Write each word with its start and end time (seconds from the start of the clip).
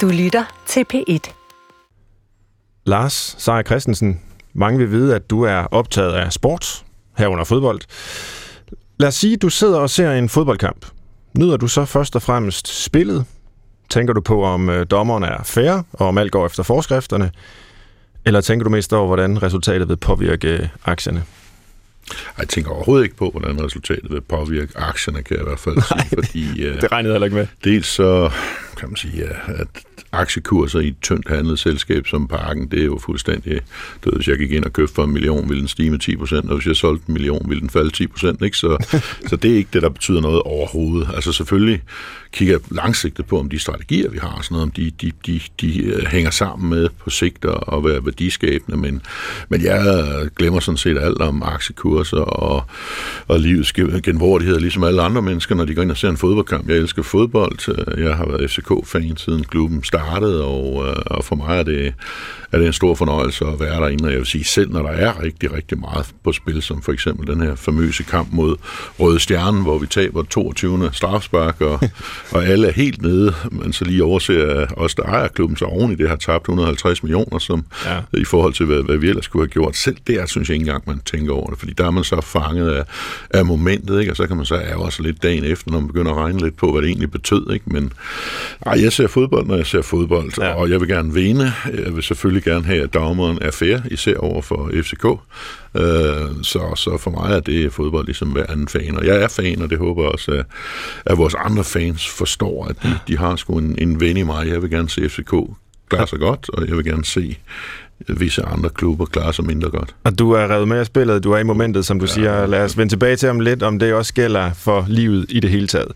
Du 0.00 0.08
lytter 0.08 0.44
til 0.66 0.84
P1. 0.94 1.32
Lars 2.86 3.36
Seier 3.38 3.62
Christensen, 3.62 4.20
mange 4.52 4.78
vil 4.78 4.90
vide, 4.90 5.14
at 5.14 5.30
du 5.30 5.42
er 5.42 5.54
optaget 5.54 6.12
af 6.12 6.32
sport, 6.32 6.84
herunder 7.18 7.44
fodbold. 7.44 7.80
Lad 8.98 9.08
os 9.08 9.14
sige, 9.14 9.34
at 9.34 9.42
du 9.42 9.48
sidder 9.48 9.78
og 9.78 9.90
ser 9.90 10.12
en 10.12 10.28
fodboldkamp. 10.28 10.86
Nyder 11.38 11.56
du 11.56 11.68
så 11.68 11.84
først 11.84 12.16
og 12.16 12.22
fremmest 12.22 12.84
spillet? 12.84 13.24
Tænker 13.90 14.12
du 14.12 14.20
på, 14.20 14.44
om 14.44 14.70
øh, 14.70 14.86
dommeren 14.90 15.22
er 15.22 15.42
fair, 15.42 15.82
og 15.92 16.08
om 16.08 16.18
alt 16.18 16.32
går 16.32 16.46
efter 16.46 16.62
forskrifterne? 16.62 17.30
Eller 18.24 18.40
tænker 18.40 18.64
du 18.64 18.70
mest 18.70 18.92
over, 18.92 19.06
hvordan 19.06 19.42
resultatet 19.42 19.88
vil 19.88 19.96
påvirke 19.96 20.48
øh, 20.48 20.68
aktierne? 20.84 21.24
Jeg 22.38 22.48
tænker 22.48 22.70
overhovedet 22.70 23.04
ikke 23.04 23.16
på, 23.16 23.30
hvordan 23.30 23.64
resultatet 23.64 24.10
vil 24.10 24.20
påvirke 24.20 24.78
aktierne, 24.78 25.22
kan 25.22 25.36
jeg 25.36 25.42
i 25.44 25.48
hvert 25.48 25.58
fald 25.58 25.82
sige. 25.82 26.08
Fordi, 26.14 26.62
øh, 26.66 26.80
det 26.80 26.92
regnede 26.92 27.14
heller 27.14 27.24
ikke 27.26 27.36
med. 27.36 27.46
Dels 27.64 27.86
så 27.86 28.30
kan 28.76 28.88
man 28.88 28.96
sige, 28.96 29.24
at 29.46 29.68
aktiekurser 30.12 30.80
i 30.80 30.88
et 30.88 30.96
tyndt 31.02 31.28
handlet 31.28 31.58
selskab 31.58 32.06
som 32.06 32.28
Parken, 32.28 32.66
det 32.70 32.80
er 32.80 32.84
jo 32.84 32.98
fuldstændig... 32.98 33.60
Det 34.04 34.14
hvis 34.14 34.28
jeg 34.28 34.38
gik 34.38 34.52
ind 34.52 34.64
og 34.64 34.72
købte 34.72 34.94
for 34.94 35.04
en 35.04 35.12
million, 35.12 35.48
ville 35.48 35.60
den 35.60 35.68
stige 35.68 35.90
med 35.90 35.98
10 35.98 36.16
procent, 36.16 36.50
og 36.50 36.56
hvis 36.56 36.66
jeg 36.66 36.76
solgte 36.76 37.04
en 37.08 37.12
million, 37.12 37.46
ville 37.48 37.60
den 37.60 37.70
falde 37.70 37.90
10 37.90 38.06
procent, 38.06 38.42
ikke? 38.42 38.56
Så, 38.56 39.00
så 39.28 39.36
det 39.36 39.52
er 39.52 39.56
ikke 39.56 39.70
det, 39.72 39.82
der 39.82 39.88
betyder 39.88 40.20
noget 40.20 40.42
overhovedet. 40.42 41.08
Altså 41.14 41.32
selvfølgelig 41.32 41.82
kigger 42.32 42.54
jeg 42.54 42.76
langsigtet 42.76 43.26
på, 43.26 43.38
om 43.38 43.48
de 43.48 43.58
strategier, 43.58 44.10
vi 44.10 44.18
har, 44.18 44.38
sådan 44.42 44.54
noget, 44.54 44.62
om 44.62 44.70
de, 44.70 44.90
de, 44.90 45.12
de, 45.26 45.40
de 45.60 45.84
øh, 45.84 46.06
hænger 46.06 46.30
sammen 46.30 46.70
med 46.70 46.88
på 47.04 47.10
sigt 47.10 47.44
og 47.44 47.84
være 47.84 48.04
værdiskabende, 48.04 48.78
men, 48.78 49.02
men 49.48 49.62
jeg 49.62 50.10
glemmer 50.36 50.60
sådan 50.60 50.78
set 50.78 50.98
alt 50.98 51.20
om 51.20 51.42
aktiekurser 51.42 52.18
og, 52.18 52.64
og 53.28 53.40
livets 53.40 53.72
genvordighed, 53.72 54.60
ligesom 54.60 54.84
alle 54.84 55.02
andre 55.02 55.22
mennesker, 55.22 55.54
når 55.54 55.64
de 55.64 55.74
går 55.74 55.82
ind 55.82 55.90
og 55.90 55.96
ser 55.96 56.08
en 56.08 56.16
fodboldkamp. 56.16 56.68
Jeg 56.68 56.76
elsker 56.76 57.02
fodbold. 57.02 57.98
Jeg 57.98 58.16
har 58.16 58.26
været 58.26 58.44
FCK-fan 58.64 59.16
siden 59.16 59.44
klubben 59.44 59.84
startede, 59.84 60.44
og, 60.44 60.86
øh, 60.88 60.96
og 61.06 61.24
for 61.24 61.36
mig 61.36 61.58
er 61.58 61.62
det, 61.62 61.94
er 62.54 62.58
det 62.58 62.66
en 62.66 62.72
stor 62.72 62.94
fornøjelse 62.94 63.44
at 63.44 63.60
være 63.60 63.80
derinde, 63.80 64.04
og 64.04 64.10
jeg 64.10 64.18
vil 64.18 64.26
sige, 64.26 64.44
selv 64.44 64.72
når 64.72 64.82
der 64.82 64.90
er 64.90 65.22
rigtig, 65.22 65.52
rigtig 65.52 65.78
meget 65.78 66.06
på 66.24 66.32
spil, 66.32 66.62
som 66.62 66.82
for 66.82 66.92
eksempel 66.92 67.26
den 67.26 67.42
her 67.42 67.54
famøse 67.54 68.02
kamp 68.02 68.28
mod 68.32 68.56
Røde 69.00 69.20
Stjerne, 69.20 69.62
hvor 69.62 69.78
vi 69.78 69.86
taber 69.86 70.22
22. 70.22 70.90
strafspark, 70.92 71.60
og, 71.60 71.80
og 72.34 72.44
alle 72.44 72.68
er 72.68 72.72
helt 72.72 73.02
nede, 73.02 73.34
men 73.50 73.72
så 73.72 73.84
lige 73.84 74.04
overser 74.04 74.66
os, 74.76 74.94
der 74.94 75.02
ejer 75.02 75.28
klubben, 75.28 75.56
så 75.56 75.64
oven 75.64 75.92
i 75.92 75.94
det 75.94 76.08
har 76.08 76.16
tabt 76.16 76.42
150 76.42 77.02
millioner, 77.02 77.38
som 77.38 77.64
ja. 77.86 78.18
i 78.20 78.24
forhold 78.24 78.52
til, 78.52 78.66
hvad, 78.66 78.82
hvad 78.82 78.96
vi 78.96 79.08
ellers 79.08 79.24
skulle 79.24 79.42
have 79.42 79.50
gjort. 79.50 79.76
Selv 79.76 79.96
der 80.06 80.26
synes 80.26 80.48
jeg 80.48 80.54
ikke 80.54 80.62
engang, 80.62 80.82
man 80.86 81.00
tænker 81.04 81.32
over 81.32 81.50
det, 81.50 81.58
fordi 81.58 81.72
der 81.72 81.86
er 81.86 81.90
man 81.90 82.04
så 82.04 82.20
fanget 82.20 82.70
af, 82.70 82.84
af 83.30 83.44
momentet, 83.44 84.00
ikke? 84.00 84.12
og 84.12 84.16
så 84.16 84.26
kan 84.26 84.36
man 84.36 84.46
så 84.46 84.54
ærge 84.54 84.92
sig 84.92 85.04
lidt 85.04 85.22
dagen 85.22 85.44
efter, 85.44 85.70
når 85.70 85.80
man 85.80 85.86
begynder 85.86 86.12
at 86.12 86.16
regne 86.16 86.38
lidt 86.38 86.56
på, 86.56 86.72
hvad 86.72 86.82
det 86.82 86.88
egentlig 86.88 87.10
betød. 87.10 87.52
Ikke? 87.52 87.64
Men 87.66 87.92
ej, 88.66 88.82
jeg 88.82 88.92
ser 88.92 89.06
fodbold, 89.06 89.46
når 89.46 89.56
jeg 89.56 89.66
ser 89.66 89.82
fodbold, 89.82 90.32
ja. 90.38 90.54
og 90.54 90.70
jeg 90.70 90.80
vil 90.80 90.88
gerne 90.88 91.14
vinde. 91.14 91.52
Jeg 91.84 91.94
vil 91.94 92.02
selvfølgelig 92.02 92.43
gerne 92.44 92.64
have, 92.64 92.82
at 92.82 92.94
dommeren 92.94 93.38
er 93.40 93.50
fair, 93.50 93.78
især 93.90 94.16
over 94.16 94.42
for 94.42 94.70
FCK. 94.82 95.04
Øh, 95.74 96.42
så, 96.42 96.72
så 96.76 96.98
for 97.00 97.10
mig 97.10 97.36
er 97.36 97.40
det 97.40 97.72
fodbold 97.72 98.06
ligesom 98.06 98.28
hver 98.28 98.44
anden 98.48 98.68
fan, 98.68 98.96
og 98.96 99.06
jeg 99.06 99.22
er 99.22 99.28
fan, 99.28 99.62
og 99.62 99.70
det 99.70 99.78
håber 99.78 100.02
jeg 100.02 100.12
også, 100.12 100.32
at, 100.32 100.46
at 101.06 101.18
vores 101.18 101.34
andre 101.34 101.64
fans 101.64 102.08
forstår, 102.08 102.66
at 102.66 102.76
de, 102.82 102.98
de 103.08 103.18
har 103.18 103.36
sgu 103.36 103.58
en, 103.58 103.74
en 103.78 104.00
ven 104.00 104.16
i 104.16 104.22
mig. 104.22 104.48
Jeg 104.48 104.62
vil 104.62 104.70
gerne 104.70 104.88
se 104.88 105.08
FCK 105.08 105.34
klare 105.88 106.06
sig 106.06 106.18
godt, 106.18 106.50
og 106.52 106.68
jeg 106.68 106.76
vil 106.76 106.84
gerne 106.84 107.04
se 107.04 107.36
visse 108.08 108.42
andre 108.42 108.70
klubber 108.70 109.06
klare 109.06 109.32
sig 109.32 109.44
mindre 109.44 109.70
godt. 109.70 109.94
Og 110.04 110.18
du 110.18 110.32
er 110.32 110.50
revet 110.50 110.68
med 110.68 110.78
af 110.78 110.86
spillet, 110.86 111.24
du 111.24 111.32
er 111.32 111.38
i 111.38 111.42
momentet, 111.42 111.86
som 111.86 111.98
du 111.98 112.06
ja. 112.06 112.12
siger. 112.12 112.46
Lad 112.46 112.64
os 112.64 112.78
vende 112.78 112.92
tilbage 112.92 113.16
til 113.16 113.28
om 113.28 113.40
lidt, 113.40 113.62
om 113.62 113.78
det 113.78 113.94
også 113.94 114.14
gælder 114.14 114.52
for 114.52 114.84
livet 114.88 115.26
i 115.28 115.40
det 115.40 115.50
hele 115.50 115.66
taget. 115.66 115.92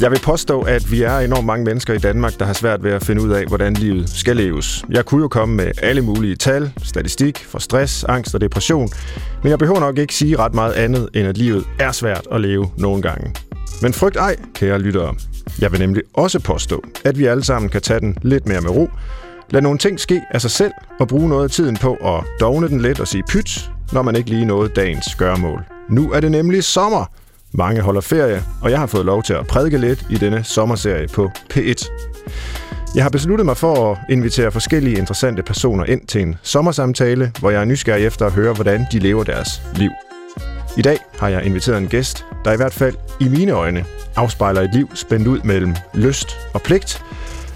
Jeg 0.00 0.10
vil 0.10 0.20
påstå, 0.24 0.60
at 0.60 0.90
vi 0.90 1.02
er 1.02 1.18
enormt 1.18 1.46
mange 1.46 1.64
mennesker 1.64 1.94
i 1.94 1.98
Danmark, 1.98 2.38
der 2.38 2.44
har 2.44 2.52
svært 2.52 2.82
ved 2.82 2.90
at 2.90 3.04
finde 3.04 3.22
ud 3.22 3.30
af, 3.30 3.46
hvordan 3.46 3.74
livet 3.74 4.08
skal 4.08 4.36
leves. 4.36 4.84
Jeg 4.90 5.04
kunne 5.04 5.22
jo 5.22 5.28
komme 5.28 5.56
med 5.56 5.70
alle 5.82 6.02
mulige 6.02 6.36
tal, 6.36 6.72
statistik 6.82 7.44
for 7.44 7.58
stress, 7.58 8.04
angst 8.04 8.34
og 8.34 8.40
depression, 8.40 8.88
men 9.42 9.50
jeg 9.50 9.58
behøver 9.58 9.80
nok 9.80 9.98
ikke 9.98 10.14
sige 10.14 10.36
ret 10.36 10.54
meget 10.54 10.72
andet, 10.72 11.08
end 11.14 11.28
at 11.28 11.38
livet 11.38 11.64
er 11.78 11.92
svært 11.92 12.26
at 12.32 12.40
leve 12.40 12.70
nogle 12.76 13.02
gange. 13.02 13.34
Men 13.82 13.92
frygt 13.92 14.16
ej, 14.16 14.36
kære 14.54 14.78
lyttere. 14.78 15.14
Jeg 15.60 15.72
vil 15.72 15.80
nemlig 15.80 16.02
også 16.14 16.40
påstå, 16.40 16.82
at 17.04 17.18
vi 17.18 17.26
alle 17.26 17.44
sammen 17.44 17.68
kan 17.68 17.80
tage 17.80 18.00
den 18.00 18.18
lidt 18.22 18.48
mere 18.48 18.60
med 18.60 18.70
ro, 18.70 18.88
lad 19.50 19.62
nogle 19.62 19.78
ting 19.78 20.00
ske 20.00 20.22
af 20.30 20.40
sig 20.40 20.50
selv 20.50 20.72
og 21.00 21.08
bruge 21.08 21.28
noget 21.28 21.44
af 21.44 21.50
tiden 21.50 21.76
på 21.76 21.94
at 21.94 22.24
dogne 22.40 22.68
den 22.68 22.80
lidt 22.80 23.00
og 23.00 23.08
sige 23.08 23.22
pyt, 23.28 23.70
når 23.92 24.02
man 24.02 24.16
ikke 24.16 24.30
lige 24.30 24.44
nåede 24.44 24.70
dagens 24.76 25.14
gørmål. 25.14 25.60
Nu 25.90 26.12
er 26.12 26.20
det 26.20 26.30
nemlig 26.30 26.64
sommer, 26.64 27.04
mange 27.52 27.80
holder 27.80 28.00
ferie, 28.00 28.42
og 28.62 28.70
jeg 28.70 28.78
har 28.78 28.86
fået 28.86 29.06
lov 29.06 29.22
til 29.22 29.34
at 29.34 29.46
prædike 29.46 29.78
lidt 29.78 30.06
i 30.10 30.14
denne 30.14 30.44
sommerserie 30.44 31.08
på 31.08 31.30
P1. 31.54 31.88
Jeg 32.94 33.04
har 33.04 33.10
besluttet 33.10 33.46
mig 33.46 33.56
for 33.56 33.92
at 33.92 33.98
invitere 34.10 34.52
forskellige 34.52 34.98
interessante 34.98 35.42
personer 35.42 35.84
ind 35.84 36.06
til 36.06 36.22
en 36.22 36.36
sommersamtale, 36.42 37.32
hvor 37.40 37.50
jeg 37.50 37.60
er 37.60 37.64
nysgerrig 37.64 38.06
efter 38.06 38.26
at 38.26 38.32
høre, 38.32 38.54
hvordan 38.54 38.86
de 38.92 38.98
lever 38.98 39.24
deres 39.24 39.62
liv. 39.76 39.90
I 40.76 40.82
dag 40.82 40.98
har 41.18 41.28
jeg 41.28 41.44
inviteret 41.44 41.78
en 41.78 41.88
gæst, 41.88 42.24
der 42.44 42.52
i 42.52 42.56
hvert 42.56 42.74
fald 42.74 42.94
i 43.20 43.28
mine 43.28 43.52
øjne 43.52 43.84
afspejler 44.16 44.60
et 44.60 44.70
liv 44.74 44.90
spændt 44.94 45.26
ud 45.26 45.40
mellem 45.44 45.74
lyst 45.94 46.36
og 46.54 46.62
pligt, 46.62 47.04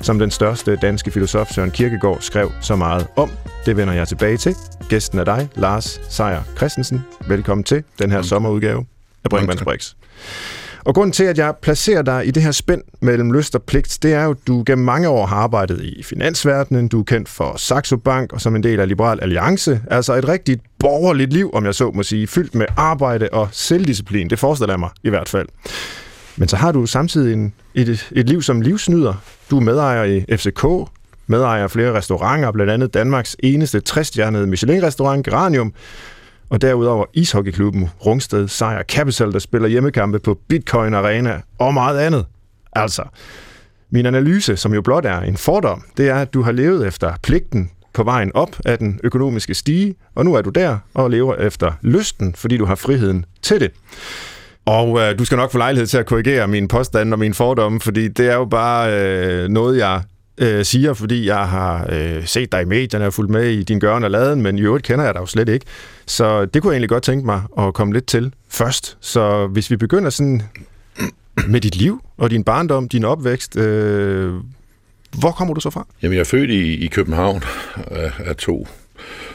som 0.00 0.19
den 0.19 0.30
største 0.30 0.76
danske 0.76 1.10
filosof 1.10 1.50
Søren 1.50 1.70
Kierkegaard 1.70 2.20
skrev 2.20 2.53
så 2.60 2.76
meget 2.76 3.06
om. 3.16 3.30
Det 3.66 3.76
vender 3.76 3.94
jeg 3.94 4.09
tilbage 4.09 4.36
til. 4.36 4.54
Gæsten 4.88 5.19
er 5.19 5.24
dig, 5.24 5.48
Lars 5.54 6.00
Seier 6.09 6.42
Christensen. 6.56 7.04
Velkommen 7.28 7.64
til 7.64 7.84
den 7.98 8.10
her 8.10 8.22
sommerudgave 8.22 8.91
af 9.25 9.31
Brinkmanns. 9.31 9.97
Og 10.84 10.94
grunden 10.94 11.12
til, 11.12 11.25
at 11.25 11.38
jeg 11.38 11.55
placerer 11.62 12.03
dig 12.03 12.27
i 12.27 12.31
det 12.31 12.43
her 12.43 12.50
spænd 12.50 12.83
mellem 13.00 13.33
lyst 13.33 13.55
og 13.55 13.62
pligt, 13.62 13.99
det 14.03 14.15
er 14.15 14.25
jo, 14.25 14.31
at 14.31 14.37
du 14.47 14.62
gennem 14.66 14.84
mange 14.84 15.09
år 15.09 15.27
har 15.27 15.37
arbejdet 15.37 15.81
i 15.81 16.03
finansverdenen, 16.03 16.88
du 16.88 17.00
er 17.00 17.05
kendt 17.05 17.28
for 17.28 17.56
Saxo 17.56 17.97
Bank 17.97 18.33
og 18.33 18.41
som 18.41 18.56
en 18.56 18.62
del 18.62 18.81
af 18.81 18.88
Liberal 18.88 19.19
Alliance, 19.22 19.81
altså 19.91 20.15
et 20.15 20.28
rigtigt 20.28 20.62
borgerligt 20.78 21.33
liv, 21.33 21.50
om 21.55 21.65
jeg 21.65 21.75
så 21.75 21.91
må 21.94 22.03
sige, 22.03 22.27
fyldt 22.27 22.55
med 22.55 22.66
arbejde 22.77 23.28
og 23.33 23.49
selvdisciplin, 23.53 24.31
det 24.31 24.38
forestiller 24.38 24.72
jeg 24.72 24.81
mig 24.81 24.91
i 25.03 25.09
hvert 25.09 25.28
fald. 25.28 25.49
Men 26.37 26.49
så 26.49 26.56
har 26.56 26.72
du 26.72 26.87
samtidig 26.87 27.33
en, 27.33 27.53
et, 27.75 28.09
et 28.12 28.28
liv 28.28 28.43
som 28.43 28.60
livsnyder. 28.60 29.15
Du 29.50 29.56
er 29.56 29.60
medejer 29.60 30.04
i 30.04 30.37
FCK, 30.37 30.65
medejer 31.27 31.62
af 31.62 31.71
flere 31.71 31.93
restauranter, 31.93 32.53
blandt 32.53 32.72
andet 32.72 32.94
Danmarks 32.94 33.37
eneste 33.43 33.83
60-stjernede 33.91 34.47
Michelin-restaurant, 34.47 35.25
Geranium, 35.25 35.72
og 36.52 36.62
derudover 36.62 37.06
ishockeyklubben 37.12 37.90
Rungsted 38.06 38.48
Sejr 38.48 38.82
Capital, 38.82 39.32
der 39.32 39.38
spiller 39.38 39.68
hjemmekampe 39.68 40.18
på 40.18 40.38
Bitcoin 40.48 40.94
Arena 40.94 41.40
og 41.58 41.74
meget 41.74 41.98
andet. 41.98 42.26
Altså, 42.72 43.02
min 43.90 44.06
analyse, 44.06 44.56
som 44.56 44.74
jo 44.74 44.82
blot 44.82 45.04
er 45.04 45.20
en 45.20 45.36
fordom, 45.36 45.82
det 45.96 46.08
er, 46.08 46.14
at 46.14 46.34
du 46.34 46.42
har 46.42 46.52
levet 46.52 46.86
efter 46.86 47.14
pligten 47.22 47.70
på 47.92 48.02
vejen 48.02 48.30
op 48.34 48.56
af 48.64 48.78
den 48.78 49.00
økonomiske 49.04 49.54
stige, 49.54 49.94
og 50.14 50.24
nu 50.24 50.34
er 50.34 50.42
du 50.42 50.50
der 50.50 50.78
og 50.94 51.10
lever 51.10 51.34
efter 51.34 51.72
lysten, 51.82 52.34
fordi 52.34 52.56
du 52.56 52.64
har 52.64 52.74
friheden 52.74 53.24
til 53.42 53.60
det. 53.60 53.70
Og 54.66 55.00
øh, 55.00 55.18
du 55.18 55.24
skal 55.24 55.36
nok 55.36 55.52
få 55.52 55.58
lejlighed 55.58 55.86
til 55.86 55.98
at 55.98 56.06
korrigere 56.06 56.48
min 56.48 56.68
påstand 56.68 57.12
og 57.12 57.18
min 57.18 57.34
fordomme, 57.34 57.80
fordi 57.80 58.08
det 58.08 58.28
er 58.28 58.34
jo 58.34 58.44
bare 58.44 58.92
øh, 58.92 59.48
noget, 59.48 59.78
jeg 59.78 60.02
øh, 60.42 60.64
siger, 60.64 60.94
fordi 60.94 61.26
jeg 61.26 61.48
har 61.48 61.88
øh, 61.92 62.26
set 62.26 62.53
dig 62.53 62.62
i 62.62 62.64
medierne 62.64 63.06
og 63.06 63.12
fulgt 63.12 63.30
med 63.30 63.48
i 63.48 63.62
din 63.62 63.78
gørne 63.78 64.06
og 64.06 64.10
laden, 64.10 64.42
men 64.42 64.58
i 64.58 64.62
øvrigt 64.62 64.84
kender 64.84 65.04
jeg 65.04 65.14
dig 65.14 65.20
jo 65.20 65.26
slet 65.26 65.48
ikke. 65.48 65.66
Så 66.06 66.44
det 66.44 66.62
kunne 66.62 66.70
jeg 66.70 66.75
egentlig 66.75 66.88
godt 66.88 67.03
tænke 67.03 67.26
mig 67.26 67.42
at 67.58 67.75
komme 67.75 67.92
lidt 67.92 68.06
til 68.06 68.32
først. 68.48 68.98
Så 69.00 69.47
hvis 69.47 69.70
vi 69.70 69.76
begynder 69.76 70.10
sådan 70.10 70.42
med 71.48 71.60
dit 71.60 71.76
liv 71.76 72.04
og 72.16 72.30
din 72.30 72.44
barndom, 72.44 72.88
din 72.88 73.04
opvækst, 73.04 73.56
øh, 73.56 74.34
hvor 75.20 75.30
kommer 75.30 75.54
du 75.54 75.60
så 75.60 75.70
fra? 75.70 75.86
Jamen, 76.03 76.14
jeg 76.14 76.20
er 76.20 76.25
født 76.25 76.50
i, 76.50 76.84
i 76.84 76.86
København 76.86 77.42
af, 77.91 78.12
af 78.19 78.36
to 78.36 78.69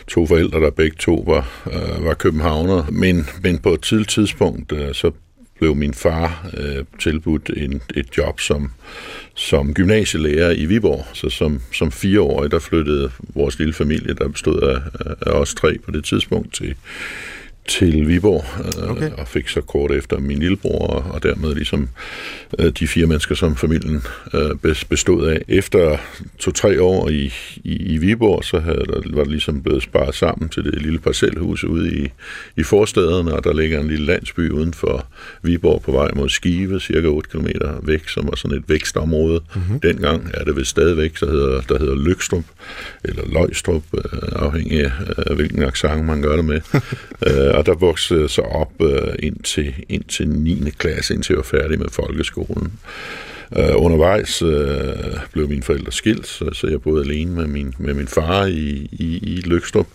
to 0.07 0.25
forældre, 0.25 0.59
der 0.59 0.69
begge 0.69 0.95
to 0.99 1.23
var, 1.27 1.49
øh, 1.71 2.05
var 2.05 2.13
københavner. 2.13 2.85
Men, 2.91 3.27
men 3.43 3.57
på 3.57 3.73
et 3.73 3.81
tidligt 3.81 4.09
tidspunkt, 4.09 4.71
øh, 4.71 4.93
så 4.93 5.11
blev 5.59 5.75
min 5.75 5.93
far 5.93 6.49
øh, 6.57 6.85
tilbudt 6.99 7.51
en, 7.57 7.81
et 7.95 8.17
job 8.17 8.39
som, 8.39 8.71
som 9.35 9.73
gymnasielærer 9.73 10.51
i 10.51 10.65
Viborg. 10.65 11.05
Så 11.13 11.29
som, 11.29 11.61
som 11.73 11.91
fireårig, 11.91 12.51
der 12.51 12.59
flyttede 12.59 13.11
vores 13.19 13.59
lille 13.59 13.73
familie, 13.73 14.13
der 14.13 14.27
bestod 14.27 14.61
af, 14.61 14.81
af 15.21 15.31
os 15.31 15.53
tre 15.53 15.77
på 15.77 15.91
det 15.91 16.03
tidspunkt, 16.03 16.53
til, 16.53 16.75
til 17.67 18.07
Viborg, 18.07 18.45
øh, 18.83 18.91
okay. 18.91 19.11
og 19.11 19.27
fik 19.27 19.47
så 19.47 19.61
kort 19.61 19.91
efter 19.91 20.19
min 20.19 20.39
lillebror, 20.39 20.87
og 20.87 21.23
dermed 21.23 21.55
ligesom 21.55 21.89
øh, 22.59 22.71
de 22.79 22.87
fire 22.87 23.07
mennesker, 23.07 23.35
som 23.35 23.55
familien 23.55 24.03
øh, 24.33 24.75
bestod 24.89 25.27
af. 25.27 25.41
Efter 25.47 25.97
to-tre 26.39 26.81
år 26.81 27.09
i, 27.09 27.33
i, 27.55 27.75
i 27.75 27.97
Viborg, 27.97 28.43
så 28.43 28.59
havde 28.59 28.85
der, 28.87 29.01
var 29.15 29.23
det 29.23 29.31
ligesom 29.31 29.61
blevet 29.63 29.83
sparet 29.83 30.15
sammen 30.15 30.49
til 30.49 30.63
det 30.63 30.81
lille 30.81 30.99
parcelhus 30.99 31.63
ude 31.63 32.03
i, 32.03 32.11
i 32.57 32.63
forstederne, 32.63 33.33
og 33.33 33.43
der 33.43 33.53
ligger 33.53 33.79
en 33.79 33.87
lille 33.87 34.05
landsby 34.05 34.49
uden 34.49 34.73
for 34.73 35.05
Viborg 35.41 35.81
på 35.81 35.91
vej 35.91 36.11
mod 36.15 36.29
Skive, 36.29 36.79
cirka 36.79 37.07
8 37.07 37.29
km 37.29 37.47
væk, 37.81 38.09
som 38.09 38.27
var 38.27 38.35
sådan 38.35 38.57
et 38.57 38.63
vækstområde. 38.67 39.41
Mm-hmm. 39.55 39.79
Dengang 39.79 40.31
er 40.33 40.43
det 40.43 40.55
vist 40.55 40.69
stadigvæk, 40.69 41.17
så 41.17 41.25
hedder, 41.25 41.61
der 41.61 41.79
hedder 41.79 41.95
Lykstrup, 41.95 42.43
eller 43.03 43.23
Løgstrup, 43.25 43.83
afhængig 44.31 44.91
af 45.17 45.35
hvilken 45.35 45.63
accent 45.63 46.05
man 46.05 46.21
gør 46.21 46.35
det 46.35 46.45
med. 46.45 46.61
og 47.57 47.65
der 47.65 47.75
voksede 47.75 48.21
jeg 48.21 48.29
så 48.29 48.41
op 48.41 48.71
øh, 48.81 49.15
indtil, 49.19 49.73
indtil 49.89 50.29
9. 50.29 50.69
klasse, 50.77 51.13
indtil 51.13 51.33
jeg 51.33 51.37
var 51.37 51.59
færdig 51.59 51.79
med 51.79 51.89
folkeskolen. 51.91 52.73
Øh, 53.57 53.73
undervejs 53.75 54.41
øh, 54.41 54.95
blev 55.31 55.49
mine 55.49 55.63
forældre 55.63 55.91
skilt, 55.91 56.27
så, 56.27 56.49
så 56.53 56.67
jeg 56.67 56.81
boede 56.81 57.05
alene 57.05 57.31
med 57.31 57.47
min, 57.47 57.73
med 57.77 57.93
min 57.93 58.07
far 58.07 58.45
i, 58.45 58.89
i, 58.91 59.19
i 59.21 59.41
Lykstrup, 59.45 59.87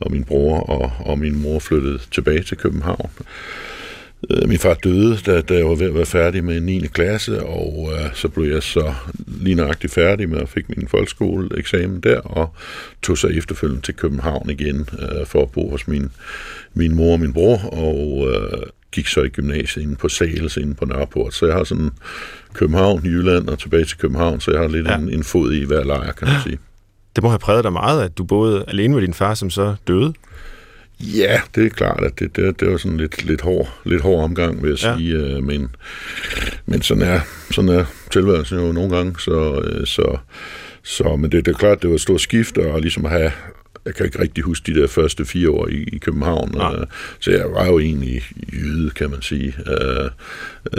og 0.00 0.12
min 0.12 0.24
bror 0.24 0.60
og, 0.60 0.92
og 0.98 1.18
min 1.18 1.42
mor 1.42 1.58
flyttede 1.58 1.98
tilbage 2.10 2.42
til 2.42 2.56
København. 2.56 3.10
Øh, 4.30 4.48
min 4.48 4.58
far 4.58 4.74
døde, 4.74 5.16
da, 5.26 5.40
da 5.40 5.54
jeg 5.54 5.66
var 5.66 5.74
ved 5.74 5.86
at 5.86 5.94
være 5.94 6.06
færdig 6.06 6.44
med 6.44 6.60
9. 6.60 6.86
klasse, 6.86 7.42
og 7.42 7.90
øh, 7.92 8.14
så 8.14 8.28
blev 8.28 8.52
jeg 8.52 8.62
så 8.62 8.94
lige 9.26 9.54
nøjagtigt 9.54 9.92
færdig 9.92 10.28
med 10.28 10.38
at 10.38 10.48
fik 10.48 10.76
min 10.76 10.88
folkeskoleeksamen 10.88 12.00
der, 12.00 12.20
og 12.20 12.54
tog 13.02 13.18
så 13.18 13.26
efterfølgende 13.26 13.82
til 13.82 13.94
København 13.94 14.50
igen 14.50 14.88
øh, 14.98 15.26
for 15.26 15.42
at 15.42 15.50
bo 15.50 15.70
hos 15.70 15.88
min, 15.88 16.10
min 16.74 16.94
mor 16.94 17.12
og 17.12 17.20
min 17.20 17.32
bror, 17.32 17.56
og 17.72 18.28
øh, 18.30 18.62
gik 18.92 19.06
så 19.06 19.22
i 19.22 19.28
gymnasiet 19.28 19.82
inde 19.82 19.96
på 19.96 20.08
Sales, 20.08 20.56
inde 20.56 20.74
på 20.74 20.84
Nørreport. 20.84 21.34
Så 21.34 21.46
jeg 21.46 21.54
har 21.54 21.64
sådan 21.64 21.90
København, 22.52 23.00
Jylland 23.04 23.48
og 23.48 23.58
tilbage 23.58 23.84
til 23.84 23.98
København, 23.98 24.40
så 24.40 24.50
jeg 24.50 24.60
har 24.60 24.68
lidt 24.68 24.88
ja. 24.88 24.96
en, 24.96 25.10
en 25.10 25.24
fod 25.24 25.52
i 25.52 25.64
hver 25.64 25.84
lejr, 25.84 26.12
kan 26.12 26.28
man 26.28 26.36
sige. 26.46 26.58
Det 27.16 27.22
må 27.22 27.28
have 27.28 27.38
præget 27.38 27.64
dig 27.64 27.72
meget, 27.72 28.02
at 28.02 28.18
du 28.18 28.24
boede 28.24 28.64
alene 28.68 28.94
med 28.94 29.02
din 29.02 29.14
far, 29.14 29.34
som 29.34 29.50
så 29.50 29.74
døde. 29.88 30.12
Ja, 31.04 31.40
det 31.54 31.64
er 31.66 31.68
klart, 31.68 32.04
at 32.04 32.18
det, 32.18 32.36
det, 32.36 32.60
det 32.60 32.70
var 32.70 32.76
sådan 32.76 32.96
lidt, 32.96 33.24
lidt, 33.24 33.40
hård, 33.40 33.68
lidt 33.84 34.02
hård 34.02 34.24
omgang, 34.24 34.62
vil 34.62 34.68
jeg 34.68 34.82
ja. 34.82 34.96
sige. 34.96 35.14
Øh, 35.14 35.44
men, 35.44 35.76
men 36.66 36.82
sådan 36.82 37.02
er, 37.02 37.20
sådan 37.50 37.70
er 37.70 37.84
tilværelsen 38.10 38.58
jo 38.58 38.72
nogle 38.72 38.96
gange. 38.96 39.14
Så, 39.18 39.62
øh, 39.64 39.86
så, 39.86 40.16
så, 40.82 41.16
men 41.16 41.32
det, 41.32 41.46
det 41.46 41.54
er 41.54 41.58
klart, 41.58 41.82
det 41.82 41.90
var 41.90 41.94
et 41.94 42.00
stort 42.00 42.20
skift, 42.20 42.58
og 42.58 42.80
ligesom 42.80 43.04
at 43.04 43.10
have 43.10 43.32
jeg 43.86 43.94
kan 43.94 44.06
ikke 44.06 44.20
rigtig 44.20 44.44
huske 44.44 44.74
de 44.74 44.80
der 44.80 44.86
første 44.86 45.24
fire 45.24 45.50
år 45.50 45.68
i, 45.68 45.82
i 45.92 45.98
København, 45.98 46.54
ja. 46.54 46.80
uh, 46.80 46.84
så 47.20 47.30
jeg 47.30 47.44
var 47.50 47.66
jo 47.66 47.78
egentlig 47.78 48.22
jyde, 48.52 48.90
kan 48.90 49.10
man 49.10 49.22
sige, 49.22 49.54
uh, 49.66 50.06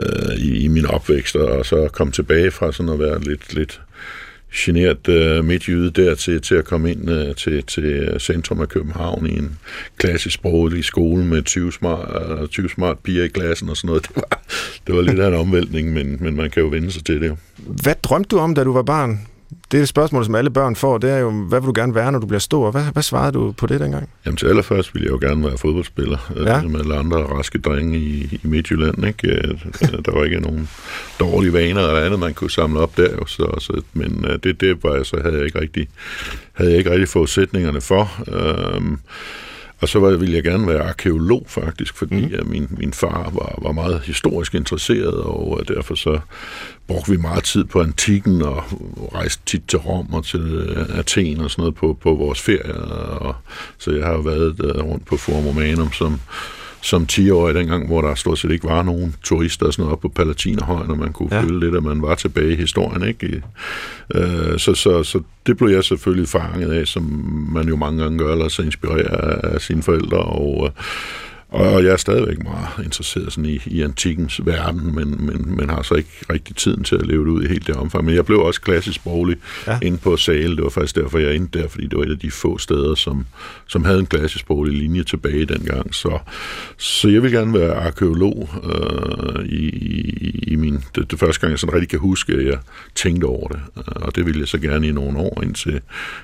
uh, 0.03 0.35
i, 0.35 0.63
i 0.63 0.67
min 0.67 0.85
opvækst, 0.85 1.35
og 1.35 1.65
så 1.65 1.89
kom 1.93 2.11
tilbage 2.11 2.51
fra 2.51 2.71
sådan 2.71 2.91
at 2.91 2.99
være 2.99 3.19
lidt, 3.19 3.53
lidt 3.53 3.81
generet 4.55 5.07
øh, 5.07 5.45
midtjyde 5.45 5.91
der 5.91 6.15
til, 6.15 6.41
til 6.41 6.55
at 6.55 6.65
komme 6.65 6.91
ind 6.91 7.09
øh, 7.09 7.35
til, 7.35 7.63
til 7.63 7.83
øh, 7.83 8.19
centrum 8.19 8.61
af 8.61 8.69
København 8.69 9.27
i 9.27 9.37
en 9.37 9.57
klassisk 9.97 10.35
sproglig 10.35 10.83
skole 10.85 11.25
med 11.25 11.43
20 11.43 11.71
smart, 11.71 12.41
øh, 12.41 12.47
20 12.47 12.69
smart 12.69 12.99
piger 12.99 13.23
i 13.23 13.27
klassen 13.27 13.69
og 13.69 13.77
sådan 13.77 13.87
noget. 13.87 14.07
Det 14.07 14.15
var, 14.15 14.39
det 14.87 14.95
var 14.95 15.01
lidt 15.01 15.19
af 15.19 15.27
en 15.27 15.33
omvæltning, 15.33 15.93
men, 15.93 16.17
men 16.19 16.35
man 16.35 16.49
kan 16.49 16.63
jo 16.63 16.69
vende 16.69 16.91
sig 16.91 17.05
til 17.05 17.21
det. 17.21 17.37
Hvad 17.57 17.95
drømte 18.03 18.27
du 18.27 18.39
om, 18.39 18.55
da 18.55 18.63
du 18.63 18.73
var 18.73 18.83
barn? 18.83 19.19
Det 19.71 19.81
er 19.81 19.85
spørgsmål, 19.85 20.25
som 20.25 20.35
alle 20.35 20.49
børn 20.49 20.75
får, 20.75 20.97
det 20.97 21.09
er 21.09 21.17
jo, 21.17 21.31
hvad 21.31 21.59
vil 21.59 21.67
du 21.67 21.73
gerne 21.75 21.95
være, 21.95 22.11
når 22.11 22.19
du 22.19 22.27
bliver 22.27 22.39
stor? 22.39 22.71
Hvad, 22.71 22.83
hvad 22.93 23.03
svarede 23.03 23.31
du 23.31 23.51
på 23.51 23.67
det 23.67 23.79
dengang? 23.79 24.09
Jamen 24.25 24.37
til 24.37 24.47
allerførst 24.47 24.93
ville 24.93 25.05
jeg 25.05 25.11
jo 25.11 25.27
gerne 25.27 25.43
være 25.43 25.57
fodboldspiller, 25.57 26.33
øh, 26.35 26.45
ja. 26.45 26.61
med 26.61 26.79
alle 26.79 26.95
andre 26.95 27.17
raske 27.17 27.57
drenge 27.57 27.97
i, 27.97 28.39
i 28.43 28.47
Midtjylland. 28.47 29.05
Ikke? 29.05 29.27
Øh, 29.27 29.59
der 30.05 30.11
var 30.11 30.23
ikke 30.23 30.39
nogen 30.39 30.69
dårlige 31.19 31.53
vaner 31.53 31.87
eller 31.87 32.01
andet, 32.01 32.19
man 32.19 32.33
kunne 32.33 32.51
samle 32.51 32.79
op 32.79 32.97
der. 32.97 33.11
Jo, 33.11 33.25
så, 33.25 33.55
så, 33.59 33.81
men 33.93 34.25
øh, 34.29 34.39
det, 34.43 34.61
det 34.61 34.83
var, 34.83 35.03
så 35.03 35.19
havde 35.23 35.35
jeg 35.35 35.45
ikke 35.45 35.61
rigtig, 35.61 35.87
havde 36.53 36.71
jeg 36.71 36.77
ikke 36.77 36.91
rigtig 36.91 37.09
forudsætningerne 37.09 37.81
for. 37.81 38.11
Øhm, 38.27 38.99
og 39.81 39.89
så 39.89 39.99
ville 39.99 40.35
jeg 40.35 40.43
gerne 40.43 40.67
være 40.67 40.83
arkeolog 40.83 41.45
faktisk, 41.47 41.97
fordi 41.97 42.25
mm. 42.25 42.47
min, 42.49 42.67
min 42.69 42.93
far 42.93 43.29
var, 43.33 43.59
var 43.61 43.71
meget 43.71 44.01
historisk 44.01 44.55
interesseret, 44.55 45.13
og 45.13 45.67
derfor 45.67 45.95
så 45.95 46.19
brugte 46.87 47.11
vi 47.11 47.17
meget 47.17 47.43
tid 47.43 47.63
på 47.63 47.81
antikken 47.81 48.41
og 48.41 48.63
rejste 49.13 49.41
tit 49.45 49.63
til 49.67 49.79
Rom 49.79 50.13
og 50.13 50.25
til 50.25 50.41
øh, 50.41 50.99
Athen 50.99 51.39
og 51.39 51.51
sådan 51.51 51.61
noget 51.61 51.75
på, 51.75 51.97
på 52.01 52.13
vores 52.13 52.41
ferie. 52.41 52.73
Og, 52.75 53.35
så 53.77 53.91
jeg 53.91 54.05
har 54.05 54.17
været 54.17 54.83
rundt 54.83 55.05
på 55.05 55.17
Forum 55.17 55.45
Romanum 55.45 55.93
som, 55.93 56.19
som 56.85 57.07
10-årig 57.11 57.55
dengang, 57.55 57.87
hvor 57.87 58.01
der 58.01 58.15
stort 58.15 58.39
set 58.39 58.51
ikke 58.51 58.67
var 58.67 58.83
nogen 58.83 59.15
turister 59.23 59.65
og 59.65 59.73
sådan 59.73 59.83
noget 59.83 59.93
op 59.93 59.99
på 60.01 60.09
Palatinerhøjen, 60.09 60.91
og 60.91 60.97
man 60.97 61.13
kunne 61.13 61.35
ja. 61.35 61.41
føle 61.41 61.59
lidt, 61.59 61.75
at 61.75 61.83
man 61.83 62.01
var 62.01 62.15
tilbage 62.15 62.53
i 62.53 62.55
historien. 62.55 63.07
Ikke? 63.07 63.41
Øh, 64.15 64.59
så, 64.59 64.73
så, 64.73 65.03
så 65.03 65.21
det 65.47 65.57
blev 65.57 65.69
jeg 65.69 65.83
selvfølgelig 65.83 66.27
fanget 66.27 66.71
af, 66.71 66.87
som 66.87 67.03
man 67.51 67.67
jo 67.67 67.75
mange 67.75 68.03
gange 68.03 68.17
gør, 68.17 68.31
eller 68.31 68.47
så 68.47 68.61
inspireret 68.61 69.39
af 69.43 69.61
sine 69.61 69.83
forældre, 69.83 70.17
og 70.17 70.71
og 71.49 71.83
jeg 71.83 71.91
er 71.91 71.97
stadigvæk 71.97 72.43
meget 72.43 72.85
interesseret 72.85 73.33
sådan 73.33 73.49
i, 73.49 73.59
i 73.65 73.81
antikkens 73.81 74.45
verden, 74.45 74.95
men, 74.95 75.25
men, 75.25 75.55
men 75.55 75.69
har 75.69 75.81
så 75.81 75.95
ikke 75.95 76.09
rigtig 76.29 76.55
tiden 76.55 76.83
til 76.83 76.95
at 76.95 77.07
leve 77.07 77.25
det 77.25 77.31
ud 77.31 77.43
i 77.43 77.47
helt 77.47 77.67
det 77.67 77.75
omfang. 77.75 78.05
Men 78.05 78.15
jeg 78.15 78.25
blev 78.25 78.39
også 78.39 78.61
klassisk 78.61 78.95
sproglig 78.95 79.37
ja. 79.67 79.79
inde 79.81 79.97
på 79.97 80.17
Sale. 80.17 80.55
Det 80.55 80.63
var 80.63 80.69
faktisk 80.69 80.95
derfor, 80.95 81.19
jeg 81.19 81.35
endte 81.35 81.59
der, 81.59 81.67
fordi 81.67 81.87
det 81.87 81.97
var 81.97 82.03
et 82.03 82.11
af 82.11 82.19
de 82.19 82.31
få 82.31 82.57
steder, 82.57 82.95
som, 82.95 83.25
som 83.67 83.85
havde 83.85 83.99
en 83.99 84.05
klassisk 84.05 84.39
sproglig 84.39 84.77
linje 84.77 85.03
tilbage 85.03 85.45
dengang. 85.45 85.95
Så, 85.95 86.19
så 86.77 87.09
jeg 87.09 87.23
vil 87.23 87.31
gerne 87.31 87.53
være 87.53 87.73
arkeolog 87.73 88.49
øh, 88.63 89.45
i, 89.45 89.69
i, 89.69 90.43
i 90.47 90.55
min... 90.55 90.83
Det, 90.95 91.11
det 91.11 91.19
første 91.19 91.41
gang, 91.41 91.51
jeg 91.51 91.59
sådan 91.59 91.73
rigtig 91.73 91.89
kan 91.89 91.99
huske, 91.99 92.33
at 92.33 92.45
jeg 92.45 92.57
tænkte 92.95 93.25
over 93.25 93.47
det. 93.47 93.59
Og 93.85 94.15
det 94.15 94.25
ville 94.25 94.39
jeg 94.39 94.47
så 94.47 94.57
gerne 94.57 94.87
i 94.87 94.91
nogle 94.91 95.17
år, 95.17 95.41
indtil 95.43 95.81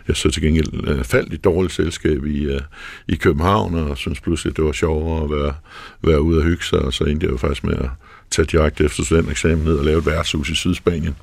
jeg 0.07 0.15
så 0.15 0.31
til 0.31 0.41
gengæld 0.41 0.88
øh, 0.88 1.03
faldt 1.03 1.33
i 1.33 1.38
dårligt 1.38 1.74
selskab 1.74 2.25
i, 2.25 2.44
øh, 2.44 2.62
i 3.07 3.15
København, 3.15 3.75
og 3.75 3.97
synes 3.97 4.19
pludselig, 4.19 4.51
at 4.51 4.57
det 4.57 4.65
var 4.65 4.71
sjovere 4.71 5.20
at 5.21 5.29
være, 5.29 5.53
være 6.01 6.21
ude 6.21 6.38
og 6.38 6.44
hygge 6.44 6.63
sig, 6.63 6.79
og 6.79 6.94
så 6.94 7.03
endte 7.03 7.25
jeg 7.25 7.31
jo 7.31 7.38
faktisk 7.38 7.63
med 7.63 7.73
at 7.73 7.89
tage 8.31 8.45
direkte 8.45 8.83
efter 8.83 9.03
studenteksamen 9.03 9.65
ned 9.65 9.75
og 9.75 9.85
lave 9.85 10.00
et 10.00 10.06
værtshus 10.06 10.50
i 10.50 10.56
Sydspanien. 10.56 11.15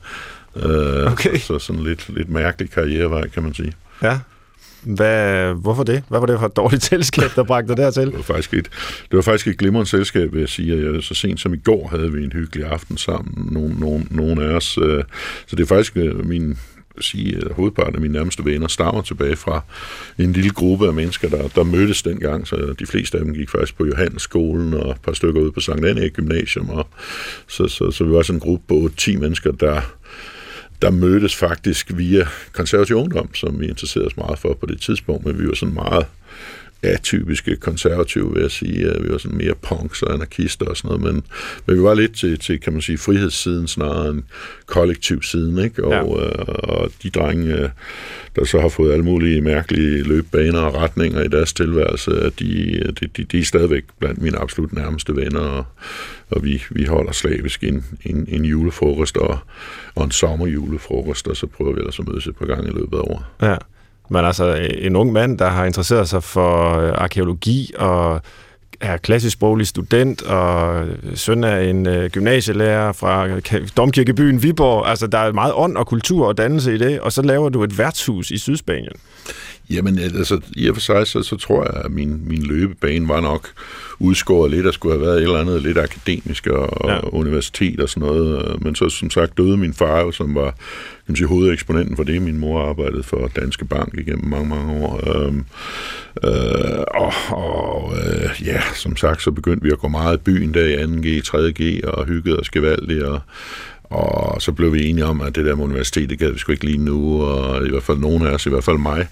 Øh, 0.56 1.12
okay. 1.12 1.38
Så, 1.38 1.46
så 1.46 1.58
sådan 1.58 1.82
lidt, 1.82 2.08
lidt 2.08 2.28
mærkelig 2.28 2.70
karrierevej, 2.70 3.28
kan 3.28 3.42
man 3.42 3.54
sige. 3.54 3.72
Ja. 4.02 4.18
Hvad, 4.82 5.54
hvorfor 5.54 5.82
det? 5.82 6.02
Hvad 6.08 6.20
var 6.20 6.26
det 6.26 6.38
for 6.38 6.46
et 6.46 6.56
dårligt 6.56 6.84
selskab, 6.84 7.30
der 7.36 7.44
bragte 7.44 7.68
dig 7.68 7.76
dertil? 7.76 8.06
det, 8.10 8.16
var 8.16 8.22
faktisk 8.22 8.54
et, 8.54 8.68
det 9.10 9.16
var 9.16 9.22
faktisk 9.22 9.46
et 9.46 9.58
glimrende 9.58 9.90
selskab, 9.90 10.32
vil 10.32 10.40
jeg 10.40 10.48
sige. 10.48 10.92
Jeg, 10.92 11.02
så 11.02 11.14
sent 11.14 11.40
som 11.40 11.54
i 11.54 11.56
går 11.56 11.88
havde 11.88 12.12
vi 12.12 12.24
en 12.24 12.32
hyggelig 12.32 12.66
aften 12.66 12.96
sammen, 12.96 13.52
nogle, 13.52 13.74
nogle, 13.80 14.06
nogle 14.10 14.44
af 14.44 14.48
os. 14.48 14.78
Øh, 14.82 15.04
så 15.46 15.56
det 15.56 15.62
er 15.62 15.66
faktisk 15.66 15.96
øh, 15.96 16.26
min 16.26 16.58
sige, 17.00 17.36
at 17.36 17.52
hovedparten 17.52 17.94
af 17.94 18.00
mine 18.00 18.12
nærmeste 18.12 18.44
venner 18.44 18.68
stammer 18.68 19.02
tilbage 19.02 19.36
fra 19.36 19.60
en 20.18 20.32
lille 20.32 20.50
gruppe 20.50 20.86
af 20.86 20.92
mennesker, 20.92 21.28
der, 21.28 21.48
der 21.48 21.62
mødtes 21.62 22.02
dengang, 22.02 22.46
så 22.46 22.74
de 22.78 22.86
fleste 22.86 23.18
af 23.18 23.24
dem 23.24 23.34
gik 23.34 23.50
faktisk 23.50 23.76
på 23.76 23.86
Johannesskolen 23.86 24.74
og 24.74 24.90
et 24.90 25.00
par 25.02 25.12
stykker 25.12 25.40
ude 25.40 25.52
på 25.52 25.60
Sankt 25.60 25.86
Anne 25.86 26.08
Gymnasium. 26.08 26.70
Og 26.70 26.86
så, 27.46 27.68
så, 27.68 27.90
så 27.90 28.04
vi 28.04 28.10
var 28.10 28.22
sådan 28.22 28.36
en 28.36 28.40
gruppe 28.40 28.64
på 28.68 28.90
10 28.96 29.16
mennesker, 29.16 29.52
der 29.52 29.80
der 30.82 30.90
mødtes 30.90 31.36
faktisk 31.36 31.92
via 31.96 32.26
konservativ 32.52 32.96
ungdom, 32.96 33.34
som 33.34 33.60
vi 33.60 33.66
interesserede 33.66 34.06
os 34.06 34.16
meget 34.16 34.38
for 34.38 34.54
på 34.60 34.66
det 34.66 34.80
tidspunkt, 34.80 35.26
men 35.26 35.38
vi 35.38 35.46
var 35.48 35.54
sådan 35.54 35.74
meget 35.74 36.06
atypiske 36.82 37.56
konservative, 37.56 38.32
vil 38.32 38.42
jeg 38.42 38.50
sige. 38.50 38.94
Vi 39.00 39.10
var 39.10 39.18
sådan 39.18 39.38
mere 39.38 39.54
punks 39.54 40.02
og 40.02 40.14
anarkister 40.14 40.66
og 40.66 40.76
sådan 40.76 40.88
noget, 40.88 41.14
men, 41.14 41.24
men 41.66 41.76
vi 41.76 41.82
var 41.82 41.94
lidt 41.94 42.16
til, 42.16 42.38
til, 42.38 42.60
kan 42.60 42.72
man 42.72 42.82
sige, 42.82 42.98
frihedssiden 42.98 43.68
snarere 43.68 44.08
end 44.10 44.22
kollektiv 44.66 45.22
siden, 45.22 45.58
ikke? 45.58 45.84
Og, 45.84 45.92
ja. 45.92 46.26
øh, 46.26 46.44
og 46.48 46.90
de 47.02 47.10
drenge, 47.10 47.70
der 48.36 48.44
så 48.44 48.60
har 48.60 48.68
fået 48.68 48.92
alle 48.92 49.04
mulige 49.04 49.40
mærkelige 49.40 50.02
løbbaner 50.02 50.60
og 50.60 50.74
retninger 50.74 51.22
i 51.22 51.28
deres 51.28 51.52
tilværelse, 51.52 52.10
de, 52.10 52.92
de, 53.00 53.06
de, 53.16 53.24
de 53.24 53.38
er 53.38 53.44
stadigvæk 53.44 53.84
blandt 53.98 54.22
mine 54.22 54.38
absolut 54.38 54.72
nærmeste 54.72 55.16
venner, 55.16 55.40
og, 55.40 55.64
og 56.30 56.44
vi, 56.44 56.62
vi 56.70 56.84
holder 56.84 57.12
slavisk 57.12 57.64
en, 57.64 57.84
en, 58.04 58.26
en 58.28 58.44
julefrokost 58.44 59.16
og, 59.16 59.38
og 59.94 60.04
en 60.04 60.10
sommerjulefrokost, 60.10 61.28
og 61.28 61.36
så 61.36 61.46
prøver 61.46 61.72
vi 61.72 61.78
ellers 61.78 61.98
at 61.98 62.08
mødes 62.08 62.26
et 62.26 62.36
par 62.36 62.46
gange 62.46 62.70
i 62.70 62.72
løbet 62.72 62.96
af 62.96 63.00
året. 63.00 63.24
Ja. 63.42 63.56
Men 64.10 64.24
altså 64.24 64.56
øh, 64.56 64.68
en 64.78 64.96
ung 64.96 65.12
mand, 65.12 65.38
der 65.38 65.48
har 65.48 65.64
interesseret 65.64 66.08
sig 66.08 66.22
for 66.22 66.78
øh, 66.78 66.92
arkeologi 66.94 67.72
og 67.78 68.20
er 68.80 68.96
klassisk 68.96 69.32
sproglig 69.32 69.66
student 69.66 70.22
og 70.22 70.84
søn 71.14 71.44
af 71.44 71.64
en 71.64 71.86
øh, 71.86 72.10
gymnasielærer 72.10 72.92
fra 72.92 73.40
Domkirkebyen 73.76 74.42
Viborg. 74.42 74.88
Altså, 74.88 75.06
der 75.06 75.18
er 75.18 75.32
meget 75.32 75.52
ånd 75.56 75.76
og 75.76 75.86
kultur 75.86 76.26
og 76.26 76.38
dannelse 76.38 76.74
i 76.74 76.78
det, 76.78 77.00
og 77.00 77.12
så 77.12 77.22
laver 77.22 77.48
du 77.48 77.64
et 77.64 77.78
værtshus 77.78 78.30
i 78.30 78.38
Sydspanien. 78.38 78.92
Jamen, 79.70 79.98
altså, 79.98 80.40
i 80.56 80.68
og 80.68 80.76
for 80.76 80.80
sig, 80.80 81.06
så, 81.06 81.22
så 81.22 81.36
tror 81.36 81.64
jeg, 81.64 81.84
at 81.84 81.90
min, 81.90 82.20
min 82.28 82.42
løbebane 82.42 83.08
var 83.08 83.20
nok 83.20 83.48
udskåret 83.98 84.50
lidt, 84.50 84.64
der 84.64 84.72
skulle 84.72 84.94
have 84.94 85.06
været 85.06 85.16
et 85.16 85.22
eller 85.22 85.40
andet 85.40 85.62
lidt 85.62 85.78
akademisk 85.78 86.46
og 86.46 86.90
ja. 86.90 87.00
universitet 87.08 87.80
og 87.80 87.88
sådan 87.88 88.08
noget. 88.08 88.62
Men 88.62 88.74
så 88.74 88.88
som 88.88 89.10
sagt 89.10 89.38
døde 89.38 89.56
min 89.56 89.74
far, 89.74 90.10
som 90.10 90.34
var 90.34 90.50
kan 90.50 91.12
man 91.12 91.16
sige, 91.16 91.28
hovedeksponenten 91.28 91.96
for 91.96 92.04
det. 92.04 92.22
Min 92.22 92.38
mor 92.38 92.68
arbejdede 92.68 93.02
for 93.02 93.30
Danske 93.36 93.64
Bank 93.64 93.94
igennem 93.98 94.28
mange, 94.28 94.48
mange 94.48 94.72
år. 94.72 95.16
Øhm, 95.16 95.44
øh, 96.24 96.84
og 96.94 97.12
og 97.30 97.92
øh, 97.96 98.46
ja, 98.46 98.62
som 98.74 98.96
sagt, 98.96 99.22
så 99.22 99.30
begyndte 99.30 99.64
vi 99.64 99.70
at 99.70 99.78
gå 99.78 99.88
meget 99.88 100.16
i 100.16 100.20
byen 100.20 100.54
der 100.54 100.64
i 100.64 101.18
2G, 101.20 101.28
3G 101.28 101.90
og 101.90 102.06
hyggede 102.06 102.38
os 102.38 102.50
gevaldigt 102.50 103.02
og 103.02 103.20
og 103.90 104.42
så 104.42 104.52
blev 104.52 104.72
vi 104.72 104.86
enige 104.86 105.04
om, 105.04 105.20
at 105.20 105.34
det 105.34 105.44
der 105.44 105.54
med 105.54 105.64
universitetet 105.64 106.18
gad 106.18 106.30
vi 106.30 106.38
sgu 106.38 106.52
ikke 106.52 106.64
lige 106.64 106.78
nu, 106.78 107.22
og 107.22 107.66
i 107.66 107.70
hvert 107.70 107.82
fald 107.82 107.98
nogen 107.98 108.26
af 108.26 108.30
os, 108.30 108.46
i 108.46 108.48
hvert 108.48 108.64
fald 108.64 108.78
mig, 108.78 109.06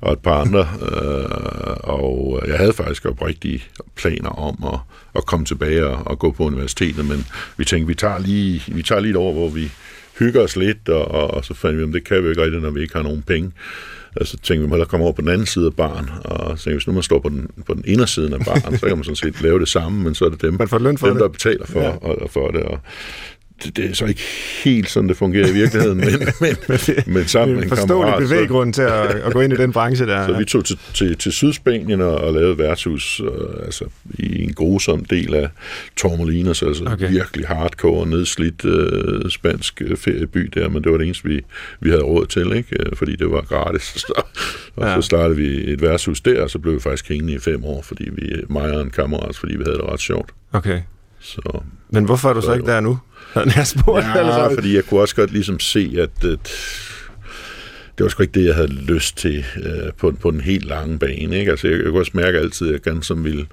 og 0.00 0.12
et 0.12 0.18
par 0.18 0.40
andre. 0.40 0.68
Øh, 0.90 1.76
og 1.80 2.42
jeg 2.46 2.58
havde 2.58 2.72
faktisk 2.72 3.06
oprigtige 3.06 3.64
planer 3.96 4.28
om 4.28 4.74
at, 4.74 4.78
at 5.16 5.26
komme 5.26 5.46
tilbage 5.46 5.86
og, 5.86 6.06
og 6.06 6.18
gå 6.18 6.30
på 6.30 6.44
universitetet, 6.44 7.04
men 7.04 7.26
vi 7.56 7.64
tænkte, 7.64 7.86
vi 7.86 7.94
tager 7.94 8.18
lige, 8.18 8.62
vi 8.68 8.82
tager 8.82 9.00
lige 9.00 9.10
et 9.10 9.16
år, 9.16 9.32
hvor 9.32 9.48
vi 9.48 9.70
hygge 10.18 10.40
os 10.40 10.56
lidt, 10.56 10.88
og, 10.88 11.08
og, 11.08 11.30
og 11.30 11.44
så 11.44 11.54
fandt 11.54 11.78
vi, 11.78 11.82
at 11.82 11.88
det 11.92 12.04
kan 12.04 12.24
vi 12.24 12.28
ikke 12.28 12.42
rigtigt, 12.42 12.62
når 12.62 12.70
vi 12.70 12.80
ikke 12.80 12.94
har 12.94 13.02
nogen 13.02 13.22
penge. 13.22 13.52
Og 14.16 14.26
så 14.26 14.36
tænkte 14.36 14.74
vi, 14.74 14.80
at 14.80 14.88
komme 14.88 15.04
over 15.04 15.12
på 15.12 15.22
den 15.22 15.30
anden 15.30 15.46
side 15.46 15.66
af 15.66 15.74
baren, 15.74 16.10
og 16.24 16.58
så 16.58 16.64
tænkte, 16.64 16.76
hvis 16.76 16.86
nu 16.86 16.92
man 16.92 17.02
står 17.02 17.18
på 17.18 17.28
den, 17.28 17.50
på 17.66 17.74
den 17.74 17.84
indersiden 17.86 18.32
af 18.32 18.40
baren, 18.40 18.78
så 18.78 18.86
kan 18.86 18.96
man 18.96 19.04
sådan 19.04 19.16
set 19.16 19.42
lave 19.42 19.58
det 19.60 19.68
samme, 19.68 20.02
men 20.02 20.14
så 20.14 20.24
er 20.24 20.28
det 20.28 20.42
dem, 20.42 20.54
man 20.58 20.68
får 20.68 20.78
løn 20.78 20.98
for 20.98 21.06
dem 21.06 21.16
det. 21.16 21.22
der 21.22 21.28
betaler 21.28 21.66
for, 21.66 21.80
ja. 21.80 21.90
og, 21.90 22.30
for 22.30 22.50
det. 22.50 22.62
Og, 22.62 22.80
det, 23.64 23.76
det 23.76 23.90
er 23.90 23.94
så 23.94 24.06
ikke 24.06 24.20
helt 24.64 24.90
sådan, 24.90 25.08
det 25.08 25.16
fungerer 25.16 25.48
i 25.48 25.52
virkeligheden, 25.52 25.98
men, 25.98 26.08
men, 26.40 26.56
men 27.06 27.26
sammen 27.26 27.56
med 27.56 27.64
en 27.64 27.70
kammerat... 27.70 28.22
bevæggrund 28.22 28.72
til 28.72 28.82
at, 28.82 29.10
at 29.10 29.32
gå 29.32 29.40
ind 29.40 29.52
i 29.52 29.56
den 29.56 29.72
branche 29.72 30.06
der. 30.06 30.26
Så 30.28 30.38
vi 30.38 30.44
tog 30.44 30.64
til, 30.64 30.78
til, 30.94 31.16
til 31.16 31.32
Sydspanien 31.32 32.00
og, 32.00 32.14
og 32.14 32.32
lavede 32.34 32.58
værtshus 32.58 33.20
øh, 33.20 33.64
altså, 33.64 33.84
i 34.18 34.42
en 34.44 34.52
grusom 34.52 35.04
del 35.04 35.34
af 35.34 35.48
Tormolinos, 35.96 36.62
altså 36.62 36.84
okay. 36.84 37.10
virkelig 37.10 37.46
hardcore, 37.46 38.06
nedslidt 38.06 38.64
øh, 38.64 39.30
spansk 39.30 39.82
øh, 39.84 39.96
ferieby 39.96 40.50
der, 40.54 40.68
men 40.68 40.84
det 40.84 40.92
var 40.92 40.98
det 40.98 41.04
eneste, 41.04 41.28
vi, 41.28 41.40
vi 41.80 41.90
havde 41.90 42.02
råd 42.02 42.26
til, 42.26 42.52
ikke? 42.52 42.76
Øh, 42.80 42.96
fordi 42.96 43.16
det 43.16 43.30
var 43.30 43.40
gratis. 43.40 43.82
Så, 44.00 44.22
og 44.76 44.86
ja. 44.86 44.94
så 44.94 45.02
startede 45.02 45.36
vi 45.36 45.72
et 45.72 45.82
værtshus 45.82 46.20
der, 46.20 46.42
og 46.42 46.50
så 46.50 46.58
blev 46.58 46.74
vi 46.74 46.80
faktisk 46.80 47.08
hængende 47.08 47.32
i 47.32 47.38
fem 47.38 47.64
år, 47.64 47.82
fordi 47.82 48.10
vi, 48.12 48.32
mig 48.48 48.70
og 48.70 48.82
en 48.82 48.90
kammerat, 48.90 49.36
fordi 49.36 49.56
vi 49.56 49.62
havde 49.66 49.78
det 49.78 49.84
ret 49.84 50.00
sjovt. 50.00 50.30
Okay. 50.52 50.80
Så, 51.20 51.60
men 51.90 52.04
hvorfor 52.04 52.28
er 52.28 52.32
du 52.32 52.40
så, 52.40 52.46
så 52.46 52.52
ikke 52.52 52.66
der 52.66 52.80
nu? 52.80 52.98
Jeg 53.56 53.66
spurgt, 53.66 54.04
ja, 54.04 54.18
eller 54.18 54.54
fordi 54.54 54.74
jeg 54.74 54.84
kunne 54.84 55.00
også 55.00 55.16
godt 55.16 55.32
ligesom 55.32 55.60
se, 55.60 55.94
at, 55.98 56.24
at 56.24 56.50
det 57.98 58.04
var 58.04 58.08
sgu 58.08 58.22
ikke 58.22 58.40
det, 58.40 58.46
jeg 58.46 58.54
havde 58.54 58.72
lyst 58.72 59.16
til 59.16 59.44
øh, 59.56 59.92
på, 59.98 60.12
på 60.20 60.30
den 60.30 60.40
helt 60.40 60.64
lange 60.64 60.98
bane. 60.98 61.38
Ikke? 61.38 61.50
Altså, 61.50 61.68
jeg, 61.68 61.76
jeg 61.76 61.86
kunne 61.86 62.00
også 62.00 62.12
mærke 62.14 62.38
altid, 62.38 62.66
at 62.66 62.72
jeg 62.72 62.80
gerne 62.80 63.04
som 63.04 63.24
ville 63.24 63.46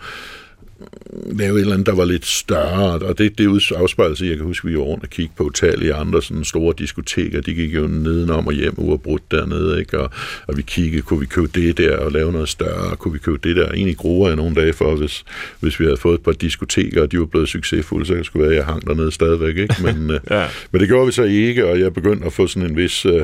lave 1.31 1.55
et 1.55 1.61
eller 1.61 1.73
andet, 1.73 1.85
der 1.85 1.95
var 1.95 2.05
lidt 2.05 2.25
større, 2.25 2.99
og 2.99 3.17
det, 3.17 3.37
det 3.37 3.71
afspejler 3.71 4.15
sig, 4.15 4.27
jeg 4.27 4.37
kan 4.37 4.45
huske, 4.45 4.67
vi 4.67 4.77
var 4.77 4.83
rundt 4.83 5.03
og 5.03 5.09
kigge 5.09 5.31
på 5.37 5.43
utallige 5.43 5.93
andre 5.93 6.21
sådan 6.21 6.43
store 6.43 6.73
diskoteker, 6.77 7.41
de 7.41 7.53
gik 7.53 7.75
jo 7.75 7.87
nedenom 7.87 8.47
og 8.47 8.53
hjem 8.53 8.73
uafbrudt 8.77 9.31
dernede, 9.31 9.79
ikke? 9.79 9.99
Og, 9.99 10.09
og 10.47 10.57
vi 10.57 10.61
kiggede, 10.61 11.01
kunne 11.01 11.19
vi 11.19 11.25
købe 11.25 11.47
det 11.47 11.77
der 11.77 11.97
og 11.97 12.11
lave 12.11 12.31
noget 12.31 12.49
større, 12.49 12.95
kunne 12.95 13.13
vi 13.13 13.19
købe 13.19 13.39
det 13.43 13.55
der, 13.55 13.71
egentlig 13.71 13.97
gruer 13.97 14.27
jeg 14.27 14.35
nogle 14.35 14.55
dage 14.55 14.73
for, 14.73 14.95
hvis, 14.95 15.23
hvis 15.59 15.79
vi 15.79 15.85
havde 15.85 15.97
fået 15.97 16.15
et 16.15 16.23
par 16.23 16.31
diskoteker, 16.31 17.01
og 17.01 17.11
de 17.11 17.19
var 17.19 17.25
blevet 17.25 17.49
succesfulde, 17.49 18.05
så 18.05 18.23
skulle 18.23 18.43
være, 18.43 18.51
at 18.51 18.57
jeg 18.57 18.65
hang 18.65 18.87
dernede 18.87 19.11
stadigvæk, 19.11 19.57
ikke? 19.57 19.75
Men, 19.83 20.09
øh, 20.11 20.19
ja. 20.29 20.45
men 20.71 20.81
det 20.81 20.87
gjorde 20.87 21.05
vi 21.05 21.11
så 21.11 21.23
ikke, 21.23 21.65
og 21.67 21.79
jeg 21.79 21.93
begyndte 21.93 22.25
at 22.25 22.33
få 22.33 22.47
sådan 22.47 22.69
en 22.69 22.77
vis 22.77 23.05
uh, 23.05 23.21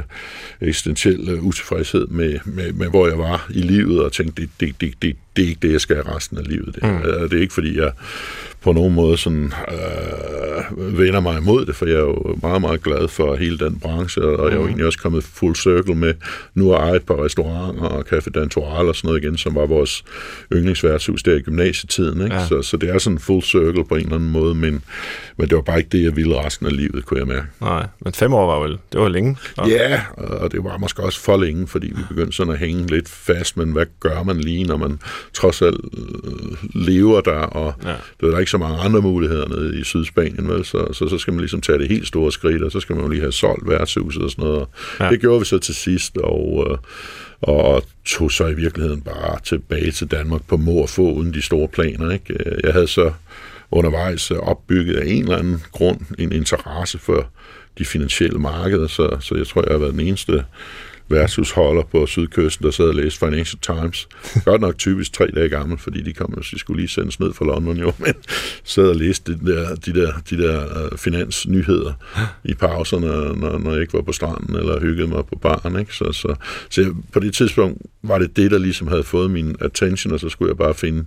eksistentiel 0.62 1.34
uh, 1.34 1.46
utilfredshed 1.46 2.08
med, 2.08 2.40
med, 2.46 2.74
med, 2.74 2.90
hvor 2.90 3.08
jeg 3.08 3.18
var 3.18 3.48
i 3.50 3.62
livet, 3.62 4.04
og 4.04 4.12
tænkte, 4.12 4.42
det, 4.42 4.50
det, 4.60 4.82
det, 4.82 4.94
det, 5.02 5.16
det 5.36 5.44
er 5.44 5.48
ikke 5.48 5.68
det, 5.68 5.72
jeg 5.72 5.82
skal 5.82 6.02
resten 6.02 6.38
af 6.38 6.48
livet. 6.48 6.76
Det, 6.76 6.84
mm. 6.84 7.30
det 7.30 7.34
er 7.34 7.42
ikke, 7.42 7.54
fordi 7.54 7.78
jeg 7.78 7.92
på 8.64 8.72
nogen 8.72 8.94
måde 8.94 9.18
sådan, 9.18 9.54
øh, 9.72 10.98
vender 10.98 11.20
mig 11.20 11.38
imod 11.38 11.66
det, 11.66 11.76
for 11.76 11.86
jeg 11.86 11.96
er 11.96 12.00
jo 12.00 12.36
meget, 12.42 12.62
meget 12.62 12.84
glad 12.84 13.08
for 13.08 13.36
hele 13.36 13.58
den 13.58 13.80
branche, 13.80 14.22
og 14.24 14.46
jeg 14.46 14.52
er 14.52 14.56
jo 14.56 14.62
mm. 14.62 14.68
egentlig 14.68 14.86
også 14.86 15.00
kommet 15.00 15.24
full 15.24 15.56
circle 15.56 15.96
med 15.96 16.14
nu 16.54 16.74
at 16.74 16.80
eje 16.80 16.96
et 16.96 17.04
par 17.04 17.24
restauranter 17.24 17.84
og 17.84 18.06
Café 18.14 18.30
Dantoral 18.30 18.88
og 18.88 18.96
sådan 18.96 19.08
noget 19.08 19.24
igen, 19.24 19.38
som 19.38 19.56
var 19.56 19.66
vores 19.66 20.04
yndlingsværtshus 20.54 21.24
der 21.24 21.36
i 21.36 21.40
gymnasietiden. 21.40 22.22
Ikke? 22.22 22.36
Ja. 22.36 22.48
Så, 22.48 22.62
så 22.62 22.78
det 22.78 22.90
er 22.90 22.98
sådan 22.98 23.20
full 23.20 23.44
circle 23.44 23.86
på 23.86 23.96
en 23.96 24.02
eller 24.02 24.16
anden 24.16 24.32
måde, 24.32 24.56
men, 24.56 24.84
men 25.38 25.50
det 25.50 25.56
var 25.56 25.62
bare 25.62 25.78
ikke 25.78 25.90
det, 25.90 26.04
jeg 26.04 26.16
ville 26.16 26.46
resten 26.46 26.66
af 26.66 26.78
livet, 26.78 27.06
kunne 27.06 27.20
jeg 27.20 27.28
mærke. 27.28 27.48
Nej, 27.62 27.88
men 28.00 28.14
fem 28.14 28.34
år 28.34 28.46
var 28.46 28.68
vel, 28.68 28.78
det 28.94 29.02
var 29.02 29.10
længe. 29.10 29.38
Og... 29.58 29.70
Ja, 29.70 30.02
og 30.18 30.52
det 30.52 30.64
var 30.64 30.78
måske 30.78 31.04
også 31.04 31.20
for 31.20 31.38
længe, 31.38 31.68
fordi 31.68 31.88
vi 31.88 32.02
begyndte 32.10 32.32
sådan 32.32 32.54
at 32.54 32.60
hænge 32.60 32.88
lidt 32.88 33.10
fast, 33.10 33.58
men 33.58 33.72
hvad 33.72 33.86
gør 34.00 34.24
man 34.24 34.40
lige, 34.40 34.64
når 34.64 34.78
man 34.78 35.00
trods 35.34 35.62
alt 35.62 35.82
øh, 35.98 36.86
lever 36.86 37.22
der, 37.22 37.40
og 37.40 37.74
ja. 37.84 37.90
det 38.20 38.28
er 38.28 38.32
der 38.32 38.40
ikke 38.40 38.52
så 38.54 38.58
mange 38.58 38.78
andre 38.78 39.02
muligheder 39.02 39.48
nede 39.48 39.80
i 39.80 39.84
Sydspanien, 39.84 40.50
vel? 40.50 40.66
Så, 40.66 40.94
så, 40.94 41.08
så 41.08 41.18
skal 41.18 41.34
man 41.34 41.40
ligesom 41.40 41.62
tage 41.62 41.78
det 41.78 41.88
helt 41.88 42.08
store 42.08 42.32
skridt, 42.32 42.64
og 42.64 42.72
så 42.72 42.80
skal 42.80 42.96
man 42.96 43.06
jo 43.06 43.12
lige 43.12 43.22
have 43.22 43.32
solgt 43.32 43.70
værtshuset 43.70 44.24
og 44.24 44.32
sådan 44.32 44.46
noget. 44.46 44.68
Ja. 45.00 45.10
Det 45.10 45.20
gjorde 45.20 45.40
vi 45.40 45.46
så 45.46 45.60
til 45.60 45.76
sidst, 45.76 46.18
og, 46.18 46.68
øh, 46.70 46.78
og 47.42 47.84
tog 48.06 48.32
så 48.32 48.48
i 48.48 48.54
virkeligheden 48.54 49.02
bare 49.02 49.40
tilbage 49.44 49.92
til 49.92 50.08
Danmark 50.08 50.42
på 50.48 50.58
må 50.58 50.72
og 50.72 50.90
få 50.90 51.12
uden 51.12 51.34
de 51.34 51.42
store 51.42 51.68
planer. 51.68 52.12
Ikke? 52.12 52.36
Jeg 52.64 52.74
havde 52.74 52.88
så 52.88 53.12
undervejs 53.72 54.32
opbygget 54.32 54.96
af 54.96 55.06
en 55.08 55.24
eller 55.24 55.38
anden 55.38 55.64
grund 55.72 56.00
en 56.20 56.32
interesse 56.32 57.00
for 57.00 57.28
de 57.78 57.86
finansielle 57.86 58.40
markeder, 58.40 58.88
så, 58.88 59.18
så 59.20 59.36
jeg 59.36 59.48
tror, 59.48 59.62
jeg 59.62 59.72
har 59.72 59.80
været 59.80 59.94
den 59.94 60.00
eneste 60.00 60.44
versus 61.14 61.52
holder 61.52 61.84
på 61.84 62.06
sydkysten, 62.06 62.66
der 62.66 62.72
sad 62.72 62.86
og 62.86 62.96
læste 62.96 63.20
Financial 63.20 63.60
Times. 63.62 64.08
Godt 64.46 64.62
nok 64.62 64.78
typisk 64.78 65.14
tre 65.14 65.28
dage 65.36 65.50
gammel, 65.50 65.78
fordi 65.78 66.02
de 66.02 66.14
kom 66.14 66.34
de 66.52 66.60
skulle 66.60 66.80
lige 66.82 66.90
sendes 66.90 67.20
ned 67.20 67.34
fra 67.34 67.46
London 67.46 67.78
jo, 67.78 67.92
men 67.98 68.14
sad 68.64 68.88
og 68.88 68.96
læste 68.96 69.34
de 69.34 69.52
der, 69.52 69.76
de 69.76 69.94
der, 69.94 70.14
de 70.30 70.38
der 70.38 70.86
øh, 70.86 70.98
finansnyheder 70.98 71.94
i 72.44 72.54
pauserne, 72.54 73.08
når, 73.40 73.58
når 73.58 73.72
jeg 73.72 73.82
ikke 73.82 73.94
var 73.94 74.02
på 74.02 74.12
stranden 74.12 74.56
eller 74.56 74.80
hyggede 74.80 75.08
mig 75.08 75.26
på 75.26 75.36
baren. 75.42 75.80
Ikke? 75.80 75.96
Så, 75.96 76.12
så, 76.12 76.36
så 76.70 76.96
på 77.14 77.20
det 77.20 77.34
tidspunkt 77.34 77.82
var 78.04 78.18
det 78.18 78.38
det, 78.38 78.52
der 78.52 78.58
ligesom 78.58 78.88
havde 78.88 79.04
fået 79.04 79.32
min 79.32 79.56
attention, 79.62 80.14
og 80.14 80.20
så 80.20 80.30
skulle 80.30 80.50
jeg 80.50 80.58
bare 80.58 80.74
finde 80.74 81.06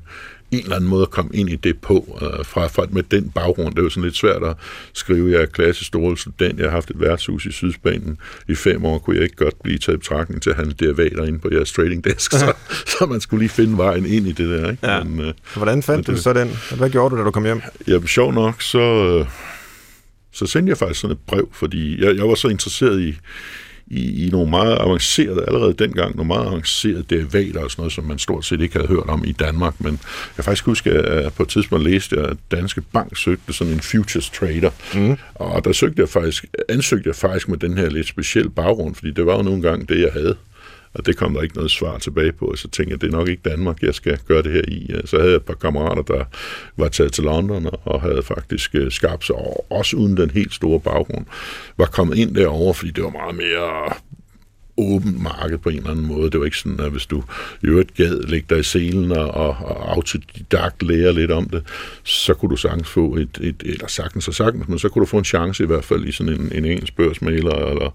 en 0.51 0.63
eller 0.63 0.77
anden 0.77 0.91
måde 0.91 1.03
at 1.03 1.11
komme 1.11 1.31
ind 1.35 1.51
i 1.51 1.57
det 1.57 1.79
på, 1.79 1.95
uh, 1.95 2.47
fra, 2.47 2.67
fra, 2.67 2.87
med 2.91 3.03
den 3.03 3.31
baggrund. 3.31 3.75
Det 3.75 3.83
var 3.83 3.89
sådan 3.89 4.03
lidt 4.03 4.17
svært 4.17 4.43
at 4.43 4.57
skrive, 4.93 5.33
jeg 5.33 5.43
er 5.43 5.47
klassisk 5.47 5.87
store 5.87 6.17
student, 6.17 6.59
jeg 6.59 6.67
har 6.67 6.71
haft 6.71 6.91
et 6.91 7.01
værtshus 7.01 7.47
i 7.47 7.53
Sydspanien 7.53 8.19
i 8.49 8.55
fem 8.55 8.85
år, 8.85 8.99
kunne 8.99 9.17
jeg 9.17 9.25
ikke 9.25 9.37
godt 9.37 9.63
blive 9.63 9.79
taget 9.79 9.97
i 9.97 9.99
betragtning 9.99 10.43
til 10.43 10.51
at 10.51 10.57
handle 10.57 10.75
derivater 10.81 11.25
inde 11.25 11.39
på 11.39 11.49
jeres 11.53 11.73
trading 11.73 12.05
desk, 12.05 12.33
så, 12.41 12.53
så 12.87 13.07
man 13.07 13.21
skulle 13.21 13.43
lige 13.43 13.51
finde 13.51 13.77
vejen 13.77 14.07
ind 14.07 14.27
i 14.27 14.33
det 14.33 14.49
der. 14.49 14.71
Ikke? 14.71 14.87
Ja. 14.87 15.05
Men, 15.05 15.29
uh, 15.29 15.33
Hvordan 15.55 15.83
fandt 15.83 16.07
du 16.07 16.17
så 16.17 16.33
den? 16.33 16.51
Hvad 16.77 16.91
gjorde 16.91 17.15
du, 17.15 17.21
da 17.21 17.25
du 17.25 17.31
kom 17.31 17.45
hjem? 17.45 17.61
Ja, 17.89 17.99
sjov 18.07 18.33
nok, 18.33 18.63
så, 18.63 19.19
uh, 19.21 19.27
så 20.33 20.47
sendte 20.47 20.71
jeg 20.71 20.79
faktisk 20.79 21.01
sådan 21.01 21.13
et 21.17 21.21
brev, 21.27 21.49
fordi 21.53 22.05
jeg, 22.05 22.17
jeg 22.17 22.29
var 22.29 22.35
så 22.35 22.49
interesseret 22.49 23.01
i, 23.01 23.19
i, 23.87 24.27
i 24.27 24.31
nogle 24.31 24.51
meget 24.51 24.79
avancerede, 24.81 25.45
allerede 25.47 25.73
dengang, 25.73 26.17
nogle 26.17 26.29
meget 26.29 26.47
avancerede 26.47 27.05
derivater 27.11 27.61
og 27.61 27.71
sådan 27.71 27.81
noget, 27.83 27.93
som 27.93 28.05
man 28.05 28.19
stort 28.19 28.45
set 28.45 28.61
ikke 28.61 28.75
havde 28.75 28.89
hørt 28.89 29.09
om 29.09 29.25
i 29.25 29.33
Danmark. 29.33 29.81
Men 29.81 30.01
jeg 30.37 30.45
faktisk 30.45 30.65
husker, 30.65 31.03
at 31.03 31.33
på 31.33 31.43
et 31.43 31.49
tidspunkt 31.49 31.85
læste 31.85 32.17
jeg, 32.17 32.25
at 32.25 32.37
Danske 32.51 32.81
Bank 32.81 33.17
søgte 33.17 33.53
sådan 33.53 33.73
en 33.73 33.81
futures 33.81 34.31
trader. 34.31 34.71
Mm. 34.95 35.17
Og 35.35 35.65
der 35.65 35.73
søgte 35.73 36.01
jeg 36.01 36.09
faktisk, 36.09 36.45
ansøgte 36.69 37.09
jeg 37.09 37.17
faktisk 37.17 37.49
med 37.49 37.59
den 37.59 37.79
her 37.79 37.91
lidt 37.91 38.09
speciel 38.09 38.51
baggrund, 38.51 38.95
fordi 38.95 39.11
det 39.11 39.27
var 39.27 39.37
jo 39.37 39.43
nogle 39.43 39.63
gange 39.63 39.87
det, 39.87 40.01
jeg 40.03 40.13
havde. 40.13 40.37
Og 40.97 41.07
det 41.07 41.17
kom 41.17 41.35
der 41.35 41.43
ikke 41.43 41.55
noget 41.57 41.71
svar 41.71 41.99
tilbage 41.99 42.33
på, 42.33 42.57
så 42.57 42.69
tænkte 42.69 42.93
jeg, 42.93 43.01
det 43.01 43.07
er 43.07 43.19
nok 43.19 43.29
ikke 43.29 43.51
Danmark, 43.51 43.83
jeg 43.83 43.95
skal 43.95 44.19
gøre 44.29 44.43
det 44.43 44.53
her 44.53 44.63
i. 44.69 44.87
Øh, 44.93 45.03
så 45.05 45.17
havde 45.17 45.31
jeg 45.31 45.37
et 45.37 45.45
par 45.45 45.55
kammerater, 45.55 46.03
der 46.03 46.25
var 46.77 46.89
taget 46.89 47.13
til 47.13 47.25
London 47.25 47.67
og 47.85 48.03
havde 48.03 48.23
faktisk 48.23 48.75
øh, 48.75 48.93
skabt 48.93 49.25
sig, 49.25 49.37
også 49.71 49.97
uden 49.97 50.17
den 50.17 50.31
helt 50.31 50.55
store 50.55 50.81
baggrund, 50.81 51.27
var 51.77 51.87
kommet 51.87 52.19
ind 52.19 52.35
derover, 52.35 52.73
fordi 52.73 52.91
det 52.91 53.05
var 53.05 53.11
meget 53.11 53.35
mere 53.35 53.93
åbent 54.77 55.23
marked 55.23 55.59
på 55.59 55.69
en 55.69 55.77
eller 55.77 55.91
anden 55.91 56.07
måde. 56.07 56.31
Det 56.31 56.41
var 56.41 56.45
ikke 56.45 56.59
sådan, 56.59 56.81
at 56.81 56.91
hvis 56.91 57.07
du 57.07 57.23
i 57.63 57.67
øvrigt 57.67 57.95
gad 57.95 58.29
lægge 58.29 58.47
dig 58.51 58.59
i 58.59 58.63
selen 58.63 59.13
og, 59.13 59.31
og 59.31 59.93
autodidakt 59.93 60.83
lære 60.83 61.13
lidt 61.13 61.31
om 61.31 61.49
det, 61.49 61.63
så 62.05 62.35
kunne 62.35 62.51
du 62.51 62.57
sagtens 62.57 62.89
få 62.89 63.17
et, 63.17 63.39
et 63.41 63.63
eller 63.65 63.87
sagtens 63.87 64.29
og 64.29 64.35
sagtens, 64.35 64.69
men 64.69 64.79
så 64.79 64.89
kunne 64.89 65.01
du 65.01 65.07
få 65.07 65.19
en 65.19 65.25
chance 65.25 65.65
i 65.65 65.67
hvert 65.67 65.85
fald 65.85 66.05
i 66.05 66.13
sådan 66.13 66.33
en, 66.33 66.53
en 66.55 66.65
engelsk 66.65 66.97
børsmaler, 66.97 67.55
eller, 67.55 67.95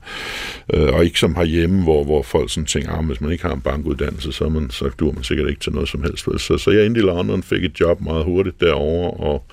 øh, 0.73 0.93
og 0.93 1.05
ikke 1.05 1.19
som 1.19 1.35
herhjemme, 1.35 1.83
hvor, 1.83 2.03
hvor 2.03 2.21
folk 2.21 2.51
sådan 2.51 2.65
tænker, 2.65 2.91
ah, 2.91 3.05
hvis 3.05 3.21
man 3.21 3.31
ikke 3.31 3.43
har 3.43 3.53
en 3.53 3.61
bankuddannelse, 3.61 4.31
så, 4.31 4.49
man, 4.49 4.69
så 4.69 4.89
dur 4.99 5.11
man 5.11 5.23
sikkert 5.23 5.49
ikke 5.49 5.61
til 5.61 5.73
noget 5.73 5.89
som 5.89 6.03
helst. 6.03 6.25
Så, 6.37 6.57
så 6.57 6.71
jeg 6.71 6.85
endte 6.85 7.01
i 7.01 7.03
London, 7.03 7.43
fik 7.43 7.63
et 7.63 7.79
job 7.79 8.01
meget 8.01 8.25
hurtigt 8.25 8.61
derovre, 8.61 9.11
og 9.11 9.45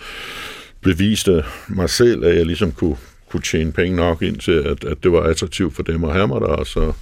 beviste 0.82 1.44
mig 1.68 1.90
selv, 1.90 2.24
at 2.24 2.36
jeg 2.36 2.46
ligesom 2.46 2.72
kunne, 2.72 2.96
kunne 3.30 3.42
tjene 3.42 3.72
penge 3.72 3.96
nok 3.96 4.22
ind 4.22 4.36
til, 4.36 4.52
at, 4.52 4.84
at 4.84 4.96
det 5.02 5.12
var 5.12 5.20
attraktivt 5.20 5.74
for 5.74 5.82
dem 5.82 6.04
at 6.04 6.12
have 6.12 6.28
mig 6.28 6.40
der, 6.40 6.46
og 6.46 6.66
så, 6.66 6.92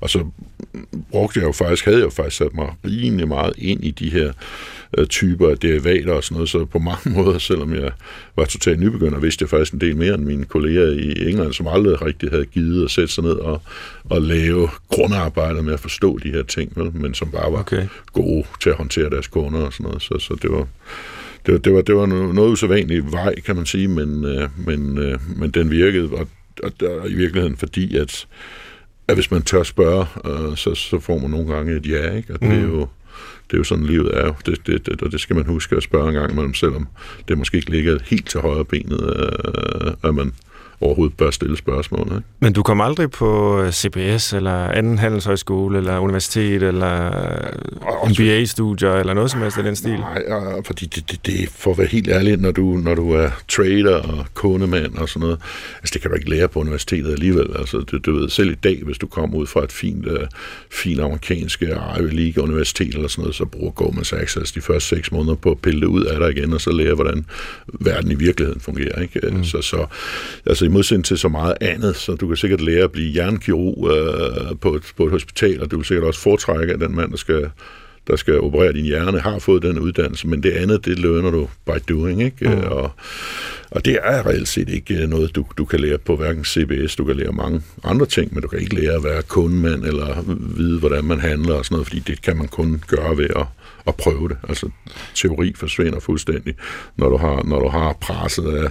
og 0.00 0.10
så 0.10 0.24
brugte 1.10 1.40
jeg 1.40 1.46
jo 1.46 1.52
faktisk, 1.52 1.84
havde 1.84 1.98
jeg 1.98 2.04
jo 2.04 2.10
faktisk 2.10 2.36
sat 2.36 2.54
mig 2.54 2.74
rimelig 2.84 3.28
meget 3.28 3.52
ind 3.58 3.84
i 3.84 3.90
de 3.90 4.10
her 4.10 4.32
uh, 4.98 5.04
typer 5.04 5.50
af 5.50 5.58
derivater 5.58 6.12
og 6.12 6.24
sådan 6.24 6.34
noget, 6.34 6.48
så 6.48 6.64
på 6.64 6.78
mange 6.78 7.10
måder, 7.16 7.38
selvom 7.38 7.74
jeg 7.74 7.90
var 8.36 8.44
totalt 8.44 8.80
nybegynder, 8.80 9.18
vidste 9.18 9.42
jeg 9.42 9.50
faktisk 9.50 9.72
en 9.72 9.80
del 9.80 9.96
mere 9.96 10.14
end 10.14 10.24
mine 10.24 10.44
kolleger 10.44 10.86
i 10.86 11.28
England, 11.30 11.52
som 11.52 11.66
aldrig 11.66 12.02
rigtig 12.02 12.30
havde 12.30 12.46
givet 12.46 12.84
at 12.84 12.90
sætte 12.90 13.14
sig 13.14 13.24
ned 13.24 13.32
og, 13.32 13.62
og 14.04 14.22
lave 14.22 14.68
grundarbejder 14.88 15.62
med 15.62 15.72
at 15.72 15.80
forstå 15.80 16.18
de 16.18 16.30
her 16.30 16.42
ting, 16.42 16.72
vel? 16.76 16.96
men 16.96 17.14
som 17.14 17.30
bare 17.30 17.52
var 17.52 17.58
okay. 17.58 17.86
gode 18.12 18.44
til 18.60 18.70
at 18.70 18.76
håndtere 18.76 19.10
deres 19.10 19.26
kunder 19.26 19.60
og 19.60 19.72
sådan 19.72 19.84
noget, 19.84 20.02
så, 20.02 20.18
så 20.18 20.36
det 20.42 20.50
var 20.50 20.66
det, 21.46 21.52
var, 21.52 21.58
det, 21.58 21.72
var, 21.72 21.82
det 21.82 21.96
var 21.96 22.06
noget 22.06 22.52
usædvanligt 22.52 23.12
vej, 23.12 23.40
kan 23.40 23.56
man 23.56 23.66
sige, 23.66 23.88
men, 23.88 24.24
øh, 24.24 24.48
men, 24.66 24.98
øh, 24.98 25.18
men 25.36 25.50
den 25.50 25.70
virkede, 25.70 26.10
og, 26.10 26.28
og, 26.62 26.72
og 27.00 27.10
i 27.10 27.14
virkeligheden 27.14 27.56
fordi, 27.56 27.96
at, 27.96 28.26
at 29.08 29.14
hvis 29.14 29.30
man 29.30 29.42
tør 29.42 29.62
spørge, 29.62 30.06
øh, 30.24 30.56
så, 30.56 30.74
så 30.74 31.00
får 31.00 31.18
man 31.18 31.30
nogle 31.30 31.54
gange 31.54 31.76
et 31.76 31.86
ja, 31.86 32.12
ikke? 32.12 32.34
og 32.34 32.40
det 32.40 32.48
er 32.48 32.66
mm. 32.66 32.72
jo 32.72 32.88
det 33.50 33.52
er 33.52 33.58
jo 33.58 33.64
sådan, 33.64 33.86
livet 33.86 34.10
er. 34.18 34.32
Det, 34.46 34.66
det, 34.66 34.86
det, 34.86 35.02
og 35.02 35.12
det 35.12 35.20
skal 35.20 35.36
man 35.36 35.46
huske 35.46 35.76
at 35.76 35.82
spørge 35.82 36.08
en 36.08 36.14
gang 36.14 36.32
imellem, 36.32 36.54
selvom 36.54 36.88
det 37.28 37.38
måske 37.38 37.56
ikke 37.56 37.70
ligger 37.70 37.98
helt 38.04 38.28
til 38.28 38.40
højre 38.40 38.64
benet, 38.64 39.00
øh, 39.02 39.92
at 40.04 40.14
man 40.14 40.32
overhovedet 40.80 41.16
bør 41.16 41.30
stille 41.30 41.56
spørgsmål. 41.56 42.06
Ikke? 42.06 42.22
Men 42.40 42.52
du 42.52 42.62
kom 42.62 42.80
aldrig 42.80 43.10
på 43.10 43.60
øh, 43.60 43.72
CBS, 43.72 44.32
eller 44.32 44.68
anden 44.68 44.98
handelshøjskole, 44.98 45.78
eller 45.78 45.98
universitet, 45.98 46.62
eller 46.62 47.10
MBA-studier, 48.08 48.92
eller 48.92 49.14
noget 49.14 49.30
som 49.30 49.42
helst 49.42 49.58
af 49.58 49.64
den 49.64 49.76
stil? 49.76 49.98
Nej, 49.98 50.22
fordi 50.64 50.86
det, 50.86 51.10
det, 51.10 51.26
det, 51.26 51.48
for 51.48 51.70
at 51.70 51.78
være 51.78 51.86
helt 51.86 52.08
ærlig, 52.08 52.36
når 52.36 52.50
du, 52.50 52.62
når 52.62 52.94
du 52.94 53.12
er 53.12 53.30
trader 53.48 53.96
og 53.96 54.26
kundemand 54.34 54.94
og 54.94 55.08
sådan 55.08 55.20
noget, 55.20 55.40
altså 55.78 55.90
det 55.92 56.02
kan 56.02 56.10
du 56.10 56.16
ikke 56.16 56.30
lære 56.30 56.48
på 56.48 56.60
universitetet 56.60 57.12
alligevel. 57.12 57.46
Altså, 57.58 57.78
du, 57.78 57.98
du 57.98 58.12
ved, 58.12 58.28
selv 58.28 58.50
i 58.50 58.54
dag, 58.54 58.82
hvis 58.84 58.98
du 58.98 59.06
kommer 59.06 59.38
ud 59.38 59.46
fra 59.46 59.64
et 59.64 59.72
fint, 59.72 60.06
uh, 60.06 60.26
fint 60.70 61.00
amerikansk 61.00 61.62
Ivy 61.62 62.10
League 62.12 62.44
universitet 62.44 62.94
eller 62.94 63.08
sådan 63.08 63.22
noget, 63.22 63.34
så 63.34 63.44
bruger 63.44 63.70
Goldman 63.70 64.04
Sachs 64.04 64.36
altså 64.36 64.52
de 64.54 64.60
første 64.60 64.96
seks 64.96 65.12
måneder 65.12 65.34
på 65.34 65.50
at 65.50 65.58
pille 65.58 65.80
det 65.80 65.86
ud 65.86 66.04
af 66.04 66.20
dig 66.20 66.36
igen, 66.36 66.52
og 66.52 66.60
så 66.60 66.70
lære, 66.70 66.94
hvordan 66.94 67.26
verden 67.66 68.10
i 68.10 68.14
virkeligheden 68.14 68.60
fungerer. 68.60 69.00
Ikke? 69.02 69.20
Mm. 69.30 69.44
Så, 69.44 69.62
så, 69.62 69.86
altså 70.46 70.65
i 70.66 70.72
modsætning 70.72 71.04
til 71.04 71.18
så 71.18 71.28
meget 71.28 71.54
andet, 71.60 71.96
så 71.96 72.14
du 72.14 72.28
kan 72.28 72.36
sikkert 72.36 72.60
lære 72.60 72.84
at 72.84 72.92
blive 72.92 73.24
jernkirurg 73.24 73.78
uh, 73.78 74.58
på, 74.58 74.74
et, 74.74 74.82
på 74.96 75.04
et 75.04 75.10
hospital, 75.10 75.62
og 75.62 75.70
du 75.70 75.76
kan 75.76 75.84
sikkert 75.84 76.06
også 76.06 76.20
foretrække, 76.20 76.72
at 76.72 76.80
den 76.80 76.96
mand, 76.96 77.10
der 77.10 77.16
skal 77.16 77.50
der 78.06 78.16
skal 78.16 78.40
operere 78.40 78.72
din 78.72 78.84
hjerne, 78.84 79.20
har 79.20 79.38
fået 79.38 79.62
den 79.62 79.78
uddannelse, 79.78 80.28
men 80.28 80.42
det 80.42 80.50
andet, 80.50 80.84
det 80.84 80.98
lønner 80.98 81.30
du 81.30 81.48
by 81.66 81.70
doing, 81.88 82.22
ikke? 82.22 82.48
Mm. 82.48 82.58
Og, 82.58 82.90
og 83.70 83.84
det 83.84 83.98
er 84.02 84.26
reelt 84.26 84.48
set 84.48 84.68
ikke 84.68 85.06
noget, 85.06 85.36
du, 85.36 85.44
du 85.58 85.64
kan 85.64 85.80
lære 85.80 85.98
på 85.98 86.16
hverken 86.16 86.44
CBS, 86.44 86.96
du 86.96 87.04
kan 87.04 87.16
lære 87.16 87.32
mange 87.32 87.62
andre 87.84 88.06
ting, 88.06 88.34
men 88.34 88.42
du 88.42 88.48
kan 88.48 88.58
ikke 88.58 88.74
lære 88.74 88.94
at 88.94 89.04
være 89.04 89.22
kundemand, 89.22 89.84
eller 89.84 90.24
vide, 90.56 90.78
hvordan 90.78 91.04
man 91.04 91.20
handler 91.20 91.54
og 91.54 91.64
sådan 91.64 91.74
noget, 91.74 91.86
fordi 91.86 92.00
det 92.00 92.22
kan 92.22 92.36
man 92.36 92.48
kun 92.48 92.82
gøre 92.86 93.18
ved 93.18 93.28
at 93.36 93.46
at 93.86 93.94
prøve 93.94 94.28
det. 94.28 94.36
Altså, 94.48 94.70
teori 95.14 95.52
forsvinder 95.56 96.00
fuldstændig, 96.00 96.54
når 96.96 97.08
du 97.08 97.16
har, 97.16 97.42
når 97.44 97.58
du 97.58 97.68
har 97.68 97.92
presset 97.92 98.44
af, 98.44 98.70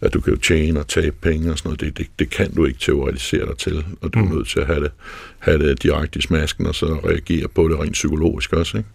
at 0.00 0.14
du 0.14 0.20
kan 0.20 0.40
tjene 0.40 0.80
og 0.80 0.88
tabe 0.88 1.16
penge 1.22 1.52
og 1.52 1.58
sådan 1.58 1.68
noget. 1.68 1.80
Det, 1.80 1.98
det, 1.98 2.06
det 2.18 2.30
kan 2.30 2.54
du 2.54 2.64
ikke 2.64 2.78
teoretisere 2.80 3.46
dig 3.46 3.56
til, 3.56 3.84
og 4.00 4.14
du 4.14 4.18
er 4.18 4.24
mm. 4.24 4.30
nødt 4.30 4.48
til 4.48 4.60
at 4.60 4.66
have 4.66 4.80
det, 4.80 4.90
have 5.38 5.58
det 5.58 5.82
direkte 5.82 6.18
i 6.18 6.22
smasken, 6.22 6.66
og 6.66 6.74
så 6.74 6.86
reagere 6.86 7.48
på 7.48 7.68
det 7.68 7.78
rent 7.78 7.92
psykologisk 7.92 8.52
også, 8.52 8.76
ikke? 8.76 8.88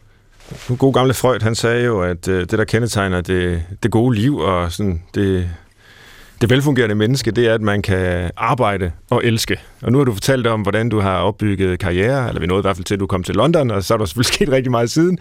Nu 0.70 0.76
god 0.76 0.94
gamle 0.94 1.14
Freud, 1.14 1.40
han 1.42 1.56
sagde 1.56 1.86
jo, 1.86 2.02
at 2.02 2.28
øh, 2.28 2.40
det, 2.40 2.52
der 2.52 2.64
kendetegner 2.64 3.22
det, 3.22 3.64
det 3.84 3.92
gode 3.92 4.16
liv 4.16 4.38
og 4.38 4.72
sådan 4.72 5.04
det, 5.16 5.50
det 6.42 6.50
velfungerende 6.50 6.96
menneske, 6.96 7.32
det 7.32 7.48
er, 7.48 7.54
at 7.54 7.62
man 7.62 7.82
kan 7.82 8.32
arbejde 8.38 8.92
og 9.10 9.26
elske. 9.26 9.60
Og 9.82 9.92
nu 9.92 9.98
har 9.98 10.06
du 10.06 10.14
fortalt 10.14 10.48
om, 10.48 10.62
hvordan 10.62 10.90
du 10.90 11.00
har 11.00 11.18
opbygget 11.18 11.80
karriere, 11.80 12.28
eller 12.28 12.42
vi 12.42 12.48
nåede 12.48 12.62
i 12.62 12.62
hvert 12.62 12.76
fald 12.76 12.86
til, 12.86 12.94
at 12.94 13.00
du 13.00 13.08
kom 13.08 13.24
til 13.24 13.36
London, 13.36 13.72
og 13.72 13.84
så 13.84 13.94
er 13.94 13.98
der 13.98 14.06
selvfølgelig 14.06 14.34
sket 14.36 14.50
rigtig 14.50 14.72
meget 14.72 14.92
siden. 14.92 15.18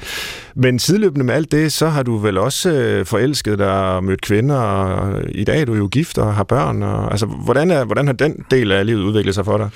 Men 0.54 0.78
sideløbende 0.78 1.24
med 1.24 1.34
alt 1.34 1.52
det, 1.52 1.72
så 1.72 1.88
har 1.88 2.02
du 2.02 2.16
vel 2.16 2.38
også 2.38 2.70
øh, 2.70 3.06
forelsket 3.06 3.58
dig 3.58 3.94
og 3.96 4.04
mødt 4.04 4.20
kvinder, 4.20 4.56
og 4.56 5.22
i 5.28 5.44
dag 5.44 5.60
er 5.60 5.64
du 5.64 5.74
jo 5.74 5.88
gift 5.92 6.18
og 6.18 6.34
har 6.34 6.44
børn. 6.44 6.82
Og, 6.82 7.10
altså, 7.10 7.26
hvordan, 7.26 7.70
er, 7.70 7.84
hvordan 7.84 8.06
har 8.06 8.14
den 8.14 8.44
del 8.50 8.72
af 8.72 8.86
livet 8.86 9.02
udviklet 9.02 9.34
sig 9.34 9.44
for 9.44 9.58
dig? 9.58 9.70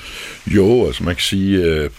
Jo, 0.47 0.87
altså 0.87 1.05
man 1.05 1.15
kan 1.15 1.23
sige, 1.23 1.65
øh, 1.65 1.91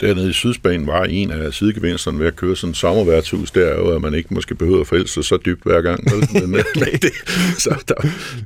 dernede 0.00 0.30
i 0.30 0.32
Sydspanien 0.32 0.86
var 0.86 1.04
en 1.04 1.30
af 1.30 1.54
sidegevinsterne 1.54 2.18
ved 2.18 2.26
at 2.26 2.36
køre 2.36 2.56
sådan 2.56 2.70
et 2.70 2.76
sommerværtshus, 2.76 3.50
der 3.50 3.66
er 3.66 3.74
jo, 3.74 3.88
at 3.88 4.02
man 4.02 4.14
ikke 4.14 4.34
måske 4.34 4.54
behøver 4.54 4.80
at 4.80 4.86
forelske 4.86 5.14
sig 5.14 5.24
så 5.24 5.38
dybt 5.44 5.62
hver 5.62 5.80
gang. 5.80 6.04
Men, 6.32 6.50
men 6.50 6.64
det, 7.02 7.12
så 7.58 7.84
der, 7.88 7.94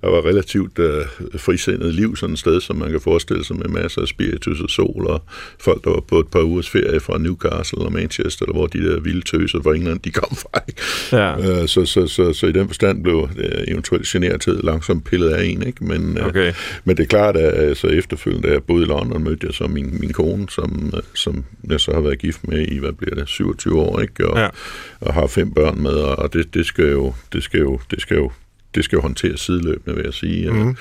der 0.02 0.11
var 0.11 0.25
relativt 0.25 0.39
uh, 0.78 1.40
frisindet 1.40 1.94
liv 1.94 2.16
sådan 2.16 2.32
et 2.32 2.38
sted, 2.38 2.61
som 2.61 2.76
man 2.76 2.90
kan 2.90 3.00
forestille 3.00 3.44
sig 3.44 3.56
med 3.56 3.68
masser 3.68 4.00
af 4.00 4.09
spiritus 4.09 4.61
og 4.61 4.70
sol, 4.70 5.06
og 5.06 5.23
folk, 5.59 5.85
der 5.85 5.90
var 5.90 6.00
på 6.00 6.18
et 6.18 6.28
par 6.28 6.40
ugers 6.40 6.70
ferie 6.70 7.00
fra 7.00 7.18
Newcastle 7.18 7.78
og 7.78 7.92
Manchester, 7.92 8.44
eller 8.44 8.56
hvor 8.56 8.66
de 8.66 8.78
der 8.78 9.00
vilde 9.00 9.20
tøser 9.20 9.62
fra 9.62 9.75
England, 9.75 10.00
de 10.00 10.11
kom 10.11 10.37
fra. 10.37 10.61
Ja. 11.12 11.61
Uh, 11.61 11.66
så, 11.66 11.85
så, 11.85 12.06
så, 12.06 12.32
så, 12.32 12.47
i 12.47 12.52
den 12.52 12.66
forstand 12.66 13.02
blev 13.02 13.16
uh, 13.16 13.28
eventuelt 13.68 14.06
genertid 14.06 14.62
langsomt 14.62 15.04
pillet 15.04 15.28
af 15.28 15.44
en, 15.44 15.66
ikke? 15.66 15.85
Men, 15.85 16.18
uh, 16.18 16.26
okay. 16.26 16.52
men 16.85 16.97
det 16.97 17.02
er 17.02 17.09
klart, 17.09 17.37
at 17.37 17.76
så 17.76 17.87
efterfølgende, 17.87 18.49
da 18.49 18.52
jeg 18.52 18.62
boede 18.62 18.82
i 18.82 18.87
London, 18.87 19.25
mødte 19.25 19.47
jeg 19.47 19.54
så 19.54 19.66
min, 19.66 20.00
min 20.00 20.12
kone, 20.12 20.47
som, 20.50 20.90
uh, 20.92 21.00
som 21.14 21.44
jeg 21.70 21.80
så 21.80 21.92
har 21.92 22.00
været 22.00 22.18
gift 22.18 22.49
med 22.49 22.66
i, 22.66 22.78
hvad 22.78 22.92
bliver 22.92 23.14
det, 23.14 23.28
27 23.28 23.80
år, 23.80 24.00
ikke? 24.00 24.28
Og, 24.28 24.38
ja. 24.38 24.49
og 25.00 25.14
har 25.14 25.26
fem 25.26 25.54
børn 25.54 25.82
med, 25.82 25.92
og 25.92 26.32
det, 26.32 26.54
det 26.54 26.66
skal 26.66 26.90
jo, 26.90 27.14
det 27.32 27.42
skal 27.42 27.61
jo, 27.61 27.80
det 27.90 28.00
skal 28.00 28.16
jo 28.16 28.30
det 28.74 28.84
skal 28.84 28.96
jo 28.96 29.02
håndteres 29.02 29.40
sideløbende, 29.40 29.96
vil 29.96 30.04
jeg 30.04 30.14
sige. 30.14 30.50
Mm. 30.50 30.76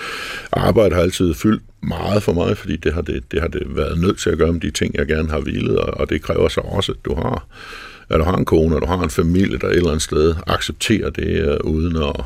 Arbejde 0.51 0.95
har 0.95 1.01
altid 1.01 1.33
fyldt 1.33 1.63
meget 1.81 2.23
for 2.23 2.33
mig, 2.33 2.57
fordi 2.57 2.75
det 2.75 2.93
har 2.93 3.01
det, 3.01 3.31
det 3.31 3.41
har 3.41 3.47
det 3.47 3.63
været 3.75 3.99
nødt 3.99 4.19
til 4.19 4.29
at 4.29 4.37
gøre 4.37 4.53
med 4.53 4.61
de 4.61 4.71
ting, 4.71 4.95
jeg 4.95 5.07
gerne 5.07 5.29
har 5.29 5.39
vilet, 5.39 5.77
og, 5.77 5.99
og 5.99 6.09
det 6.09 6.21
kræver 6.21 6.47
så 6.47 6.61
også, 6.61 6.91
at 6.91 6.97
du 7.05 7.15
har 7.15 7.45
at 8.09 8.19
du 8.19 8.23
har 8.23 8.37
en 8.37 8.45
kone, 8.45 8.75
at 8.75 8.81
du 8.81 8.87
har 8.87 9.03
en 9.03 9.09
familie, 9.09 9.57
der 9.57 9.67
et 9.67 9.75
eller 9.75 9.89
andet 9.89 10.01
sted 10.01 10.35
accepterer 10.47 11.09
det, 11.09 11.59
uh, 11.63 11.71
uden 11.71 11.95
at, 11.95 12.23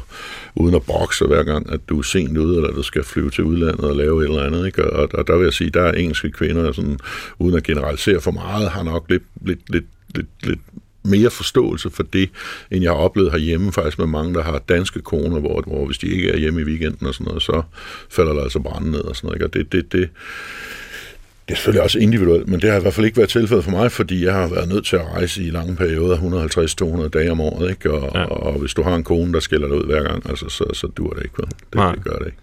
uden 0.55 0.75
at 0.75 0.83
bokse 0.83 1.25
hver 1.25 1.43
gang, 1.43 1.73
at 1.73 1.79
du 1.89 1.99
er 1.99 2.03
sent 2.03 2.37
ude, 2.37 2.55
eller 2.55 2.71
du 2.71 2.83
skal 2.83 3.03
flyve 3.03 3.29
til 3.29 3.43
udlandet 3.43 3.85
og 3.85 3.95
lave 3.95 4.23
et 4.23 4.29
eller 4.29 4.43
andet. 4.43 4.65
Ikke? 4.65 4.93
Og, 4.93 5.09
og 5.13 5.27
der 5.27 5.37
vil 5.37 5.43
jeg 5.43 5.53
sige, 5.53 5.69
der 5.69 5.81
er 5.81 5.91
engelske 5.91 6.31
kvinder, 6.31 6.71
sådan, 6.71 6.99
uden 7.39 7.57
at 7.57 7.63
generalisere 7.63 8.21
for 8.21 8.31
meget, 8.31 8.69
har 8.69 8.83
nok 8.83 9.05
lidt, 9.09 9.23
lidt, 9.41 9.59
lidt, 9.69 9.85
lidt, 10.15 10.27
lidt 10.43 10.59
mere 11.03 11.29
forståelse 11.29 11.89
for 11.89 12.03
det, 12.03 12.29
end 12.71 12.83
jeg 12.83 12.91
har 12.91 12.97
oplevet 12.97 13.31
herhjemme, 13.31 13.71
faktisk 13.71 13.99
med 13.99 14.07
mange, 14.07 14.33
der 14.33 14.43
har 14.43 14.59
danske 14.69 15.01
koner, 15.01 15.39
hvor, 15.39 15.61
hvor 15.61 15.85
hvis 15.85 15.97
de 15.97 16.07
ikke 16.07 16.29
er 16.29 16.37
hjemme 16.37 16.61
i 16.61 16.63
weekenden 16.63 17.07
og 17.07 17.13
sådan 17.13 17.27
noget, 17.27 17.43
så 17.43 17.61
falder 18.09 18.33
der 18.33 18.41
altså 18.41 18.59
brænde 18.59 18.91
ned 18.91 19.01
og 19.01 19.15
sådan 19.15 19.27
noget. 19.27 19.35
Ikke? 19.35 19.45
Og 19.45 19.53
det, 19.53 19.71
det, 19.71 19.91
det, 19.91 20.09
det 21.47 21.53
er 21.53 21.55
selvfølgelig 21.55 21.83
også 21.83 21.99
individuelt, 21.99 22.47
men 22.47 22.61
det 22.61 22.69
har 22.69 22.77
i 22.77 22.81
hvert 22.81 22.93
fald 22.93 23.05
ikke 23.05 23.17
været 23.17 23.29
tilfældet 23.29 23.63
for 23.63 23.71
mig, 23.71 23.91
fordi 23.91 24.25
jeg 24.25 24.33
har 24.33 24.47
været 24.47 24.69
nødt 24.69 24.85
til 24.85 24.95
at 24.95 25.05
rejse 25.05 25.43
i 25.43 25.49
lange 25.49 25.75
perioder, 25.75 26.17
150-200 27.05 27.07
dage 27.07 27.31
om 27.31 27.41
året, 27.41 27.69
ikke? 27.69 27.91
Og, 27.91 28.11
ja. 28.15 28.23
og, 28.23 28.59
hvis 28.59 28.73
du 28.73 28.83
har 28.83 28.95
en 28.95 29.03
kone, 29.03 29.33
der 29.33 29.39
skiller 29.39 29.67
dig 29.67 29.77
ud 29.77 29.85
hver 29.85 30.03
gang, 30.03 30.29
altså, 30.29 30.49
så, 30.49 30.65
så 30.73 30.87
dur 30.87 31.09
det 31.09 31.23
ikke. 31.23 31.35
Det, 31.37 31.49
det 31.73 32.03
gør 32.03 32.17
det 32.17 32.25
ikke. 32.25 32.37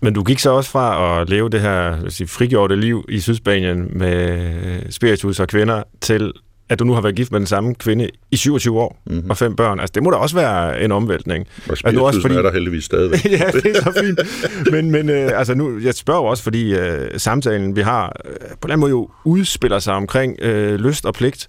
Men 0.00 0.14
du 0.14 0.22
gik 0.22 0.38
så 0.38 0.50
også 0.50 0.70
fra 0.70 1.20
at 1.20 1.28
leve 1.28 1.50
det 1.50 1.60
her 1.60 2.08
sige, 2.08 2.26
frigjorte 2.26 2.76
liv 2.76 3.04
i 3.08 3.20
Sydspanien 3.20 3.90
med 3.98 4.92
spiritus 4.92 5.40
og 5.40 5.48
kvinder, 5.48 5.82
til 6.00 6.32
at 6.68 6.78
du 6.78 6.84
nu 6.84 6.92
har 6.92 7.00
været 7.00 7.14
gift 7.14 7.32
med 7.32 7.40
den 7.40 7.46
samme 7.46 7.74
kvinde 7.74 8.10
i 8.30 8.36
27 8.36 8.80
år 8.80 9.02
mm-hmm. 9.06 9.30
og 9.30 9.36
fem 9.36 9.56
børn. 9.56 9.80
Altså, 9.80 9.92
det 9.94 10.02
må 10.02 10.10
da 10.10 10.16
også 10.16 10.36
være 10.36 10.82
en 10.82 10.92
omvæltning. 10.92 11.46
Og 11.68 11.76
altså, 11.84 12.00
også 12.00 12.20
fordi... 12.20 12.34
er 12.34 12.42
der 12.42 12.52
heldigvis 12.52 12.84
stadigvæk. 12.84 13.24
ja, 13.40 13.50
det 13.52 13.76
er 13.76 13.82
så 13.82 13.92
fint. 14.00 14.20
Men, 14.72 14.90
men 14.90 15.10
øh, 15.10 15.38
altså 15.38 15.54
nu, 15.54 15.78
jeg 15.78 15.94
spørger 15.94 16.20
også, 16.20 16.42
fordi 16.42 16.74
øh, 16.74 17.10
samtalen, 17.16 17.76
vi 17.76 17.80
har, 17.80 18.16
øh, 18.24 18.32
på 18.32 18.38
en 18.38 18.46
eller 18.46 18.56
anden 18.62 18.80
måde 18.80 18.90
jo 18.90 19.10
udspiller 19.24 19.78
sig 19.78 19.94
omkring 19.94 20.36
øh, 20.42 20.74
lyst 20.74 21.06
og 21.06 21.14
pligt. 21.14 21.48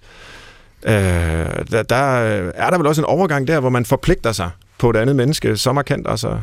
Øh, 0.86 0.92
der, 1.70 1.82
der 1.82 1.96
er 1.96 2.70
der 2.70 2.78
vel 2.78 2.86
også 2.86 3.00
en 3.00 3.06
overgang 3.06 3.48
der, 3.48 3.60
hvor 3.60 3.70
man 3.70 3.84
forpligter 3.84 4.32
sig 4.32 4.50
på 4.78 4.90
et 4.90 4.96
andet 4.96 5.16
menneske 5.16 5.56
så 5.56 5.72
markant, 5.72 6.06
altså... 6.08 6.38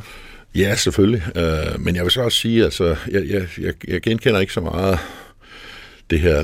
Ja, 0.55 0.75
selvfølgelig. 0.75 1.23
Øh, 1.35 1.79
men 1.79 1.95
jeg 1.95 2.03
vil 2.03 2.11
så 2.11 2.21
også 2.21 2.37
sige, 2.37 2.63
altså, 2.63 2.95
jeg, 3.11 3.23
jeg, 3.29 3.41
jeg, 3.61 3.73
jeg 3.87 4.01
genkender 4.01 4.39
ikke 4.39 4.53
så 4.53 4.61
meget 4.61 4.99
det 6.09 6.19
her 6.19 6.43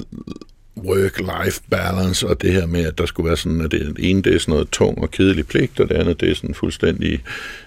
work-life 0.85 1.61
balance, 1.69 2.27
og 2.27 2.41
det 2.41 2.53
her 2.53 2.65
med, 2.65 2.85
at 2.85 2.97
der 2.97 3.05
skulle 3.05 3.27
være 3.27 3.37
sådan, 3.37 3.61
at 3.61 3.71
det 3.71 3.95
ene 3.99 4.21
det 4.21 4.35
er 4.35 4.39
sådan 4.39 4.51
noget 4.51 4.69
tung 4.69 5.01
og 5.01 5.11
kedelig 5.11 5.47
pligt, 5.47 5.79
og 5.79 5.89
det 5.89 5.95
andet 5.95 6.21
det 6.21 6.29
er 6.29 6.35
sådan 6.35 6.55
fuldstændig 6.55 7.21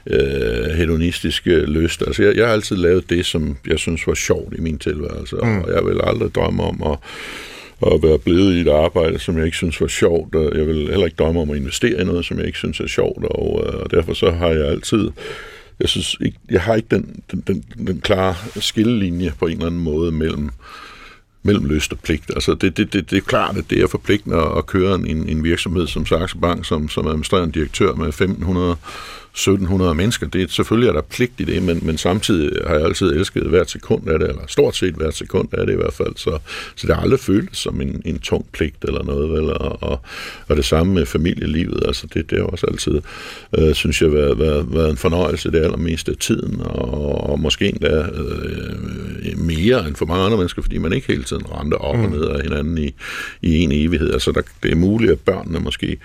øh, 0.07 0.65
hedonistisk 0.77 1.47
lyst. 1.47 2.03
Altså 2.07 2.23
jeg, 2.23 2.37
jeg 2.37 2.47
har 2.47 2.53
altid 2.53 2.77
lavet 2.77 3.11
det, 3.11 3.27
som 3.27 3.57
jeg 3.67 3.79
synes 3.79 4.07
var 4.07 4.15
sjovt 4.15 4.55
i 4.59 4.61
min 4.61 4.79
tilværelse, 4.79 5.37
mm. 5.37 5.59
og 5.61 5.73
jeg 5.75 5.85
vil 5.85 6.01
aldrig 6.05 6.35
drømme 6.35 6.63
om 6.63 6.83
at 6.83 6.99
at 7.87 8.03
være 8.03 8.19
blevet 8.19 8.55
i 8.55 8.61
et 8.61 8.69
arbejde, 8.69 9.19
som 9.19 9.37
jeg 9.37 9.45
ikke 9.45 9.57
synes 9.57 9.81
var 9.81 9.87
sjovt, 9.87 10.35
jeg 10.35 10.67
vil 10.67 10.77
heller 10.77 11.05
ikke 11.05 11.17
drømme 11.19 11.41
om 11.41 11.51
at 11.51 11.57
investere 11.57 12.01
i 12.01 12.05
noget, 12.05 12.25
som 12.25 12.39
jeg 12.39 12.47
ikke 12.47 12.59
synes 12.59 12.81
er 12.81 12.87
sjovt, 12.87 13.25
og, 13.25 13.65
øh, 13.67 13.81
og 13.81 13.91
derfor 13.91 14.13
så 14.13 14.31
har 14.31 14.49
jeg 14.49 14.69
altid 14.69 15.11
jeg 15.81 15.89
synes 15.89 16.17
ikke, 16.21 16.39
jeg 16.51 16.63
har 16.63 16.75
ikke 16.75 16.89
den, 16.91 17.23
den, 17.31 17.41
den, 17.47 17.65
den 17.87 18.01
klare 18.01 18.35
skillelinje 18.61 19.33
på 19.39 19.47
en 19.47 19.53
eller 19.53 19.67
anden 19.67 19.81
måde 19.81 20.13
mellem 20.13 20.51
mellem 21.43 21.67
lyst 21.67 21.93
og 21.93 21.99
pligt. 21.99 22.31
Altså 22.31 22.55
det, 22.55 22.77
det, 22.77 22.93
det, 22.93 23.11
det 23.11 23.17
er 23.17 23.21
klart, 23.21 23.57
at 23.57 23.65
det 23.71 23.83
er 23.83 23.87
forpligtende 23.87 24.37
at 24.37 24.67
køre 24.67 24.95
en, 24.95 25.29
en 25.29 25.45
virksomhed 25.45 25.87
som 25.87 26.07
Saxe 26.07 26.39
Bank, 26.39 26.65
som, 26.65 26.89
som 26.89 27.07
administrerende 27.07 27.53
direktør 27.55 27.95
med 27.95 28.09
1500 28.09 28.77
1700 29.33 29.95
mennesker. 29.95 30.27
Det 30.27 30.43
er, 30.43 30.47
selvfølgelig 30.49 30.89
er 30.89 30.93
der 30.93 31.01
pligt 31.01 31.33
i 31.39 31.45
det, 31.45 31.63
men, 31.63 31.81
men 31.83 31.99
samtidig 31.99 32.67
har 32.67 32.75
jeg 32.75 32.85
altid 32.85 33.13
elsket 33.13 33.43
hvert 33.43 33.71
sekund 33.71 34.09
af 34.09 34.19
det, 34.19 34.29
eller 34.29 34.43
stort 34.49 34.77
set 34.77 34.95
hvert 34.95 35.15
sekund 35.15 35.49
af 35.55 35.67
det 35.67 35.73
i 35.73 35.77
hvert 35.77 35.93
fald. 35.93 36.17
Så, 36.17 36.39
så 36.77 36.87
det 36.87 36.95
har 36.95 37.03
aldrig 37.03 37.21
føltes 37.21 37.59
som 37.59 37.81
en, 37.81 38.03
en 38.05 38.19
tung 38.19 38.47
pligt 38.53 38.85
eller 38.85 39.03
noget. 39.03 39.31
Vel? 39.31 39.53
Og, 39.53 39.83
og, 39.83 40.01
og 40.49 40.57
det 40.57 40.65
samme 40.65 40.95
med 40.95 41.07
familielivet. 41.07 41.83
Altså 41.87 42.07
det, 42.15 42.31
det 42.31 42.39
har 42.39 42.45
også 42.45 42.67
altid, 42.67 43.01
øh, 43.59 43.75
synes 43.75 44.03
jeg, 44.03 44.13
været, 44.13 44.39
været, 44.39 44.75
været 44.75 44.91
en 44.91 44.97
fornøjelse 44.97 45.51
det 45.51 45.65
allermeste 45.65 46.13
af 46.13 46.19
tiden, 46.19 46.61
og, 46.61 47.31
og 47.31 47.41
måske 47.41 47.69
endda 47.69 48.07
øh, 48.15 49.39
mere 49.39 49.89
end 49.89 49.97
for 49.97 50.07
mange 50.07 50.25
andre 50.25 50.37
mennesker, 50.37 50.63
fordi 50.63 50.79
man 50.79 50.93
ikke 50.93 51.07
hele 51.07 51.25
tiden 51.25 51.43
render 51.53 51.77
op 51.77 51.97
mm. 51.97 52.05
og 52.05 52.11
ned 52.11 52.25
af 52.25 52.43
hinanden 52.43 52.79
i, 52.79 52.95
i 53.43 53.59
en 53.59 53.73
evighed. 53.73 54.13
Altså 54.13 54.33
der, 54.33 54.43
det 54.63 54.71
er 54.71 54.77
muligt, 54.77 55.13
at 55.13 55.21
børnene 55.21 55.61
måske 55.61 55.99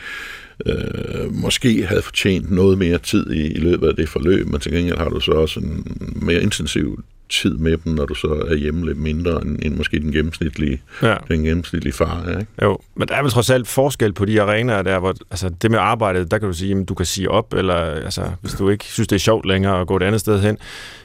øh, 0.65 1.33
måske 1.33 1.85
havde 1.85 2.01
fortjent 2.01 2.51
noget 2.51 2.77
mere 2.77 2.97
tid 2.97 3.31
i, 3.31 3.51
i 3.51 3.59
løbet 3.59 3.87
af 3.87 3.95
det 3.95 4.09
forløb, 4.09 4.47
men 4.47 4.59
til 4.59 4.71
gengæld 4.71 4.97
har 4.97 5.09
du 5.09 5.19
så 5.19 5.31
også 5.31 5.59
en 5.59 5.85
mere 6.21 6.41
intensiv 6.41 7.03
tid 7.29 7.57
med 7.57 7.77
dem, 7.77 7.93
når 7.93 8.05
du 8.05 8.13
så 8.13 8.45
er 8.49 8.55
hjemme 8.55 8.85
lidt 8.85 8.97
mindre 8.97 9.41
end, 9.41 9.59
end 9.61 9.75
måske 9.75 9.99
den 9.99 10.11
gennemsnitlige, 10.11 10.81
ja. 11.01 11.15
den 11.27 11.43
gennemsnitlige 11.43 11.93
far 11.93 12.23
er. 12.27 12.39
Ikke? 12.39 12.51
Jo, 12.61 12.77
men 12.95 13.07
der 13.07 13.15
er 13.15 13.21
vel 13.21 13.31
trods 13.31 13.49
alt 13.49 13.67
forskel 13.67 14.13
på 14.13 14.25
de 14.25 14.41
arenaer 14.41 14.81
der, 14.81 14.99
hvor 14.99 15.15
altså, 15.31 15.49
det 15.49 15.71
med 15.71 15.79
arbejdet, 15.79 16.31
der 16.31 16.37
kan 16.37 16.47
du 16.47 16.53
sige, 16.53 16.77
at 16.77 16.89
du 16.89 16.93
kan 16.93 17.05
sige 17.05 17.31
op, 17.31 17.53
eller 17.53 17.75
altså, 17.75 18.31
hvis 18.41 18.53
du 18.53 18.69
ikke 18.69 18.85
synes, 18.85 19.07
det 19.07 19.15
er 19.15 19.19
sjovt 19.19 19.45
længere 19.45 19.81
at 19.81 19.87
gå 19.87 19.95
et 19.95 20.03
andet 20.03 20.21
sted 20.21 20.41
hen. 20.41 20.57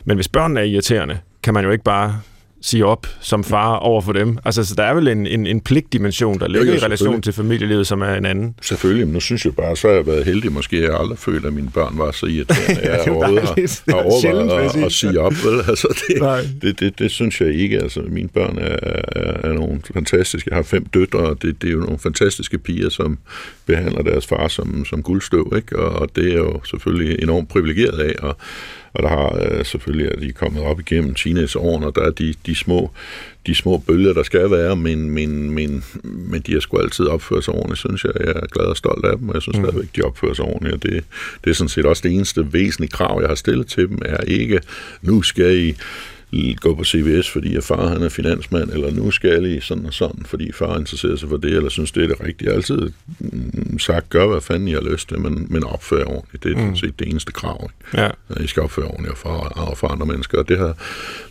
Men 0.05 0.17
hvis 0.17 0.29
børnene 0.29 0.61
er 0.61 0.65
irriterende, 0.65 1.19
kan 1.43 1.55
man 1.55 1.65
jo 1.65 1.71
ikke 1.71 1.85
bare 1.85 2.21
sige 2.63 2.87
op 2.87 3.07
som 3.21 3.45
far 3.45 3.77
over 3.77 4.01
for 4.01 4.13
dem. 4.13 4.39
Altså, 4.45 4.65
så 4.65 4.75
der 4.75 4.83
er 4.83 4.95
vel 4.95 5.09
en, 5.09 5.27
en, 5.27 5.47
en 5.47 5.61
pligtdimension, 5.61 6.39
der 6.39 6.49
ligger 6.49 6.67
jo, 6.67 6.73
jo, 6.73 6.79
i 6.79 6.85
relation 6.85 7.23
til 7.23 7.33
familielivet, 7.33 7.87
som 7.87 8.03
er 8.03 8.15
en 8.15 8.27
anden. 8.27 8.55
Selvfølgelig, 8.63 9.07
men 9.07 9.15
nu 9.15 9.21
synes 9.21 9.45
jeg 9.45 9.55
bare, 9.55 9.77
så 9.77 9.89
har 9.89 9.95
jeg 9.95 10.07
været 10.07 10.25
heldig. 10.25 10.53
Måske 10.53 10.83
jeg 10.83 10.95
aldrig 11.01 11.19
følt, 11.19 11.45
at 11.45 11.53
mine 11.53 11.71
børn 11.71 11.99
var 11.99 12.11
så 12.11 12.27
irriterende, 12.27 12.81
at 12.91 13.07
jeg 13.07 13.13
overhovedet 13.13 13.49
har, 13.49 13.93
har 13.95 14.03
overvejet 14.03 14.77
at, 14.77 14.85
at 14.85 14.93
sige 14.93 15.21
op. 15.21 15.33
Vel? 15.33 15.59
Altså, 15.69 16.03
det, 16.09 16.23
det, 16.63 16.81
det, 16.81 16.99
det, 16.99 17.11
synes 17.11 17.41
jeg 17.41 17.55
ikke. 17.55 17.79
Altså, 17.79 18.01
mine 18.09 18.29
børn 18.29 18.59
er, 18.59 18.77
er, 18.83 19.49
er 19.49 19.53
nogle 19.53 19.81
fantastiske. 19.95 20.51
Jeg 20.51 20.57
har 20.57 20.63
fem 20.63 20.87
døtre, 20.87 21.19
og 21.19 21.43
det, 21.43 21.63
det 21.63 21.69
er 21.69 21.73
jo 21.73 21.81
nogle 21.81 21.99
fantastiske 21.99 22.59
piger, 22.59 22.89
som 22.89 23.19
behandler 23.67 24.03
deres 24.03 24.27
far 24.27 24.49
som, 24.49 24.85
som 24.85 25.03
guldstøv. 25.03 25.53
Ikke? 25.57 25.79
Og 25.79 26.17
det 26.17 26.33
er 26.33 26.39
jo 26.39 26.61
selvfølgelig 26.65 27.23
enormt 27.23 27.49
privilegeret 27.49 27.99
af, 27.99 28.15
og 28.23 28.37
og 28.95 29.03
der 29.03 29.09
har 29.09 29.39
øh, 29.43 29.65
selvfølgelig, 29.65 30.13
at 30.13 30.21
de 30.21 30.29
er 30.29 30.33
kommet 30.33 30.63
op 30.63 30.81
igennem 30.81 31.15
teenageårene, 31.15 31.87
og 31.87 31.95
der 31.95 32.03
er 32.03 32.11
de, 32.11 32.35
de 32.47 32.55
små 32.55 32.91
de 33.47 33.55
små 33.55 33.79
bølger, 33.79 34.13
der 34.13 34.23
skal 34.23 34.51
være, 34.51 34.77
men, 34.77 35.11
men, 35.11 35.51
men, 35.51 35.85
men 36.03 36.41
de 36.41 36.53
har 36.53 36.61
sgu 36.61 36.79
altid 36.79 37.07
opført 37.07 37.45
sig 37.45 37.55
ordentligt, 37.55 37.79
synes 37.79 38.05
jeg. 38.05 38.13
Jeg 38.21 38.29
er 38.29 38.47
glad 38.47 38.67
og 38.67 38.77
stolt 38.77 39.05
af 39.05 39.19
dem, 39.19 39.29
og 39.29 39.35
jeg 39.35 39.43
synes 39.43 39.59
mm. 39.59 39.65
stadigvæk, 39.65 39.89
de 39.97 40.03
opfører 40.03 40.35
sig 40.35 40.45
ordentligt. 40.45 40.75
Og 40.75 40.83
det, 40.83 41.05
det 41.45 41.51
er 41.51 41.55
sådan 41.55 41.69
set 41.69 41.87
også 41.87 42.03
det 42.05 42.13
eneste 42.13 42.53
væsentlige 42.53 42.91
krav, 42.91 43.19
jeg 43.21 43.29
har 43.29 43.35
stillet 43.35 43.67
til 43.67 43.89
dem, 43.89 43.99
er 44.05 44.21
ikke, 44.21 44.61
nu 45.03 45.23
skal 45.23 45.57
I 45.59 45.77
gå 46.61 46.75
på 46.75 46.85
CVS, 46.85 47.31
fordi 47.31 47.57
at 47.57 47.65
far 47.65 47.89
han 47.89 48.03
er 48.03 48.09
finansmand, 48.09 48.71
eller 48.71 48.91
nu 48.91 49.11
skal 49.11 49.45
I 49.45 49.61
sådan 49.61 49.87
og 49.87 49.95
sådan, 49.95 50.25
fordi 50.27 50.53
far 50.53 50.79
interesserer 50.79 51.17
sig 51.17 51.29
for 51.29 51.37
det, 51.37 51.53
eller 51.53 51.69
synes, 51.69 51.93
det 51.93 52.03
er 52.03 52.07
det 52.07 52.21
rigtige. 52.21 52.45
Jeg 52.45 52.53
har 52.53 52.57
altid 52.57 52.93
mm, 53.19 53.79
sagt, 53.79 54.11
gør 54.11 54.27
hvad 54.27 54.41
fanden 54.41 54.69
I 54.69 54.73
har 54.73 54.91
lyst 54.93 55.09
til, 55.09 55.21
men, 55.21 55.47
men 55.51 55.65
opfør 55.65 56.05
ordentligt. 56.05 56.45
Det 56.45 56.53
er 56.53 56.67
mm. 56.67 56.77
set 56.77 56.99
det 56.99 57.09
eneste 57.09 57.33
krav. 57.33 57.71
Ikke? 57.93 58.03
Ja. 58.03 58.43
I 58.45 58.47
skal 58.47 58.63
opføre 58.63 58.87
ordentligt 58.87 59.19
for, 59.19 59.29
og 59.29 59.79
for 59.79 59.89
andre 59.89 60.07
mennesker, 60.07 60.39
og 60.39 60.49
det 60.49 60.59
har, 60.59 60.77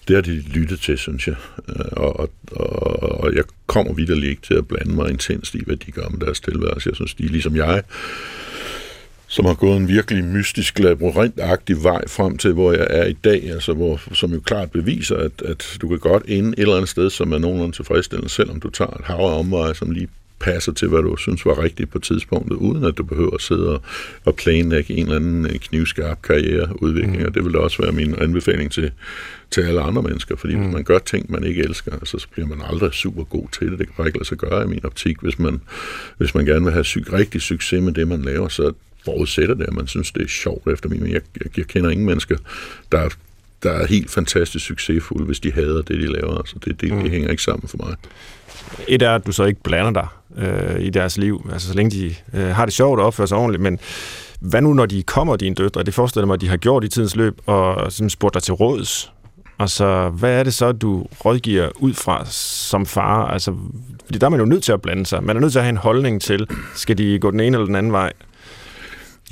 det 0.07 0.15
har 0.15 0.21
de 0.21 0.39
lyttet 0.39 0.79
til, 0.79 0.97
synes 0.97 1.27
jeg. 1.27 1.35
Øh, 1.69 1.85
og, 1.91 2.19
og, 2.19 2.29
og, 2.51 3.03
og 3.03 3.35
jeg 3.35 3.43
kommer 3.67 3.93
videre 3.93 4.17
ikke 4.25 4.41
til 4.41 4.53
at 4.53 4.67
blande 4.67 4.95
mig 4.95 5.09
intenst 5.09 5.55
i, 5.55 5.63
hvad 5.65 5.75
de 5.75 5.91
gør 5.91 6.09
med 6.09 6.19
deres 6.19 6.39
tilværelse. 6.39 6.89
Jeg 6.89 6.95
synes, 6.95 7.13
de 7.13 7.27
ligesom 7.27 7.55
jeg, 7.55 7.83
som 9.31 9.45
har 9.45 9.53
gået 9.53 9.77
en 9.77 9.87
virkelig 9.87 10.23
mystisk, 10.23 10.79
labyrintagtig 10.79 11.83
vej 11.83 12.07
frem 12.07 12.37
til, 12.37 12.53
hvor 12.53 12.71
jeg 12.71 12.87
er 12.89 13.05
i 13.05 13.13
dag, 13.13 13.51
altså 13.51 13.73
hvor, 13.73 14.01
som 14.13 14.33
jo 14.33 14.39
klart 14.39 14.71
beviser, 14.71 15.15
at, 15.15 15.41
at 15.45 15.77
du 15.81 15.87
kan 15.87 15.99
godt 15.99 16.23
ende 16.27 16.49
et 16.49 16.59
eller 16.59 16.75
andet 16.75 16.89
sted, 16.89 17.09
som 17.09 17.31
er 17.31 17.37
nogenlunde 17.37 17.75
tilfredsstillende, 17.75 18.29
selvom 18.29 18.59
du 18.59 18.69
tager 18.69 18.91
et 18.91 19.05
hav 19.05 19.15
af 19.15 19.39
omveje, 19.39 19.75
som 19.75 19.91
lige 19.91 20.07
passer 20.39 20.71
til, 20.71 20.87
hvad 20.87 21.01
du 21.01 21.15
synes 21.15 21.45
var 21.45 21.63
rigtigt 21.63 21.91
på 21.91 21.99
tidspunktet, 21.99 22.55
uden 22.55 22.83
at 22.83 22.97
du 22.97 23.03
behøver 23.03 23.35
at 23.35 23.41
sidde 23.41 23.69
og, 23.75 23.81
og 24.25 24.35
planlægge 24.35 24.93
en 24.93 25.03
eller 25.03 25.15
anden 25.15 25.45
øh, 25.45 25.51
knivskarp 25.51 26.21
karriereudvikling. 26.21 27.19
Mm. 27.19 27.25
Og 27.25 27.33
det 27.33 27.45
vil 27.45 27.53
da 27.53 27.57
også 27.57 27.81
være 27.81 27.91
min 27.91 28.15
anbefaling 28.17 28.71
til, 28.71 28.91
til 29.51 29.61
alle 29.61 29.81
andre 29.81 30.01
mennesker, 30.01 30.35
fordi 30.35 30.55
mm. 30.55 30.61
hvis 30.61 30.73
man 30.73 30.83
gør 30.83 30.99
ting, 30.99 31.31
man 31.31 31.43
ikke 31.43 31.63
elsker, 31.63 31.91
altså, 31.91 32.17
så 32.17 32.27
bliver 32.31 32.47
man 32.47 32.61
aldrig 32.69 32.93
super 32.93 33.23
god 33.23 33.47
til 33.59 33.71
det. 33.71 33.79
Det 33.79 33.87
kan 33.87 33.93
bare 33.97 34.07
ikke 34.07 34.19
lade 34.19 34.27
sig 34.27 34.37
gøre 34.37 34.63
i 34.63 34.67
min 34.67 34.85
optik. 34.85 35.17
Hvis 35.21 35.39
man, 35.39 35.61
hvis 36.17 36.35
man 36.35 36.45
gerne 36.45 36.63
vil 36.63 36.73
have 36.73 36.85
sy- 36.85 36.97
rigtig 37.13 37.41
succes 37.41 37.81
med 37.83 37.93
det, 37.93 38.07
man 38.07 38.21
laver, 38.21 38.47
så 38.47 38.73
forudsætter 39.05 39.55
det, 39.55 39.63
at 39.63 39.73
man 39.73 39.87
synes, 39.87 40.11
det 40.11 40.23
er 40.23 40.27
sjovt 40.27 40.67
efter 40.67 40.89
min 40.89 41.01
jeg, 41.01 41.21
jeg, 41.43 41.57
jeg 41.57 41.67
kender 41.67 41.89
ingen 41.89 42.05
mennesker, 42.05 42.37
der, 42.91 43.09
der 43.63 43.71
er 43.71 43.87
helt 43.87 44.11
fantastisk 44.11 44.65
succesfulde, 44.65 45.25
hvis 45.25 45.39
de 45.39 45.51
hader 45.51 45.81
det, 45.81 45.99
de 45.99 46.13
laver. 46.13 46.37
Altså, 46.37 46.55
det, 46.65 46.81
det, 46.81 46.93
mm. 46.93 47.01
det 47.01 47.11
hænger 47.11 47.29
ikke 47.29 47.43
sammen 47.43 47.67
for 47.67 47.77
mig. 47.77 47.95
Et 48.87 49.01
er, 49.01 49.15
at 49.15 49.25
du 49.25 49.31
så 49.31 49.43
ikke 49.43 49.63
blander 49.63 49.91
dig 49.91 50.07
øh, 50.37 50.81
i 50.81 50.89
deres 50.89 51.17
liv, 51.17 51.49
altså 51.53 51.67
så 51.67 51.73
længe 51.73 51.91
de 51.91 52.15
øh, 52.33 52.47
har 52.47 52.65
det 52.65 52.73
sjovt 52.73 52.99
og 52.99 53.05
opfører 53.05 53.27
sig 53.27 53.37
ordentligt, 53.37 53.63
men 53.63 53.79
hvad 54.39 54.61
nu, 54.61 54.73
når 54.73 54.85
de 54.85 55.03
kommer, 55.03 55.35
dine 55.35 55.55
døtre? 55.55 55.83
Det 55.83 55.93
forestiller 55.93 56.27
mig, 56.27 56.33
at 56.33 56.41
de 56.41 56.47
har 56.47 56.57
gjort 56.57 56.83
i 56.83 56.87
tidens 56.87 57.15
løb, 57.15 57.41
og 57.45 57.91
sådan 57.91 58.09
spurgt 58.09 58.33
dig 58.33 58.43
til 58.43 58.53
råds. 58.53 59.11
Altså, 59.59 60.09
hvad 60.09 60.39
er 60.39 60.43
det 60.43 60.53
så, 60.53 60.71
du 60.71 61.07
rådgiver 61.25 61.69
ud 61.75 61.93
fra 61.93 62.25
som 62.29 62.85
far? 62.85 63.27
Altså, 63.27 63.55
fordi 64.05 64.17
der 64.19 64.25
er 64.25 64.29
man 64.29 64.39
jo 64.39 64.45
nødt 64.45 64.63
til 64.63 64.71
at 64.71 64.81
blande 64.81 65.05
sig. 65.05 65.23
Man 65.23 65.35
er 65.35 65.39
nødt 65.39 65.51
til 65.51 65.59
at 65.59 65.65
have 65.65 65.69
en 65.69 65.77
holdning 65.77 66.21
til, 66.21 66.47
skal 66.75 66.97
de 66.97 67.19
gå 67.19 67.31
den 67.31 67.39
ene 67.39 67.57
eller 67.57 67.65
den 67.65 67.75
anden 67.75 67.91
vej? 67.91 68.13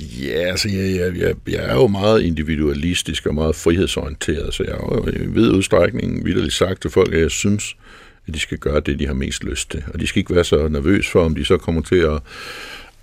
Ja, 0.00 0.38
altså 0.38 0.68
jeg, 0.68 0.96
jeg, 0.96 1.16
jeg, 1.16 1.34
jeg 1.48 1.70
er 1.70 1.74
jo 1.74 1.86
meget 1.86 2.22
individualistisk 2.22 3.26
og 3.26 3.34
meget 3.34 3.56
frihedsorienteret, 3.56 4.54
så 4.54 4.62
jeg 4.62 4.72
har 4.72 4.96
jo 4.96 5.24
i 5.24 5.26
vid 5.26 5.50
udstrækning 5.50 6.24
vidderligt 6.24 6.54
sagt 6.54 6.82
til 6.82 6.90
folk, 6.90 7.14
at 7.14 7.20
jeg 7.20 7.30
synes, 7.30 7.76
at 8.26 8.34
de 8.34 8.38
skal 8.38 8.58
gøre 8.58 8.80
det, 8.80 8.98
de 8.98 9.06
har 9.06 9.14
mest 9.14 9.44
lyst 9.44 9.70
til. 9.70 9.84
Og 9.94 10.00
de 10.00 10.06
skal 10.06 10.20
ikke 10.20 10.34
være 10.34 10.44
så 10.44 10.68
nervøs 10.68 11.08
for, 11.08 11.24
om 11.24 11.34
de 11.34 11.44
så 11.44 11.56
kommer 11.56 11.82
til 11.82 11.96
at 11.96 12.20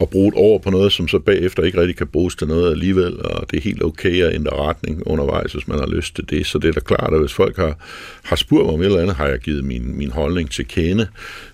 at 0.02 0.10
bruge 0.10 0.28
et 0.28 0.34
år 0.38 0.58
på 0.58 0.70
noget, 0.70 0.92
som 0.92 1.08
så 1.08 1.20
bagefter 1.20 1.64
ikke 1.64 1.82
rigtig 1.82 1.96
kan 1.96 2.08
bruges 2.08 2.36
til 2.36 2.48
noget 2.48 2.72
alligevel, 2.72 3.26
og 3.26 3.52
det 3.52 3.58
er 3.58 3.62
helt 3.62 3.84
okay 3.84 4.24
at 4.24 4.36
ændre 4.36 4.56
retning 4.56 5.08
undervejs, 5.08 5.54
hvis 5.54 5.68
man 5.68 5.80
har 5.80 5.88
lyst 5.88 6.16
til 6.16 6.30
det. 6.30 6.46
Så 6.46 6.60
det 6.60 6.68
er 6.68 6.72
da 6.72 6.80
klart, 6.80 7.14
at 7.14 7.20
hvis 7.20 7.34
folk 7.34 7.58
har, 7.58 7.78
har 8.24 8.36
spurgt 8.36 8.66
mig 8.66 8.74
om 8.74 8.82
et 8.82 8.86
eller 8.86 9.02
andet, 9.02 9.16
har 9.16 9.28
jeg 9.28 9.40
givet 9.40 9.64
min, 9.64 9.98
min 9.98 10.12
holdning 10.12 10.52
til 10.52 10.68
kende. 10.68 11.08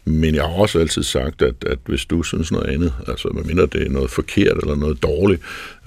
Men 0.06 0.36
jeg 0.36 0.44
har 0.44 0.54
også 0.54 0.80
altid 0.80 1.04
sagt, 1.04 1.42
at, 1.42 1.56
at 1.66 1.78
hvis 1.86 2.06
du 2.06 2.24
synes 2.24 2.52
noget 2.52 2.68
andet, 2.68 2.94
altså 3.08 3.28
medmindre 3.28 3.66
det 3.66 3.88
er 3.88 3.90
noget 3.90 4.10
forkert 4.10 4.58
eller 4.58 4.76
noget 4.76 5.04
dårligt, 5.04 5.42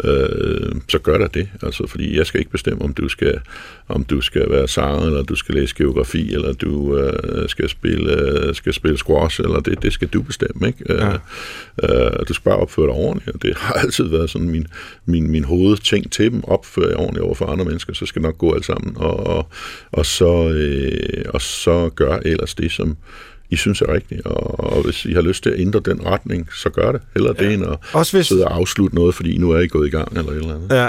øh, 0.05 0.73
så 0.89 0.99
gør 0.99 1.19
der 1.19 1.27
det. 1.27 1.49
Altså, 1.63 1.87
fordi 1.87 2.17
jeg 2.17 2.27
skal 2.27 2.41
ikke 2.41 2.51
bestemme, 2.51 2.85
om 2.85 2.95
du 2.95 3.09
skal, 3.09 3.41
om 3.89 4.05
du 4.05 4.21
skal 4.21 4.51
være 4.51 4.69
sanger, 4.69 5.07
eller 5.07 5.23
du 5.23 5.35
skal 5.35 5.55
læse 5.55 5.75
geografi, 5.75 6.35
eller 6.35 6.53
du 6.53 6.99
øh, 6.99 7.49
skal, 7.49 7.69
spille, 7.69 8.13
øh, 8.13 8.55
skal 8.55 8.73
spille 8.73 8.99
squash, 8.99 9.41
eller 9.41 9.61
det, 9.61 9.83
det 9.83 9.93
skal 9.93 10.09
du 10.09 10.23
bestemme. 10.23 10.67
Ikke? 10.67 10.85
Ja. 10.89 11.13
Øh, 11.83 12.27
du 12.29 12.35
skal 12.35 12.46
bare 12.47 12.57
opføre 12.57 12.87
dig 12.87 12.95
ordentligt, 12.95 13.35
og 13.35 13.43
det 13.43 13.57
har 13.57 13.75
altid 13.83 14.05
været 14.05 14.31
sådan 14.31 14.51
min, 14.51 14.67
min, 15.05 15.31
min 15.31 15.45
hovedting 15.45 16.13
til 16.13 16.33
dem, 16.33 16.45
opføre 16.45 16.89
jer 16.89 16.97
ordentligt 16.97 17.25
over 17.25 17.35
for 17.35 17.47
andre 17.47 17.65
mennesker, 17.65 17.95
så 17.95 18.07
skal 18.07 18.23
nok 18.23 18.39
gå 18.39 18.55
alt 18.55 18.65
sammen, 18.65 18.97
og, 18.97 19.27
og, 19.27 19.47
og, 19.93 20.07
så, 20.07 20.49
øh, 20.49 21.25
og 21.29 21.43
så 21.43 21.91
gør 21.95 22.19
ellers 22.25 22.55
det, 22.55 22.73
som, 22.73 22.97
i 23.51 23.57
synes 23.57 23.81
er 23.81 23.93
rigtigt, 23.93 24.27
og, 24.27 24.61
og 24.61 24.83
hvis 24.83 25.05
I 25.05 25.13
har 25.13 25.23
lyst 25.23 25.43
til 25.43 25.51
at 25.51 25.61
ændre 25.61 25.81
den 25.85 26.07
retning, 26.07 26.49
så 26.53 26.71
gør 26.71 26.93
det. 26.93 27.01
Heller 27.15 27.35
ja. 27.39 27.45
det 27.45 27.55
end 27.55 27.65
at 27.65 27.79
Også 27.93 28.17
hvis... 28.17 28.27
sidde 28.27 28.45
og 28.45 28.57
afslutte 28.57 28.97
noget, 28.97 29.15
fordi 29.15 29.39
nu 29.39 29.51
er 29.51 29.61
I 29.61 29.67
gået 29.67 29.87
i 29.87 29.91
gang, 29.91 30.19
eller 30.19 30.33
et 30.33 30.37
eller 30.37 30.55
andet. 30.55 30.69
Ja, 30.71 30.89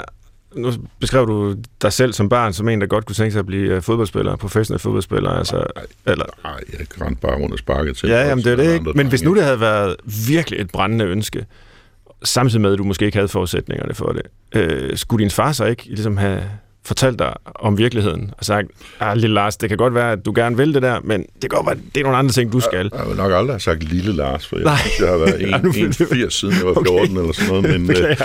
nu 0.57 0.71
beskrev 0.99 1.27
du 1.27 1.55
dig 1.81 1.93
selv 1.93 2.13
som 2.13 2.29
barn 2.29 2.53
som 2.53 2.69
en, 2.69 2.81
der 2.81 2.87
godt 2.87 3.05
kunne 3.05 3.15
tænke 3.15 3.31
sig 3.31 3.39
at 3.39 3.45
blive 3.45 3.75
øh, 3.75 3.81
fodboldspiller, 3.81 4.35
professionel 4.35 4.79
fodboldspiller. 4.79 5.29
Altså, 5.29 5.55
nej, 5.55 5.85
eller... 6.05 6.25
nej, 6.43 6.59
jeg 6.79 7.01
rendte 7.01 7.21
bare 7.21 7.35
rundt 7.35 7.53
og 7.53 7.59
sparket 7.59 7.97
til. 7.97 8.09
Ja, 8.09 8.27
jamen 8.27 8.43
det 8.43 8.51
er 8.51 8.55
det 8.55 8.73
ikke. 8.73 8.91
Men 8.95 9.07
hvis 9.07 9.23
nu 9.23 9.35
det 9.35 9.43
havde 9.43 9.59
været 9.59 9.95
virkelig 10.27 10.59
et 10.59 10.71
brændende 10.71 11.05
ønske, 11.05 11.45
samtidig 12.23 12.61
med, 12.61 12.73
at 12.73 12.77
du 12.77 12.83
måske 12.83 13.05
ikke 13.05 13.17
havde 13.17 13.27
forudsætningerne 13.27 13.93
for 13.93 14.11
det, 14.11 14.21
øh, 14.55 14.97
skulle 14.97 15.23
din 15.23 15.31
far 15.31 15.51
så 15.51 15.65
ikke 15.65 15.83
ligesom 15.85 16.17
have 16.17 16.43
fortalt 16.88 17.19
dig 17.19 17.34
om 17.56 17.78
virkeligheden 17.78 18.32
og 18.38 18.45
sagt, 18.45 18.67
ah, 19.00 19.17
lille 19.17 19.34
Lars, 19.34 19.58
det 19.58 19.69
kan 19.69 19.78
godt 19.78 19.93
være, 19.93 20.12
at 20.12 20.26
du 20.26 20.34
gerne 20.36 20.58
vil 20.58 20.73
det 20.73 20.82
der, 20.82 21.00
men 21.04 21.21
det 21.21 21.41
kan 21.41 21.50
godt 21.50 21.65
være, 21.67 21.76
det 21.95 22.00
er 22.00 22.04
nogle 22.04 22.17
andre 22.17 22.32
ting, 22.32 22.54
du 22.54 22.60
skal. 22.60 22.89
Jeg, 22.93 23.00
jeg 23.00 23.08
vil 23.08 23.17
nok 23.17 23.32
aldrig 23.32 23.54
have 23.54 23.60
sagt 23.60 23.84
lille 23.84 24.13
Lars, 24.13 24.47
for 24.47 24.56
jeg 24.58 24.63
Nej. 24.63 24.78
jeg 25.00 25.08
har 25.08 25.17
været 25.17 25.34
1,80 26.28 26.30
siden 26.30 26.56
jeg 26.56 26.65
var 26.65 26.73
14 26.73 26.89
okay. 26.89 27.21
eller 27.21 27.34
sådan 27.34 27.62
noget, 27.62 27.82
men, 27.82 27.91
øh, 27.97 28.17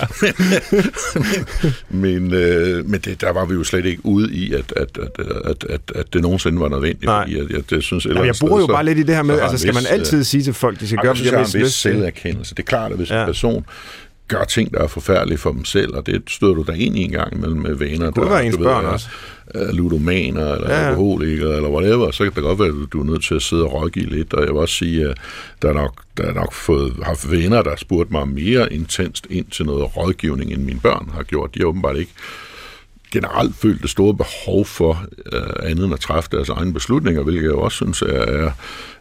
men, 2.25 2.35
øh, 2.35 2.87
men 2.91 3.01
det, 3.01 3.21
der 3.21 3.33
var 3.33 3.45
vi 3.45 3.55
jo 3.55 3.65
slet 3.65 3.87
ikke 3.87 4.07
ude 4.07 4.35
i, 4.35 4.53
at, 4.53 4.73
at, 4.77 4.99
at, 4.99 5.27
at, 5.45 5.65
at, 5.71 5.81
at 5.95 6.13
det 6.13 6.23
nogensinde 6.23 6.61
var 6.61 6.69
nødvendigt, 6.69 7.05
Nej. 7.05 7.25
fordi 7.25 7.39
jeg, 7.39 7.53
jeg, 7.53 7.71
det 7.71 7.85
synes 7.85 8.07
Jamen, 8.07 8.27
jeg 8.27 8.35
bruger 8.41 8.61
jo 8.61 8.67
så, 8.67 8.73
bare 8.73 8.85
lidt 8.85 8.99
i 8.99 9.03
det 9.03 9.15
her 9.15 9.23
med, 9.23 9.41
altså 9.41 9.59
skal 9.59 9.75
man 9.75 9.83
altid 9.91 10.19
øh, 10.19 10.25
sige 10.25 10.43
til 10.43 10.55
folk, 10.55 10.81
de 10.81 10.87
skal 10.87 10.99
gøre, 10.99 11.15
hvad 11.15 11.25
de 11.25 11.31
har 11.31 11.39
mest 11.39 11.55
lyst 11.55 11.81
til? 11.81 11.93
selverkendelse. 11.93 12.55
Det 12.55 12.63
er 12.63 12.67
klart, 12.67 12.91
at 12.91 12.97
hvis 12.97 13.11
ja. 13.11 13.21
en 13.21 13.27
person 13.27 13.65
gør 14.33 14.45
ting, 14.45 14.75
der 14.75 14.79
er 14.79 14.87
forfærdelige 14.87 15.39
for 15.39 15.53
dem 15.53 15.65
selv, 15.65 15.95
og 15.97 16.07
det 16.07 16.23
støder 16.29 16.55
du 16.55 16.63
der 16.63 16.73
ind 16.73 16.97
i 16.97 17.03
en 17.03 17.11
gang 17.11 17.35
imellem 17.35 17.61
med 17.61 17.75
vaner. 17.75 18.07
Det 18.07 18.15
kunne 18.15 18.31
være 18.31 18.47
ens 18.47 18.57
børn 18.57 18.85
også. 18.85 19.09
ludomaner, 19.55 20.55
eller 20.55 20.71
ja. 20.71 20.89
alkoholikere, 20.89 21.57
eller 21.57 21.69
whatever, 21.69 22.11
så 22.11 22.25
kan 22.25 22.33
det 22.35 22.43
godt 22.43 22.59
være, 22.59 22.69
at 22.69 22.93
du 22.93 23.01
er 23.01 23.05
nødt 23.05 23.25
til 23.25 23.35
at 23.35 23.43
sidde 23.43 23.65
og 23.65 23.73
rådgive 23.73 24.07
lidt, 24.07 24.35
og 24.35 24.41
jeg 24.41 24.49
vil 24.49 24.61
også 24.61 24.75
sige, 24.75 25.09
at 25.09 25.17
der 25.63 25.69
er 25.69 25.73
nok, 25.73 26.03
der 26.17 26.25
er 26.25 26.35
nok 26.35 26.53
fået, 26.53 26.93
haft 27.03 27.31
venner, 27.31 27.63
der 27.63 27.71
har 27.71 27.77
spurgt 27.77 28.11
mig 28.11 28.29
mere 28.29 28.73
intenst 28.73 29.27
ind 29.31 29.47
til 29.47 29.67
noget 29.67 29.97
rådgivning, 29.97 30.53
end 30.53 30.63
mine 30.63 30.81
børn 30.81 31.11
har 31.15 31.23
gjort. 31.23 31.55
De 31.55 31.61
har 31.61 31.67
åbenbart 31.67 31.97
ikke 31.97 32.13
generelt 33.13 33.57
følt 33.57 33.83
det 33.83 33.91
store 33.91 34.15
behov 34.15 34.65
for 34.65 35.05
øh, 35.33 35.71
andet 35.71 35.85
end 35.85 35.95
at 35.95 36.01
træffe 36.01 36.31
deres 36.33 36.49
egne 36.49 36.73
beslutninger, 36.73 37.23
hvilket 37.23 37.43
jeg 37.43 37.53
også 37.53 37.77
synes 37.77 38.03
er, 38.03 38.23
er, 38.23 38.51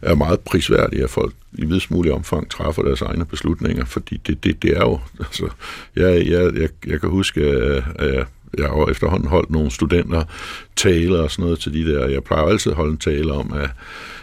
er 0.02 0.16
meget 0.16 0.40
prisværdigt, 0.40 1.04
at 1.04 1.10
folk 1.10 1.34
i 1.54 1.66
videst 1.66 1.92
mulig 1.92 2.14
omfang 2.14 2.50
træffer 2.50 2.84
deres 2.84 3.02
egne 3.02 3.26
beslutninger, 3.26 3.86
fordi 3.86 4.22
det, 4.28 4.44
det, 4.44 4.64
det 4.64 4.78
er 4.78 4.82
jo, 4.82 5.00
altså, 5.20 5.50
jeg, 5.96 6.28
jeg, 6.28 6.56
jeg, 6.56 6.70
jeg 6.88 7.02
kan 7.02 7.10
huske, 7.10 7.42
at, 7.42 7.84
at 7.96 8.28
jeg 8.58 8.68
har 8.68 8.92
efterhånden 8.92 9.30
holdt 9.30 9.52
nogle 9.52 9.72
studenter 9.72 10.24
taler 10.76 11.20
og 11.20 11.32
sådan 11.32 11.44
noget 11.44 11.60
til 11.60 11.74
de 11.74 11.94
der, 11.94 12.08
jeg 12.08 12.24
plejer 12.24 12.46
altid 12.46 12.72
at 12.72 12.76
holde 12.76 12.92
en 12.92 12.98
tale 12.98 13.34
om, 13.34 13.54
at 13.54 13.70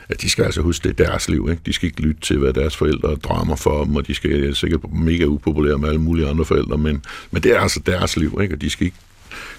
at 0.09 0.23
de 0.23 0.31
skal 0.31 0.45
altså 0.45 0.61
huske, 0.61 0.89
det 0.89 1.01
er 1.01 1.05
deres 1.05 1.29
liv. 1.29 1.49
Ikke? 1.51 1.63
De 1.67 1.73
skal 1.73 1.87
ikke 1.87 2.01
lytte 2.01 2.21
til, 2.21 2.39
hvad 2.39 2.53
deres 2.53 2.77
forældre 2.77 3.15
drømmer 3.15 3.57
for 3.57 3.85
dem, 3.85 3.97
og 3.97 4.07
de 4.07 4.15
skal 4.15 4.45
er 4.45 4.55
sikkert 4.55 4.93
mega 4.93 5.25
upopulære 5.25 5.79
med 5.79 5.89
alle 5.89 6.01
mulige 6.01 6.29
andre 6.29 6.45
forældre, 6.45 6.79
men, 6.79 7.05
men 7.31 7.43
det 7.43 7.57
er 7.57 7.61
altså 7.61 7.81
deres 7.87 8.17
liv, 8.17 8.39
ikke? 8.43 8.55
og 8.55 8.61
de 8.61 8.71
skal 8.71 8.85
ikke 8.85 8.97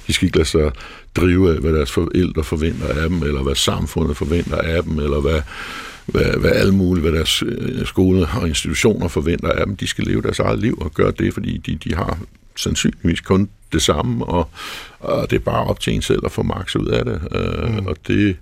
de 0.09 0.13
skal 0.13 0.25
ikke 0.25 0.37
lade 0.37 0.47
sig 0.47 0.71
drive 1.15 1.55
af, 1.55 1.59
hvad 1.59 1.73
deres 1.73 1.91
forældre 1.91 2.43
forventer 2.43 2.87
af 2.87 3.09
dem, 3.09 3.23
eller 3.23 3.43
hvad 3.43 3.55
samfundet 3.55 4.17
forventer 4.17 4.57
af 4.57 4.83
dem, 4.83 4.99
eller 4.99 5.21
hvad, 5.21 5.41
hvad, 6.05 6.39
hvad 6.39 6.51
alle 6.51 6.73
mulige, 6.73 7.01
hvad 7.01 7.11
deres 7.11 7.43
øh, 7.43 7.85
skole 7.85 8.27
og 8.41 8.47
institutioner 8.47 9.07
forventer 9.07 9.49
af 9.51 9.65
dem. 9.65 9.75
De 9.75 9.87
skal 9.87 10.03
leve 10.03 10.21
deres 10.21 10.39
eget 10.39 10.59
liv 10.59 10.77
og 10.81 10.91
gøre 10.91 11.11
det, 11.19 11.33
fordi 11.33 11.57
de, 11.57 11.75
de 11.75 11.95
har 11.95 12.17
sandsynligvis 12.55 13.21
kun 13.21 13.49
det 13.73 13.81
samme, 13.81 14.25
og, 14.25 14.49
og 14.99 15.29
det 15.29 15.35
er 15.35 15.39
bare 15.39 15.63
op 15.63 15.79
til 15.79 15.93
en 15.93 16.01
selv 16.01 16.21
at 16.25 16.31
få 16.31 16.43
maks 16.43 16.75
ud 16.75 16.87
af 16.87 17.05
det. 17.05 17.21
Øh, 17.35 17.77
mm. 17.77 17.85
Og 17.85 17.95
det, 18.07 18.35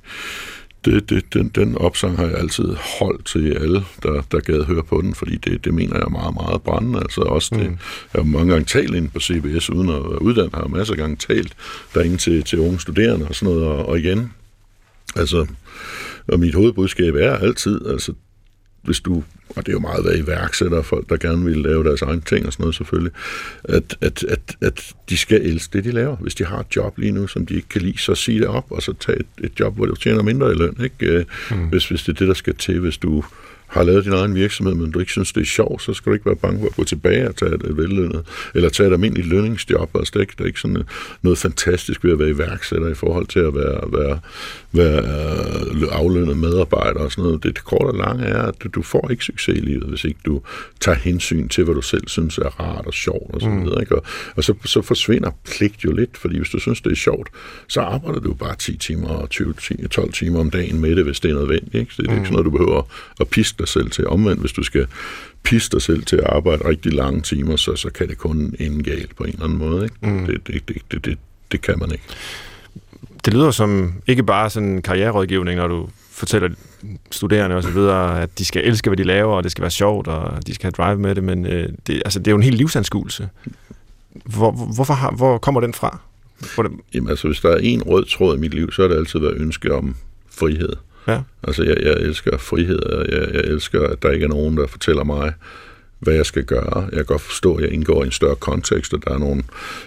det, 0.85 1.09
det, 1.09 1.33
den, 1.33 1.47
den 1.47 1.77
opsang 1.77 2.17
har 2.17 2.25
jeg 2.25 2.37
altid 2.37 2.75
holdt 2.99 3.25
til 3.25 3.51
alle, 3.51 3.83
der, 4.03 4.21
der 4.31 4.39
gad 4.39 4.63
høre 4.63 4.83
på 4.83 5.01
den, 5.01 5.15
fordi 5.15 5.37
det, 5.37 5.65
det 5.65 5.73
mener 5.73 5.97
jeg 5.97 6.11
meget, 6.11 6.33
meget 6.33 6.61
brændende. 6.61 6.99
Altså 6.99 7.21
også 7.21 7.55
det, 7.55 7.69
mm. 7.69 7.77
jeg 8.13 8.21
har 8.21 8.23
mange 8.23 8.51
gange 8.51 8.65
talt 8.65 8.95
ind 8.95 9.09
på 9.09 9.19
CBS, 9.19 9.69
uden 9.69 9.89
at 9.89 9.95
være 9.95 10.21
uddannet, 10.21 10.55
har 10.55 10.67
masser 10.67 10.93
af 10.93 10.97
gange 10.97 11.15
talt 11.15 11.53
derinde 11.93 12.17
til, 12.17 12.43
til 12.43 12.59
unge 12.59 12.79
studerende 12.79 13.27
og 13.27 13.35
sådan 13.35 13.53
noget, 13.53 13.67
og, 13.67 13.85
og 13.85 13.99
igen, 13.99 14.33
altså, 15.15 15.45
og 16.27 16.39
mit 16.39 16.55
hovedbudskab 16.55 17.15
er 17.15 17.33
altid, 17.33 17.87
altså, 17.87 18.13
hvis 18.87 18.99
du, 18.99 19.23
og 19.49 19.65
det 19.65 19.67
er 19.67 19.73
jo 19.73 19.79
meget 19.79 20.03
hvad 20.03 20.17
iværksætter, 20.17 20.81
folk 20.81 21.09
der 21.09 21.17
gerne 21.17 21.45
vil 21.45 21.57
lave 21.57 21.83
deres 21.83 22.01
egne 22.01 22.21
ting 22.21 22.45
og 22.45 22.53
sådan 22.53 22.63
noget 22.63 22.75
selvfølgelig, 22.75 23.11
at, 23.63 23.97
at, 24.01 24.23
at, 24.23 24.57
at 24.61 24.93
de 25.09 25.17
skal 25.17 25.41
elske 25.41 25.77
det, 25.77 25.83
de 25.83 25.91
laver. 25.91 26.15
Hvis 26.15 26.35
de 26.35 26.45
har 26.45 26.59
et 26.59 26.75
job 26.75 26.97
lige 26.97 27.11
nu, 27.11 27.27
som 27.27 27.45
de 27.45 27.53
ikke 27.53 27.69
kan 27.69 27.81
lide, 27.81 27.97
så 27.97 28.15
sig 28.15 28.35
det 28.35 28.47
op, 28.47 28.65
og 28.69 28.81
så 28.81 28.93
tag 28.93 29.15
et, 29.19 29.45
et 29.45 29.59
job, 29.59 29.75
hvor 29.75 29.85
du 29.85 29.95
tjener 29.95 30.23
mindre 30.23 30.51
i 30.51 30.55
løn. 30.55 30.77
Ikke? 30.83 31.25
Mm. 31.51 31.57
Hvis, 31.57 31.89
hvis 31.89 32.03
det 32.03 32.09
er 32.09 32.17
det, 32.17 32.27
der 32.27 32.33
skal 32.33 32.55
til, 32.55 32.79
hvis 32.79 32.97
du 32.97 33.23
har 33.67 33.83
lavet 33.83 34.05
din 34.05 34.13
egen 34.13 34.35
virksomhed, 34.35 34.75
men 34.75 34.91
du 34.91 34.99
ikke 34.99 35.11
synes, 35.11 35.33
det 35.33 35.41
er 35.41 35.45
sjovt, 35.45 35.81
så 35.81 35.93
skal 35.93 36.09
du 36.09 36.13
ikke 36.13 36.25
være 36.25 36.35
bange 36.35 36.59
for 36.59 36.67
at 36.67 36.75
gå 36.75 36.83
tilbage 36.83 37.27
og 37.27 37.35
tage 37.35 37.53
et 37.53 37.77
vellønnet, 37.77 38.25
eller 38.55 38.69
tage 38.69 38.89
et 38.89 38.93
almindeligt 38.93 39.27
lønningsjob. 39.27 39.89
Altså, 39.95 40.11
det, 40.11 40.15
er 40.15 40.21
ikke, 40.21 40.33
det 40.37 40.41
er 40.41 40.47
ikke 40.47 40.59
sådan 40.59 40.83
noget 41.21 41.37
fantastisk 41.37 42.03
ved 42.03 42.11
at 42.11 42.19
være 42.19 42.29
iværksætter 42.29 42.87
i 42.87 42.93
forhold 42.93 43.27
til 43.27 43.39
at 43.39 43.55
være, 43.55 43.79
være, 43.91 44.19
være 44.71 44.99
øh, 45.81 45.87
aflønnet 45.91 46.37
medarbejder 46.37 46.99
og 46.99 47.11
sådan 47.11 47.23
noget. 47.23 47.43
Det, 47.43 47.55
det 47.55 47.63
korte 47.63 47.87
og 47.87 47.95
lange 47.97 48.25
er, 48.25 48.41
at 48.41 48.55
du 48.75 48.81
får 48.81 49.07
ikke 49.11 49.23
succes 49.23 49.57
i 49.57 49.61
livet, 49.61 49.89
hvis 49.89 50.03
ikke 50.03 50.19
du 50.25 50.41
tager 50.79 50.97
hensyn 50.97 51.47
til, 51.47 51.63
hvad 51.63 51.75
du 51.75 51.81
selv 51.81 52.07
synes 52.07 52.37
er 52.37 52.59
rart 52.59 52.85
og 52.85 52.93
sjovt 52.93 53.35
og 53.35 53.41
sådan 53.41 53.57
mm. 53.57 53.63
noget. 53.63 53.81
Ikke? 53.81 53.95
Og, 53.95 54.03
og 54.35 54.43
så, 54.43 54.53
så 54.65 54.81
forsvinder 54.81 55.31
pligt 55.45 55.83
jo 55.83 55.91
lidt, 55.91 56.17
fordi 56.17 56.37
hvis 56.37 56.49
du 56.49 56.59
synes, 56.59 56.81
det 56.81 56.91
er 56.91 56.95
sjovt, 56.95 57.29
så 57.67 57.81
arbejder 57.81 58.19
du 58.19 58.33
bare 58.33 58.55
10 58.55 58.77
timer 58.77 59.07
og 59.07 59.29
20, 59.29 59.53
12 59.91 60.13
timer 60.13 60.39
om 60.39 60.49
dagen 60.49 60.81
med 60.81 60.95
det, 60.95 61.03
hvis 61.03 61.19
det 61.19 61.31
er 61.31 61.35
nødvendigt. 61.35 61.75
Ikke? 61.75 61.93
Så 61.93 62.01
det 62.01 62.07
er 62.07 62.11
mm. 62.11 62.17
ikke 62.17 62.27
sådan 62.27 62.33
noget, 62.33 62.45
du 62.45 62.57
behøver 62.57 62.81
at 63.19 63.27
piske 63.27 63.56
dig 63.59 63.67
selv 63.67 63.91
til. 63.91 64.07
Omvendt, 64.07 64.41
hvis 64.41 64.51
du 64.51 64.63
skal 64.63 64.87
pisse 65.43 65.69
dig 65.71 65.81
selv 65.81 66.03
til 66.03 66.15
at 66.15 66.23
arbejde 66.23 66.67
rigtig 66.67 66.93
lange 66.93 67.21
timer, 67.21 67.55
så, 67.55 67.75
så 67.75 67.89
kan 67.89 68.07
det 68.07 68.17
kun 68.17 68.55
ende 68.59 68.83
galt 68.83 69.15
på 69.15 69.23
en 69.23 69.29
eller 69.29 69.43
anden 69.43 69.57
måde. 69.57 69.83
Ikke? 69.83 69.95
Mm. 70.01 70.25
Det, 70.25 70.47
det, 70.47 70.67
det, 70.67 70.81
det, 70.91 71.05
det, 71.05 71.17
det 71.51 71.61
kan 71.61 71.79
man 71.79 71.91
ikke. 71.91 72.03
Det 73.25 73.33
lyder 73.33 73.51
som 73.51 73.93
ikke 74.07 74.23
bare 74.23 74.49
sådan 74.49 74.69
en 74.69 74.81
karriererådgivning, 74.81 75.57
når 75.57 75.67
du 75.67 75.89
fortæller 76.11 76.49
studerende 77.11 77.55
og 77.55 77.63
så 77.63 77.69
videre, 77.69 78.21
at 78.21 78.39
de 78.39 78.45
skal 78.45 78.65
elske, 78.65 78.89
hvad 78.89 78.97
de 78.97 79.03
laver, 79.03 79.35
og 79.35 79.43
det 79.43 79.51
skal 79.51 79.61
være 79.61 79.71
sjovt, 79.71 80.07
og 80.07 80.47
de 80.47 80.55
skal 80.55 80.63
have 80.63 80.85
drive 80.85 80.99
med 80.99 81.15
det, 81.15 81.23
men 81.23 81.45
øh, 81.45 81.69
det, 81.87 82.01
altså, 82.05 82.19
det 82.19 82.27
er 82.27 82.31
jo 82.31 82.37
en 82.37 82.43
helt 82.43 82.57
livsanskuelse. 82.57 83.29
Hvor, 84.25 84.51
hvorfor 84.51 84.93
har, 84.93 85.11
hvor 85.11 85.37
kommer 85.37 85.61
den 85.61 85.73
fra? 85.73 85.99
Hvor 86.55 86.63
det... 86.63 86.71
Jamen 86.93 87.09
altså, 87.09 87.27
hvis 87.27 87.39
der 87.39 87.49
er 87.49 87.57
en 87.57 87.83
rød 87.83 88.05
tråd 88.05 88.37
i 88.37 88.39
mit 88.39 88.53
liv, 88.53 88.71
så 88.71 88.81
har 88.81 88.89
det 88.89 88.95
altid 88.95 89.19
været 89.19 89.37
ønske 89.37 89.73
om 89.73 89.95
frihed. 90.31 90.73
Ja. 91.07 91.21
Altså, 91.43 91.63
jeg, 91.63 91.77
jeg 91.81 91.93
elsker 91.93 92.37
frihed, 92.37 92.79
og 92.79 93.05
jeg, 93.11 93.33
jeg 93.33 93.41
elsker, 93.41 93.87
at 93.87 94.03
der 94.03 94.11
ikke 94.11 94.23
er 94.23 94.29
nogen, 94.29 94.57
der 94.57 94.67
fortæller 94.67 95.03
mig, 95.03 95.33
hvad 95.99 96.13
jeg 96.13 96.25
skal 96.25 96.43
gøre. 96.43 96.81
Jeg 96.81 96.91
kan 96.97 97.05
godt 97.05 97.21
forstå, 97.21 97.55
at 97.55 97.63
jeg 97.63 97.71
indgår 97.71 98.03
i 98.03 98.05
en 98.05 98.11
større 98.11 98.35
kontekst, 98.35 98.93
og 98.93 99.03
der 99.05 99.13
er 99.13 99.17
nogle, 99.17 99.43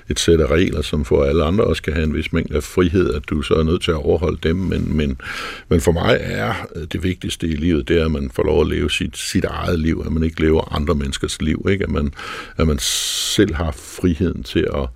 et 0.08 0.20
sæt 0.20 0.40
af 0.40 0.46
regler, 0.46 0.82
som 0.82 1.04
for 1.04 1.24
alle 1.24 1.44
andre 1.44 1.64
også 1.64 1.82
kan 1.82 1.92
have 1.92 2.04
en 2.04 2.14
vis 2.14 2.32
mængde 2.32 2.56
af 2.56 2.62
frihed, 2.62 3.14
at 3.14 3.22
du 3.30 3.42
så 3.42 3.54
er 3.54 3.62
nødt 3.62 3.82
til 3.82 3.90
at 3.90 3.96
overholde 3.96 4.38
dem. 4.42 4.56
Men, 4.56 4.96
men, 4.96 5.20
men 5.68 5.80
for 5.80 5.92
mig 5.92 6.18
er 6.20 6.54
øh, 6.76 6.82
det 6.92 7.02
vigtigste 7.02 7.46
i 7.46 7.56
livet, 7.56 7.88
det 7.88 8.00
er, 8.00 8.04
at 8.04 8.10
man 8.10 8.30
får 8.34 8.42
lov 8.42 8.60
at 8.60 8.66
leve 8.66 8.90
sit, 8.90 9.16
sit 9.18 9.44
eget 9.44 9.78
liv, 9.78 10.02
at 10.06 10.12
man 10.12 10.22
ikke 10.22 10.40
lever 10.40 10.74
andre 10.74 10.94
menneskers 10.94 11.42
liv, 11.42 11.66
ikke? 11.70 11.84
At, 11.84 11.90
man, 11.90 12.14
at 12.56 12.66
man 12.66 12.78
selv 12.78 13.54
har 13.54 13.70
friheden 13.70 14.42
til 14.42 14.68
at, 14.74 14.88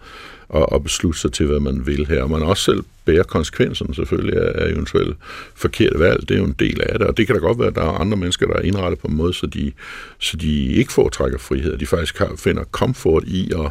at, 0.54 0.66
at 0.72 0.82
beslutte 0.82 1.20
sig 1.20 1.32
til, 1.32 1.46
hvad 1.46 1.60
man 1.60 1.87
vil 1.87 2.06
her. 2.06 2.22
Og 2.22 2.30
man 2.30 2.42
også 2.42 2.62
selv 2.62 2.84
bære 3.05 3.25
konsekvenserne 3.25 3.95
selvfølgelig 3.95 4.40
af 4.55 4.71
eventuelle 4.71 5.14
forkerte 5.55 5.99
valg. 5.99 6.29
Det 6.29 6.35
er 6.35 6.38
jo 6.38 6.45
en 6.45 6.57
del 6.59 6.81
af 6.83 6.99
det, 6.99 7.09
og 7.09 7.17
det 7.17 7.27
kan 7.27 7.35
da 7.35 7.40
godt 7.40 7.59
være, 7.59 7.69
at 7.69 7.75
der 7.75 7.83
er 7.83 8.01
andre 8.01 8.17
mennesker, 8.17 8.47
der 8.47 8.55
er 8.55 8.61
indrettet 8.61 8.99
på 8.99 9.09
en 9.09 9.17
måde, 9.17 9.35
så 9.35 9.47
de, 9.47 9.73
så 10.19 10.37
de 10.37 10.67
ikke 10.67 10.93
foretrækker 10.93 11.38
frihed, 11.38 11.79
de 11.79 11.87
faktisk 11.87 12.19
har, 12.19 12.33
finder 12.37 12.64
komfort 12.64 13.25
i 13.27 13.51
at, 13.53 13.71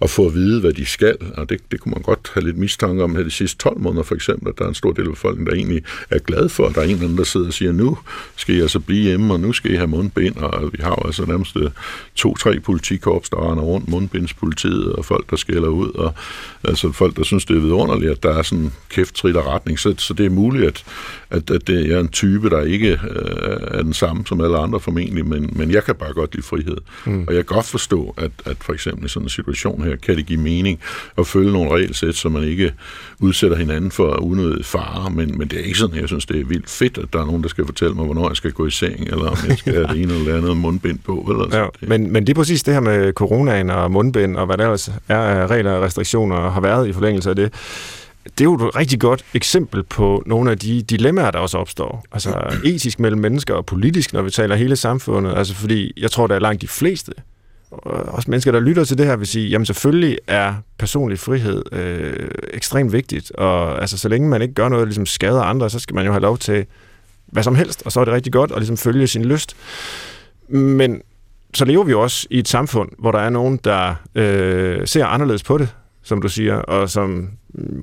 at 0.00 0.10
få 0.10 0.26
at 0.26 0.34
vide, 0.34 0.60
hvad 0.60 0.72
de 0.72 0.86
skal, 0.86 1.16
og 1.36 1.48
det, 1.48 1.60
det 1.70 1.80
kunne 1.80 1.92
man 1.92 2.02
godt 2.02 2.30
have 2.34 2.44
lidt 2.44 2.58
mistanke 2.58 3.02
om 3.02 3.16
her 3.16 3.22
de 3.22 3.30
sidste 3.30 3.58
12 3.58 3.78
måneder 3.78 4.02
for 4.02 4.14
eksempel, 4.14 4.48
at 4.48 4.58
der 4.58 4.64
er 4.64 4.68
en 4.68 4.74
stor 4.74 4.92
del 4.92 5.04
af 5.04 5.10
befolkningen, 5.10 5.46
der 5.46 5.56
egentlig 5.56 5.82
er 6.10 6.18
glad 6.18 6.48
for, 6.48 6.66
at 6.66 6.74
der 6.74 6.80
er 6.80 6.84
en 6.84 6.90
eller 6.90 7.02
anden, 7.02 7.18
der 7.18 7.24
sidder 7.24 7.46
og 7.46 7.52
siger, 7.52 7.72
nu 7.72 7.98
skal 8.36 8.54
I 8.54 8.60
altså 8.60 8.80
blive 8.80 9.02
hjemme, 9.02 9.34
og 9.34 9.40
nu 9.40 9.52
skal 9.52 9.72
I 9.72 9.74
have 9.74 9.86
mundbind, 9.86 10.36
og 10.36 10.72
vi 10.72 10.78
har 10.80 10.90
jo 10.90 11.06
altså 11.06 11.24
nærmest 11.26 11.56
øh, 11.56 11.70
to-tre 12.14 12.60
politikorps, 12.60 13.30
der 13.30 13.50
render 13.50 13.64
rundt, 13.64 13.88
mundbindspolitiet, 13.88 14.92
og 14.92 15.04
folk, 15.04 15.30
der 15.30 15.36
skælder 15.36 15.68
ud, 15.68 15.90
og 15.90 16.14
altså 16.64 16.92
folk, 16.92 17.16
der 17.16 17.22
synes, 17.22 17.44
det 17.44 17.56
er 17.56 17.60
vidunderligt, 17.60 18.10
at 18.10 18.22
der 18.22 18.38
er 18.38 18.42
sådan 18.42 18.69
kæft 18.90 19.24
og 19.24 19.46
retning, 19.46 19.78
så, 19.78 19.94
så 19.98 20.14
det 20.14 20.26
er 20.26 20.30
muligt, 20.30 20.66
at, 20.66 20.84
at, 21.30 21.50
at 21.50 21.66
det 21.66 21.92
er 21.92 22.00
en 22.00 22.08
type, 22.08 22.50
der 22.50 22.62
ikke 22.62 22.90
øh, 22.90 23.56
er 23.60 23.82
den 23.82 23.92
samme 23.92 24.26
som 24.26 24.40
alle 24.40 24.58
andre 24.58 24.80
formentlig, 24.80 25.26
men, 25.26 25.50
men 25.52 25.70
jeg 25.70 25.84
kan 25.84 25.94
bare 25.94 26.12
godt 26.12 26.34
lide 26.34 26.46
frihed. 26.46 26.76
Mm. 27.06 27.24
Og 27.28 27.34
jeg 27.34 27.46
kan 27.46 27.54
godt 27.54 27.66
forstå, 27.66 28.14
at, 28.16 28.30
at 28.44 28.56
for 28.60 28.72
eksempel 28.72 29.04
i 29.04 29.08
sådan 29.08 29.26
en 29.26 29.30
situation 29.30 29.84
her, 29.84 29.96
kan 29.96 30.16
det 30.16 30.26
give 30.26 30.40
mening 30.40 30.80
at 31.18 31.26
følge 31.26 31.52
nogle 31.52 31.70
regelsæt, 31.70 32.14
så 32.14 32.28
man 32.28 32.44
ikke 32.44 32.72
udsætter 33.18 33.56
hinanden 33.56 33.90
for 33.90 34.22
unødig 34.22 34.64
fare, 34.64 35.10
men, 35.10 35.38
men 35.38 35.48
det 35.48 35.60
er 35.60 35.64
ikke 35.64 35.78
sådan, 35.78 36.00
jeg 36.00 36.08
synes, 36.08 36.26
det 36.26 36.40
er 36.40 36.44
vildt 36.44 36.70
fedt, 36.70 36.98
at 36.98 37.12
der 37.12 37.20
er 37.20 37.26
nogen, 37.26 37.42
der 37.42 37.48
skal 37.48 37.66
fortælle 37.66 37.94
mig, 37.94 38.04
hvornår 38.04 38.28
jeg 38.28 38.36
skal 38.36 38.52
gå 38.52 38.66
i 38.66 38.70
seng, 38.70 39.00
eller 39.00 39.26
om 39.26 39.36
jeg 39.48 39.58
skal 39.58 39.74
have 39.74 39.86
det 39.86 40.02
ene 40.02 40.14
eller 40.14 40.36
andet 40.36 40.56
mundbind 40.56 40.98
på. 40.98 41.26
Eller 41.30 41.58
ja, 41.58 41.66
det. 41.80 41.88
men, 41.88 42.12
men 42.12 42.26
det 42.26 42.32
er 42.32 42.34
præcis 42.34 42.62
det 42.62 42.74
her 42.74 42.80
med 42.80 43.12
coronaen 43.12 43.70
og 43.70 43.90
mundbind, 43.90 44.36
og 44.36 44.46
hvad 44.46 44.56
der 44.56 44.64
ellers 44.64 44.90
er 45.08 45.50
regler 45.50 45.72
og 45.72 45.82
restriktioner, 45.82 46.50
har 46.50 46.60
været 46.60 46.88
i 46.88 46.92
forlængelse 46.92 47.30
af 47.30 47.36
det 47.36 47.52
det 48.38 48.40
er 48.40 48.44
jo 48.44 48.54
et 48.54 48.76
rigtig 48.76 49.00
godt 49.00 49.24
eksempel 49.34 49.82
på 49.82 50.22
nogle 50.26 50.50
af 50.50 50.58
de 50.58 50.82
dilemmaer, 50.82 51.30
der 51.30 51.38
også 51.38 51.58
opstår. 51.58 52.04
Altså 52.12 52.58
etisk 52.64 53.00
mellem 53.00 53.20
mennesker 53.20 53.54
og 53.54 53.66
politisk, 53.66 54.12
når 54.12 54.22
vi 54.22 54.30
taler 54.30 54.56
hele 54.56 54.76
samfundet. 54.76 55.34
Altså 55.36 55.54
fordi 55.54 55.92
jeg 55.96 56.10
tror, 56.10 56.26
der 56.26 56.34
er 56.34 56.38
langt 56.38 56.62
de 56.62 56.68
fleste, 56.68 57.12
også 57.70 58.30
mennesker, 58.30 58.52
der 58.52 58.60
lytter 58.60 58.84
til 58.84 58.98
det 58.98 59.06
her, 59.06 59.16
vil 59.16 59.26
sige, 59.26 59.48
jamen 59.48 59.66
selvfølgelig 59.66 60.18
er 60.26 60.54
personlig 60.78 61.18
frihed 61.18 61.62
øh, 61.72 62.28
ekstremt 62.54 62.92
vigtigt. 62.92 63.30
Og 63.30 63.80
altså 63.80 63.98
så 63.98 64.08
længe 64.08 64.28
man 64.28 64.42
ikke 64.42 64.54
gør 64.54 64.68
noget, 64.68 64.82
der 64.82 64.86
ligesom 64.86 65.06
skader 65.06 65.42
andre, 65.42 65.70
så 65.70 65.78
skal 65.78 65.94
man 65.94 66.06
jo 66.06 66.12
have 66.12 66.22
lov 66.22 66.38
til 66.38 66.66
hvad 67.26 67.42
som 67.42 67.54
helst. 67.54 67.82
Og 67.84 67.92
så 67.92 68.00
er 68.00 68.04
det 68.04 68.14
rigtig 68.14 68.32
godt 68.32 68.52
at 68.52 68.58
ligesom 68.58 68.76
følge 68.76 69.06
sin 69.06 69.24
lyst. 69.24 69.56
Men 70.48 71.02
så 71.54 71.64
lever 71.64 71.84
vi 71.84 71.90
jo 71.90 72.00
også 72.00 72.26
i 72.30 72.38
et 72.38 72.48
samfund, 72.48 72.88
hvor 72.98 73.12
der 73.12 73.18
er 73.18 73.30
nogen, 73.30 73.60
der 73.64 73.94
øh, 74.14 74.86
ser 74.86 75.06
anderledes 75.06 75.42
på 75.42 75.58
det 75.58 75.68
som 76.02 76.22
du 76.22 76.28
siger, 76.28 76.54
og 76.54 76.90
som 76.90 77.30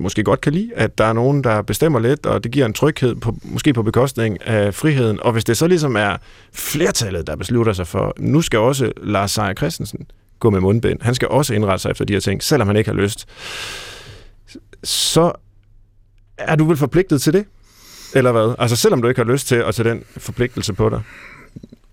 måske 0.00 0.24
godt 0.24 0.40
kan 0.40 0.52
lide, 0.52 0.70
at 0.76 0.98
der 0.98 1.04
er 1.04 1.12
nogen, 1.12 1.44
der 1.44 1.62
bestemmer 1.62 1.98
lidt, 1.98 2.26
og 2.26 2.44
det 2.44 2.52
giver 2.52 2.66
en 2.66 2.72
tryghed, 2.72 3.14
på, 3.14 3.34
måske 3.42 3.72
på 3.72 3.82
bekostning 3.82 4.46
af 4.46 4.74
friheden. 4.74 5.20
Og 5.22 5.32
hvis 5.32 5.44
det 5.44 5.56
så 5.56 5.66
ligesom 5.66 5.96
er 5.96 6.16
flertallet, 6.52 7.26
der 7.26 7.36
beslutter 7.36 7.72
sig 7.72 7.86
for, 7.86 8.14
nu 8.18 8.42
skal 8.42 8.58
også 8.58 8.92
Lars 9.02 9.30
Seier 9.30 9.54
Christensen 9.54 10.06
gå 10.38 10.50
med 10.50 10.60
mundbind, 10.60 11.02
han 11.02 11.14
skal 11.14 11.28
også 11.28 11.54
indrette 11.54 11.82
sig 11.82 11.90
efter 11.90 12.04
de 12.04 12.12
her 12.12 12.20
ting, 12.20 12.42
selvom 12.42 12.66
han 12.66 12.76
ikke 12.76 12.90
har 12.90 12.96
lyst, 12.96 13.28
så 14.84 15.32
er 16.38 16.56
du 16.56 16.64
vel 16.64 16.76
forpligtet 16.76 17.22
til 17.22 17.32
det? 17.32 17.44
Eller 18.14 18.32
hvad? 18.32 18.54
Altså 18.58 18.76
selvom 18.76 19.02
du 19.02 19.08
ikke 19.08 19.20
har 19.20 19.32
lyst 19.32 19.46
til 19.48 19.54
at 19.54 19.74
tage 19.74 19.90
den 19.90 20.04
forpligtelse 20.16 20.72
på 20.72 20.88
dig? 20.88 21.02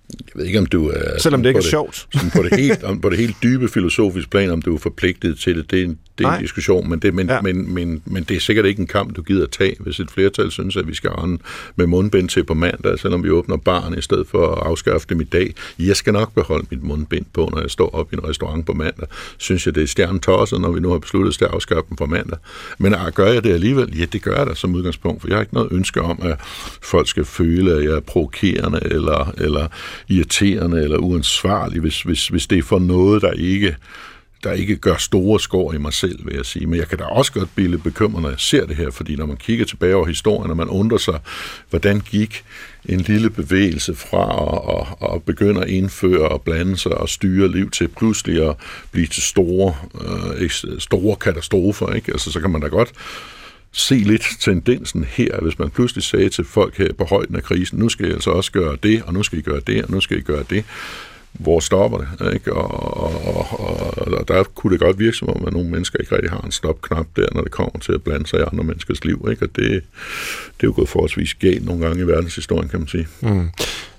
Jeg 0.09 0.35
ved 0.35 0.45
ikke, 0.45 0.59
om 0.59 0.65
du 0.65 0.87
er... 0.89 1.19
Selvom 1.19 1.43
det 1.43 1.49
ikke 1.49 1.57
er 1.57 1.61
det, 1.61 1.69
sjovt. 1.69 2.07
på, 2.35 2.43
det 2.43 2.59
helt, 2.59 2.83
om, 2.83 3.01
på 3.01 3.09
det 3.09 3.17
helt 3.17 3.35
dybe 3.43 3.67
filosofiske 3.69 4.29
plan, 4.29 4.49
om 4.49 4.61
du 4.61 4.75
er 4.75 4.79
forpligtet 4.79 5.39
til 5.39 5.55
det, 5.57 5.71
det 5.71 5.79
er 5.79 5.83
en, 5.83 5.99
det 6.17 6.25
er 6.25 6.31
en 6.31 6.41
diskussion, 6.41 6.89
men 6.89 6.99
det, 6.99 7.13
men, 7.13 7.29
ja. 7.29 7.41
men, 7.41 7.73
men, 7.73 8.01
men 8.05 8.23
det 8.23 8.35
er 8.35 8.39
sikkert 8.39 8.65
ikke 8.65 8.79
en 8.79 8.87
kamp, 8.87 9.15
du 9.15 9.21
gider 9.21 9.45
tage, 9.45 9.75
hvis 9.79 9.99
et 9.99 10.11
flertal 10.11 10.51
synes, 10.51 10.77
at 10.77 10.87
vi 10.87 10.95
skal 10.95 11.09
rende 11.09 11.41
med 11.75 11.87
mundbind 11.87 12.29
til 12.29 12.43
på 12.43 12.53
mandag, 12.53 12.99
selvom 12.99 13.23
vi 13.23 13.29
åbner 13.29 13.57
barn 13.57 13.97
i 13.97 14.01
stedet 14.01 14.27
for 14.27 14.51
at 14.51 14.67
afskaffe 14.67 15.07
dem 15.09 15.21
i 15.21 15.23
dag. 15.23 15.53
Jeg 15.79 15.95
skal 15.95 16.13
nok 16.13 16.33
beholde 16.33 16.65
mit 16.71 16.83
mundbind 16.83 17.25
på, 17.33 17.49
når 17.53 17.61
jeg 17.61 17.71
står 17.71 17.95
op 17.95 18.13
i 18.13 18.15
en 18.15 18.23
restaurant 18.23 18.65
på 18.65 18.73
mandag. 18.73 19.07
Synes 19.37 19.65
jeg, 19.65 19.75
det 19.75 19.83
er 19.83 19.87
stjernetosset, 19.87 20.61
når 20.61 20.71
vi 20.71 20.79
nu 20.79 20.91
har 20.91 20.97
besluttet 20.97 21.29
os 21.29 21.37
til 21.37 21.45
at 21.45 21.51
afskaffe 21.51 21.89
dem 21.89 21.97
på 21.97 22.05
mandag. 22.05 22.37
Men 22.77 22.93
ah, 22.93 23.11
gør 23.11 23.27
jeg 23.27 23.43
det 23.43 23.53
alligevel? 23.53 23.97
Ja, 23.99 24.05
det 24.05 24.21
gør 24.21 24.37
jeg 24.37 24.47
da 24.47 24.55
som 24.55 24.75
udgangspunkt, 24.75 25.21
for 25.21 25.27
jeg 25.27 25.37
har 25.37 25.41
ikke 25.41 25.53
noget 25.53 25.71
ønske 25.71 26.01
om, 26.01 26.19
at 26.21 26.39
folk 26.81 27.07
skal 27.07 27.25
føle, 27.25 27.71
at 27.71 27.83
jeg 27.83 27.91
er 27.91 27.99
provokerende 27.99 28.79
eller, 28.85 29.33
eller 29.37 29.67
irriterende 30.09 30.83
eller 30.83 30.97
uansvarlig, 30.97 31.81
hvis, 31.81 32.01
hvis, 32.01 32.27
hvis 32.27 32.47
det 32.47 32.57
er 32.57 32.63
for 32.63 32.79
noget, 32.79 33.21
der 33.21 33.31
ikke 33.31 33.75
der 34.45 34.51
ikke 34.51 34.75
gør 34.75 34.95
store 34.95 35.39
skår 35.39 35.73
i 35.73 35.77
mig 35.77 35.93
selv, 35.93 36.25
vil 36.25 36.35
jeg 36.35 36.45
sige. 36.45 36.67
Men 36.67 36.79
jeg 36.79 36.87
kan 36.87 36.97
da 36.97 37.03
også 37.03 37.33
godt 37.33 37.49
blive 37.55 37.77
bekymret, 37.79 38.21
når 38.21 38.29
jeg 38.29 38.39
ser 38.39 38.65
det 38.65 38.75
her, 38.75 38.91
fordi 38.91 39.15
når 39.15 39.25
man 39.25 39.37
kigger 39.37 39.65
tilbage 39.65 39.95
over 39.95 40.05
historien, 40.05 40.51
og 40.51 40.57
man 40.57 40.67
undrer 40.67 40.97
sig, 40.97 41.19
hvordan 41.69 41.99
gik 41.99 42.43
en 42.85 42.99
lille 42.99 43.29
bevægelse 43.29 43.95
fra 43.95 44.25
at, 44.55 44.87
at, 45.01 45.15
at 45.15 45.23
begynde 45.23 45.61
at 45.61 45.69
indføre 45.69 46.29
og 46.29 46.41
blande 46.41 46.77
sig 46.77 46.91
og 46.91 47.09
styre 47.09 47.51
liv 47.51 47.69
til 47.69 47.87
pludselig 47.87 48.49
at 48.49 48.55
blive 48.91 49.07
til 49.07 49.23
store, 49.23 49.75
øh, 50.39 50.49
store 50.79 51.15
katastrofer. 51.15 51.93
Ikke? 51.93 52.11
Altså, 52.11 52.31
så 52.31 52.39
kan 52.39 52.49
man 52.49 52.61
da 52.61 52.67
godt 52.67 52.91
se 53.77 53.95
lidt 53.95 54.25
tendensen 54.39 55.03
her, 55.03 55.41
hvis 55.41 55.59
man 55.59 55.69
pludselig 55.69 56.03
sagde 56.03 56.29
til 56.29 56.45
folk 56.45 56.77
her 56.77 56.93
på 56.93 57.03
højden 57.03 57.35
af 57.35 57.43
krisen, 57.43 57.79
nu 57.79 57.89
skal 57.89 58.09
I 58.09 58.11
altså 58.11 58.29
også 58.29 58.51
gøre 58.51 58.77
det, 58.83 59.03
og 59.03 59.13
nu 59.13 59.23
skal 59.23 59.39
I 59.39 59.41
gøre 59.41 59.61
det, 59.67 59.83
og 59.83 59.91
nu 59.91 60.01
skal 60.01 60.17
I 60.17 60.21
gøre 60.21 60.43
det 60.49 60.65
hvor 61.39 61.59
stopper 61.59 61.97
det? 61.97 62.33
Ikke? 62.33 62.53
Og, 62.53 62.97
og, 63.03 63.59
og, 63.59 63.97
og 63.97 64.27
der 64.27 64.43
kunne 64.43 64.73
det 64.73 64.79
godt 64.79 64.99
virke 64.99 65.17
som 65.17 65.29
om, 65.29 65.45
at 65.47 65.53
nogle 65.53 65.69
mennesker 65.69 65.99
ikke 65.99 66.15
rigtig 66.15 66.31
har 66.31 66.41
en 66.41 66.51
stopknap 66.51 67.07
der, 67.15 67.27
når 67.31 67.41
det 67.41 67.51
kommer 67.51 67.79
til 67.79 67.91
at 67.91 68.03
blande 68.03 68.27
sig 68.27 68.39
i 68.39 68.43
andre 68.51 68.63
menneskers 68.63 69.05
liv. 69.05 69.27
Ikke? 69.31 69.45
Og 69.45 69.55
det, 69.55 69.65
det 69.65 70.63
er 70.63 70.63
jo 70.63 70.73
gået 70.75 70.89
forholdsvis 70.89 71.33
galt 71.33 71.65
nogle 71.65 71.85
gange 71.85 72.03
i 72.03 72.07
verdenshistorien, 72.07 72.69
kan 72.69 72.79
man 72.79 72.87
sige. 72.87 73.07
Mm. 73.21 73.49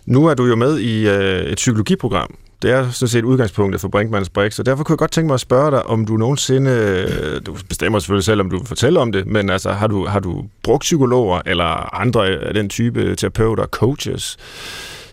Nu 0.06 0.26
er 0.26 0.34
du 0.34 0.46
jo 0.46 0.56
med 0.56 0.78
i 0.78 1.08
øh, 1.08 1.40
et 1.40 1.56
psykologiprogram, 1.56 2.34
det 2.66 2.74
er 2.74 2.90
sådan 2.90 3.08
set 3.08 3.24
udgangspunktet 3.24 3.80
for 3.80 3.88
Brinkmanns 3.88 4.28
Brix, 4.28 4.58
og 4.58 4.66
derfor 4.66 4.84
kunne 4.84 4.94
jeg 4.94 4.98
godt 4.98 5.10
tænke 5.10 5.26
mig 5.26 5.34
at 5.34 5.40
spørge 5.40 5.70
dig, 5.70 5.86
om 5.86 6.06
du 6.06 6.16
nogensinde, 6.16 6.70
øh, 6.70 7.40
du 7.46 7.56
bestemmer 7.68 7.98
selvfølgelig 7.98 8.24
selv, 8.24 8.40
om 8.40 8.50
du 8.50 8.58
vil 8.58 8.66
fortælle 8.66 9.00
om 9.00 9.12
det, 9.12 9.26
men 9.26 9.50
altså, 9.50 9.72
har 9.72 9.86
du, 9.86 10.06
har 10.06 10.20
du 10.20 10.44
brugt 10.62 10.80
psykologer 10.80 11.40
eller 11.46 11.94
andre 11.94 12.28
af 12.28 12.54
den 12.54 12.68
type 12.68 13.14
terapeuter, 13.14 13.66
coaches, 13.66 14.36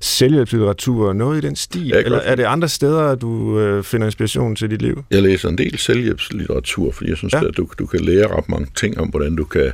selvhjælpslitteratur, 0.01 1.13
noget 1.13 1.43
i 1.43 1.47
den 1.47 1.55
stil? 1.55 1.87
Ja, 1.87 1.99
Eller 1.99 2.17
er 2.17 2.35
det 2.35 2.43
andre 2.43 2.67
steder, 2.67 3.15
du 3.15 3.59
øh, 3.59 3.83
finder 3.83 4.07
inspiration 4.07 4.55
til 4.55 4.71
dit 4.71 4.81
liv? 4.81 5.03
Jeg 5.11 5.21
læser 5.21 5.49
en 5.49 5.57
del 5.57 5.77
selvhjælpslitteratur, 5.77 6.91
fordi 6.91 7.09
jeg 7.09 7.17
synes, 7.17 7.33
ja. 7.33 7.47
at 7.47 7.57
du, 7.57 7.67
du 7.79 7.85
kan 7.85 7.99
lære 7.99 8.37
ret 8.37 8.49
mange 8.49 8.67
ting 8.75 8.99
om, 8.99 9.07
hvordan 9.07 9.35
du 9.35 9.43
kan, 9.43 9.71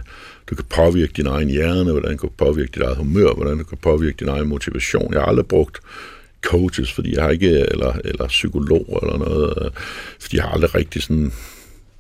du 0.50 0.56
kan 0.56 0.65
påvirke 0.76 1.13
din 1.15 1.28
egen 1.28 1.50
hjerne, 1.50 1.92
hvordan 1.92 2.12
du 2.12 2.18
kan 2.18 2.30
påvirke 2.38 2.72
dit 2.76 2.84
eget 2.84 2.98
humør, 2.98 3.34
hvordan 3.34 3.58
du 3.58 3.63
kan 3.63 3.78
påvirke 3.78 4.15
din 4.20 4.28
egen 4.28 4.48
motivation. 4.48 5.13
Jeg 5.13 5.22
har 5.22 5.28
aldrig 5.28 5.46
brugt 5.46 5.80
coaches, 6.41 6.91
fordi 6.91 7.15
jeg 7.15 7.23
har 7.23 7.30
ikke, 7.30 7.65
eller, 7.71 7.93
eller 8.06 8.28
psykolog 8.28 8.99
eller 9.02 9.17
noget, 9.17 9.54
øh, 9.62 9.71
fordi 10.19 10.36
jeg 10.36 10.43
har 10.43 10.52
aldrig 10.52 10.75
rigtig 10.75 11.02
sådan 11.02 11.32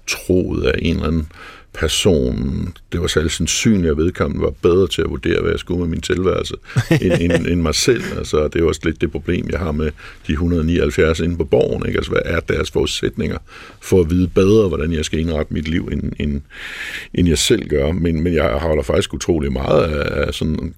troet 0.07 0.65
af 0.65 0.79
en 0.81 0.95
eller 0.95 1.07
anden 1.07 1.27
person, 1.73 2.73
det 2.91 3.01
var 3.01 3.07
særligt 3.07 3.33
sandsynligt, 3.33 3.91
at 3.91 3.97
vedkommende 3.97 4.43
var 4.43 4.53
bedre 4.61 4.87
til 4.87 5.01
at 5.01 5.09
vurdere, 5.09 5.41
hvad 5.41 5.51
jeg 5.51 5.59
skulle 5.59 5.79
med 5.79 5.87
min 5.87 6.01
tilværelse, 6.01 6.55
end, 7.01 7.13
end, 7.21 7.47
end 7.47 7.61
mig 7.61 7.75
selv. 7.75 8.03
Altså, 8.17 8.47
det 8.47 8.61
er 8.61 8.65
også 8.65 8.81
lidt 8.83 9.01
det 9.01 9.11
problem, 9.11 9.49
jeg 9.49 9.59
har 9.59 9.71
med 9.71 9.91
de 10.27 10.31
179 10.31 11.19
inde 11.19 11.37
på 11.37 11.43
borgen. 11.43 11.85
Ikke? 11.85 11.97
Altså, 11.97 12.11
hvad 12.11 12.21
er 12.25 12.39
deres 12.39 12.71
forudsætninger 12.71 13.37
for 13.81 13.99
at 13.99 14.09
vide 14.09 14.27
bedre, 14.27 14.67
hvordan 14.67 14.93
jeg 14.93 15.05
skal 15.05 15.19
indrette 15.19 15.53
mit 15.53 15.67
liv, 15.67 15.89
end, 15.91 16.13
end, 16.19 16.41
end 17.13 17.27
jeg 17.27 17.37
selv 17.37 17.69
gør. 17.69 17.91
Men, 17.91 18.23
men 18.23 18.33
jeg 18.33 18.51
holder 18.51 18.83
faktisk 18.83 19.13
utrolig 19.13 19.51
meget 19.51 19.83
af, 19.83 20.27
af 20.27 20.33
sådan 20.33 20.73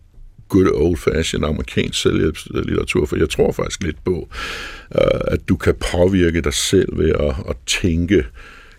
good 0.52 0.70
old-fashioned 0.84 1.46
amerikansk 1.46 2.02
selvhjælpslitteratur, 2.02 3.06
for 3.06 3.16
jeg 3.16 3.30
tror 3.30 3.52
faktisk 3.52 3.84
lidt 3.84 4.04
på, 4.06 4.16
uh, 4.96 5.22
at 5.34 5.40
du 5.50 5.56
kan 5.56 5.76
påvirke 5.92 6.42
dig 6.42 6.54
selv 6.54 6.98
ved 6.98 7.10
at, 7.10 7.36
at 7.50 7.56
tænke 7.82 8.26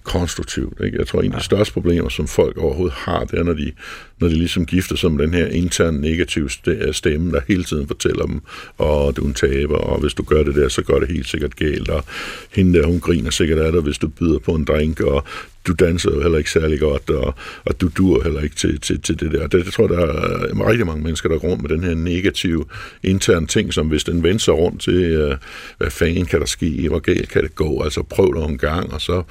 konstruktivt. 0.05 0.81
Ikke? 0.85 0.99
Jeg 0.99 1.07
tror, 1.07 1.23
en 1.23 1.33
af 1.33 1.39
de 1.39 1.45
største 1.45 1.73
problemer, 1.73 2.09
som 2.09 2.29
folk 2.29 2.57
overhovedet 2.57 2.95
har, 2.97 3.25
det 3.25 3.39
er, 3.39 3.43
når 3.43 3.53
de, 3.53 3.73
når 4.19 4.29
de 4.29 4.35
ligesom 4.35 4.67
gifter 4.67 4.97
sig 4.97 5.13
med 5.13 5.27
den 5.27 5.35
her 5.35 5.47
interne 5.47 6.01
negative 6.01 6.51
stemme, 6.93 7.33
der 7.33 7.41
hele 7.49 7.65
tiden 7.65 7.87
fortæller 7.87 8.27
dem, 8.27 8.41
og 8.79 9.17
du 9.17 9.23
er 9.23 9.27
en 9.27 9.35
taber, 9.35 9.77
og 9.77 10.01
hvis 10.01 10.15
du 10.15 10.23
gør 10.23 10.43
det 10.43 10.55
der, 10.55 10.69
så 10.69 10.83
går 10.83 11.01
det 11.01 11.09
helt 11.09 11.29
sikkert 11.29 11.57
galt, 11.57 11.89
og 11.89 12.05
hende 12.53 12.79
der, 12.79 12.87
hun 12.87 13.01
griner 13.01 13.31
sikkert 13.31 13.59
af 13.59 13.73
dig, 13.73 13.81
hvis 13.81 13.99
du 13.99 14.09
byder 14.09 14.39
på 14.39 14.55
en 14.55 14.65
drink, 14.65 15.01
og 15.01 15.25
du 15.67 15.73
danser 15.73 16.11
jo 16.15 16.23
heller 16.23 16.39
ikke 16.39 16.51
særlig 16.51 16.81
godt, 16.81 17.11
og, 17.11 17.35
og 17.65 17.81
du 17.81 17.89
dur 17.97 18.23
heller 18.23 18.41
ikke 18.41 18.57
til, 18.57 18.81
til, 18.81 19.01
til 19.01 19.21
det 19.21 19.33
der. 19.33 19.47
Det, 19.47 19.65
det 19.65 19.73
tror 19.73 19.89
jeg, 19.89 19.99
der 19.99 20.07
er 20.07 20.69
rigtig 20.71 20.87
mange 20.87 21.03
mennesker, 21.03 21.29
der 21.29 21.39
går 21.39 21.49
rundt 21.49 21.63
med 21.63 21.71
den 21.71 21.85
her 21.85 21.95
negative 21.95 22.65
interne 23.03 23.47
ting, 23.47 23.75
som 23.75 23.89
hvis 23.89 24.05
den 24.05 24.23
vender 24.23 24.39
sig 24.39 24.55
rundt 24.55 24.81
til, 24.81 25.27
uh, 25.27 25.37
hvad 25.79 25.91
fanden 25.91 26.27
kan 26.27 26.41
der 26.41 26.47
ske, 26.47 26.89
hvor 26.89 26.99
galt 26.99 27.29
kan 27.29 27.43
det 27.43 27.55
gå, 27.55 27.83
altså 27.83 28.03
prøv 28.03 28.35
det 28.35 28.51
en 28.51 28.59
gang, 28.59 28.93
og 28.93 29.01
så 29.01 29.23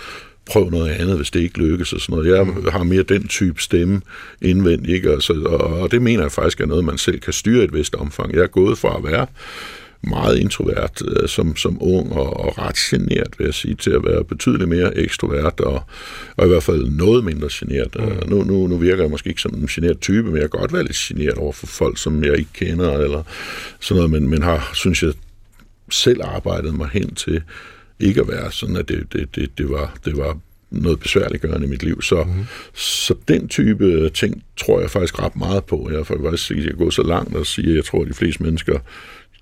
prøv 0.52 0.70
noget 0.70 0.90
andet, 0.90 1.16
hvis 1.16 1.32
det 1.32 1.40
ikke 1.40 1.58
lykkes 1.58 1.94
og 1.94 2.02
sådan 2.02 2.16
noget. 2.16 2.38
Jeg 2.38 2.46
mm. 2.46 2.68
har 2.72 2.84
mere 2.84 3.04
den 3.04 3.28
type 3.28 3.62
stemme 3.62 4.02
indvendt, 4.42 4.90
ikke? 4.90 5.12
Altså, 5.12 5.34
og, 5.34 5.60
og 5.60 5.92
det 5.92 6.02
mener 6.02 6.22
jeg 6.22 6.32
faktisk 6.32 6.62
er 6.62 6.66
noget, 6.66 6.86
man 6.86 6.98
selv 6.98 7.20
kan 7.20 7.34
styre 7.34 7.62
i 7.62 7.64
et 7.64 7.74
vist 7.74 7.96
omfang. 7.96 8.34
Jeg 8.34 8.42
er 8.42 8.48
gået 8.48 8.78
fra 8.78 8.98
at 8.98 9.04
være 9.04 9.28
meget 10.04 10.38
introvert 10.38 11.02
øh, 11.08 11.30
som, 11.30 11.56
som 11.56 11.78
ung 11.82 12.14
og, 12.14 12.40
og 12.40 12.58
ret 12.58 12.76
genert, 12.76 13.36
vil 13.38 13.46
jeg 13.46 13.54
sige, 13.54 13.76
til 13.76 13.92
at 13.92 14.04
være 14.06 14.24
betydeligt 14.24 14.70
mere 14.70 14.98
ekstrovert 14.98 15.60
og, 15.60 15.84
og 16.38 16.46
i 16.46 16.50
hvert 16.50 16.64
fald 16.64 16.90
noget 16.90 17.24
mindre 17.24 17.48
genert. 17.52 17.96
Mm. 17.96 18.04
Uh, 18.04 18.30
nu, 18.30 18.44
nu, 18.44 18.68
nu 18.68 18.78
virker 18.78 19.04
jeg 19.04 19.12
måske 19.12 19.30
ikke 19.30 19.42
som 19.42 19.54
en 19.54 19.68
genert 19.68 20.00
type, 20.00 20.24
men 20.24 20.34
jeg 20.34 20.52
kan 20.52 20.60
godt 20.60 20.74
være 20.74 20.84
lidt 20.84 20.98
genert 20.98 21.38
over 21.38 21.52
for 21.52 21.68
folk, 21.68 21.98
som 21.98 22.24
jeg 22.24 22.38
ikke 22.38 22.54
kender, 22.54 22.98
eller 22.98 23.24
sådan 23.80 23.96
noget, 24.04 24.12
men, 24.12 24.30
men 24.30 24.42
har, 24.42 24.72
synes 24.74 25.04
jeg, 25.04 25.14
selv 25.90 26.22
arbejdet 26.24 26.74
mig 26.74 26.90
hen 26.94 27.16
til 27.16 27.42
ikke 28.02 28.22
at 28.22 28.28
være 28.28 28.52
sådan, 28.52 28.76
at 28.76 28.90
det, 28.90 29.14
det, 29.14 29.36
det, 29.36 29.58
det, 29.58 29.70
var, 29.70 29.94
det 30.06 30.18
var 30.18 30.38
noget 30.72 31.00
besværligt 31.00 31.42
gørende 31.42 31.68
i 31.68 31.70
mit 31.70 31.84
liv. 31.84 32.02
Så, 32.02 32.24
mm. 32.24 32.46
så 32.74 33.16
den 33.28 33.48
type 33.48 34.10
ting 34.10 34.44
tror 34.58 34.82
jeg 34.82 34.90
faktisk 34.90 35.20
ret 35.20 35.36
meget 35.36 35.64
på. 35.64 35.90
Jeg 35.94 36.08
får 36.08 36.18
faktisk 36.24 36.48
sige, 36.48 36.60
at 36.60 36.66
jeg 36.66 36.76
går 36.76 36.90
så 36.90 37.04
langt 37.04 37.36
og 37.36 37.46
sige, 37.46 37.70
at 37.70 37.76
jeg 37.76 37.86
tror, 37.86 38.02
at 38.02 38.08
de 38.08 38.14
fleste 38.14 38.44
mennesker 38.44 38.80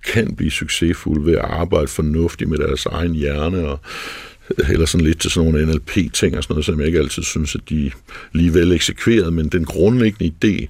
kan 0.06 0.36
blive 0.36 0.52
succesfulde 0.52 1.26
ved 1.26 1.34
at 1.34 1.46
arbejde 1.46 1.88
fornuftigt 1.88 2.50
med 2.50 2.58
deres 2.58 2.86
egen 2.86 3.16
hjerne 3.16 3.68
og 3.68 3.80
eller 4.70 4.86
sådan 4.86 5.06
lidt 5.06 5.20
til 5.20 5.32
sådan 5.32 5.52
nogle 5.52 5.66
NLP-ting 5.66 6.38
og 6.38 6.44
sådan 6.44 6.54
noget, 6.54 6.66
som 6.66 6.80
jeg 6.80 6.88
ikke 6.88 7.00
altid 7.00 7.24
synes, 7.24 7.56
at 7.56 7.62
de 7.70 7.92
lige 8.34 8.54
vel 8.54 8.72
eksekveret, 8.72 9.34
men 9.34 9.50
den 9.50 9.66
grundlæggende 9.66 10.34
idé, 10.36 10.68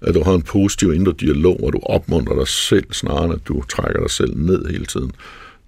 at 0.00 0.14
du 0.14 0.22
har 0.22 0.34
en 0.34 0.42
positiv 0.42 0.92
indre 0.92 1.14
dialog, 1.20 1.64
og 1.64 1.72
du 1.72 1.80
opmuntrer 1.82 2.36
dig 2.36 2.48
selv, 2.48 2.92
snarere 2.92 3.24
end 3.24 3.34
at 3.34 3.48
du 3.48 3.62
trækker 3.62 4.00
dig 4.00 4.10
selv 4.10 4.36
ned 4.36 4.66
hele 4.70 4.86
tiden 4.86 5.12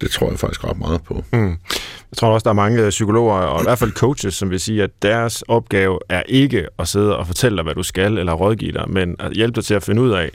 det 0.01 0.11
tror 0.11 0.29
jeg 0.29 0.39
faktisk 0.39 0.63
ret 0.63 0.77
meget 0.77 1.03
på. 1.03 1.23
Mm. 1.33 1.49
Jeg 2.11 2.17
tror 2.17 2.29
også, 2.29 2.43
der 2.43 2.49
er 2.49 2.53
mange 2.53 2.89
psykologer, 2.89 3.33
og 3.33 3.61
i 3.61 3.63
hvert 3.63 3.79
fald 3.79 3.91
coaches, 3.91 4.33
som 4.33 4.49
vil 4.49 4.59
sige, 4.59 4.83
at 4.83 4.89
deres 5.01 5.41
opgave 5.41 5.99
er 6.09 6.23
ikke 6.29 6.67
at 6.79 6.87
sidde 6.87 7.17
og 7.17 7.27
fortælle 7.27 7.55
dig, 7.55 7.63
hvad 7.63 7.75
du 7.75 7.83
skal, 7.83 8.17
eller 8.17 8.33
rådgive 8.33 8.71
dig, 8.71 8.85
men 8.89 9.15
at 9.19 9.31
hjælpe 9.31 9.55
dig 9.55 9.65
til 9.65 9.73
at 9.73 9.83
finde 9.83 10.01
ud 10.01 10.11
af, 10.11 10.31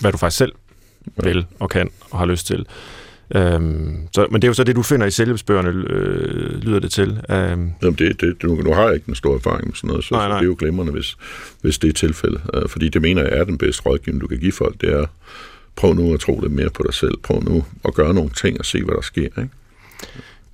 hvad 0.00 0.12
du 0.12 0.18
faktisk 0.18 0.38
selv 0.38 0.52
vil 1.22 1.46
og 1.58 1.70
kan 1.70 1.90
og 2.10 2.18
har 2.18 2.26
lyst 2.26 2.46
til. 2.46 2.66
Øhm, 3.34 4.08
så, 4.14 4.26
men 4.30 4.42
det 4.42 4.46
er 4.46 4.48
jo 4.48 4.54
så 4.54 4.64
det, 4.64 4.76
du 4.76 4.82
finder 4.82 5.06
i 5.06 5.10
selvhjælpsbøgerne, 5.10 5.68
øh, 5.68 6.62
lyder 6.62 6.78
det 6.78 6.90
til. 6.90 7.20
Øhm. 7.30 7.72
Jamen 7.82 7.94
det, 7.98 8.20
det, 8.20 8.42
nu, 8.42 8.54
nu 8.54 8.74
har 8.74 8.84
jeg 8.84 8.94
ikke 8.94 9.08
en 9.08 9.14
stor 9.14 9.34
erfaring 9.34 9.66
med 9.66 9.74
sådan 9.74 9.88
noget, 9.88 10.04
så, 10.04 10.14
nej, 10.14 10.28
nej. 10.28 10.36
så 10.36 10.38
det 10.38 10.44
er 10.44 10.48
jo 10.48 10.56
glimrende, 10.58 10.92
hvis, 10.92 11.16
hvis 11.60 11.78
det 11.78 11.88
er 11.88 11.92
tilfældet. 11.92 12.40
Øh, 12.54 12.68
fordi 12.68 12.88
det 12.88 13.02
mener 13.02 13.22
jeg 13.22 13.38
er 13.38 13.44
den 13.44 13.58
bedste 13.58 13.82
rådgivning, 13.82 14.20
du 14.20 14.26
kan 14.26 14.38
give 14.38 14.52
folk, 14.52 14.80
det 14.80 14.92
er 14.92 15.06
prøv 15.78 15.94
nu 15.94 16.14
at 16.14 16.20
tro 16.20 16.40
lidt 16.40 16.52
mere 16.52 16.70
på 16.70 16.82
dig 16.86 16.94
selv. 16.94 17.18
Prøv 17.22 17.42
nu 17.42 17.64
at 17.84 17.94
gøre 17.94 18.14
nogle 18.14 18.30
ting 18.30 18.58
og 18.58 18.64
se, 18.64 18.84
hvad 18.84 18.94
der 18.94 19.00
sker. 19.02 19.22
Ikke? 19.22 19.48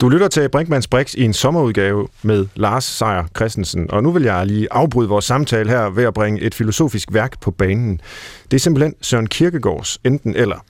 Du 0.00 0.08
lytter 0.08 0.28
til 0.28 0.48
Brinkmanns 0.48 0.86
Brix 0.86 1.14
i 1.14 1.22
en 1.22 1.32
sommerudgave 1.32 2.08
med 2.22 2.46
Lars 2.54 2.84
Seier 2.84 3.24
Christensen, 3.36 3.90
og 3.90 4.02
nu 4.02 4.10
vil 4.10 4.22
jeg 4.22 4.46
lige 4.46 4.68
afbryde 4.70 5.08
vores 5.08 5.24
samtale 5.24 5.70
her 5.70 5.90
ved 5.90 6.04
at 6.04 6.14
bringe 6.14 6.40
et 6.40 6.54
filosofisk 6.54 7.08
værk 7.12 7.40
på 7.40 7.50
banen. 7.50 8.00
Det 8.50 8.56
er 8.56 8.60
simpelthen 8.60 8.94
Søren 9.00 9.26
Kierkegaards 9.26 9.98
Enten 10.04 10.36
Eller. 10.36 10.64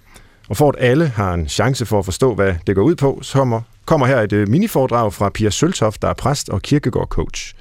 Og 0.49 0.57
for 0.57 0.69
at 0.69 0.75
alle 0.79 1.09
har 1.09 1.35
en 1.35 1.49
chance 1.49 1.87
for 1.87 1.99
at 1.99 2.05
forstå, 2.05 2.35
hvad 2.35 2.55
det 2.67 2.75
går 2.75 2.83
ud 2.83 2.95
på, 2.95 3.19
så 3.23 3.39
kommer, 3.39 3.61
kommer 3.85 4.07
her 4.07 4.21
et 4.21 4.33
øh, 4.33 4.49
miniforedrag 4.49 5.13
fra 5.13 5.31
Pia 5.31 5.51
Søltoft, 5.51 6.03
der 6.03 6.09
er 6.09 6.15
præst 6.15 6.49
og 6.49 6.61
Kierkegaard-coach. 6.67 7.55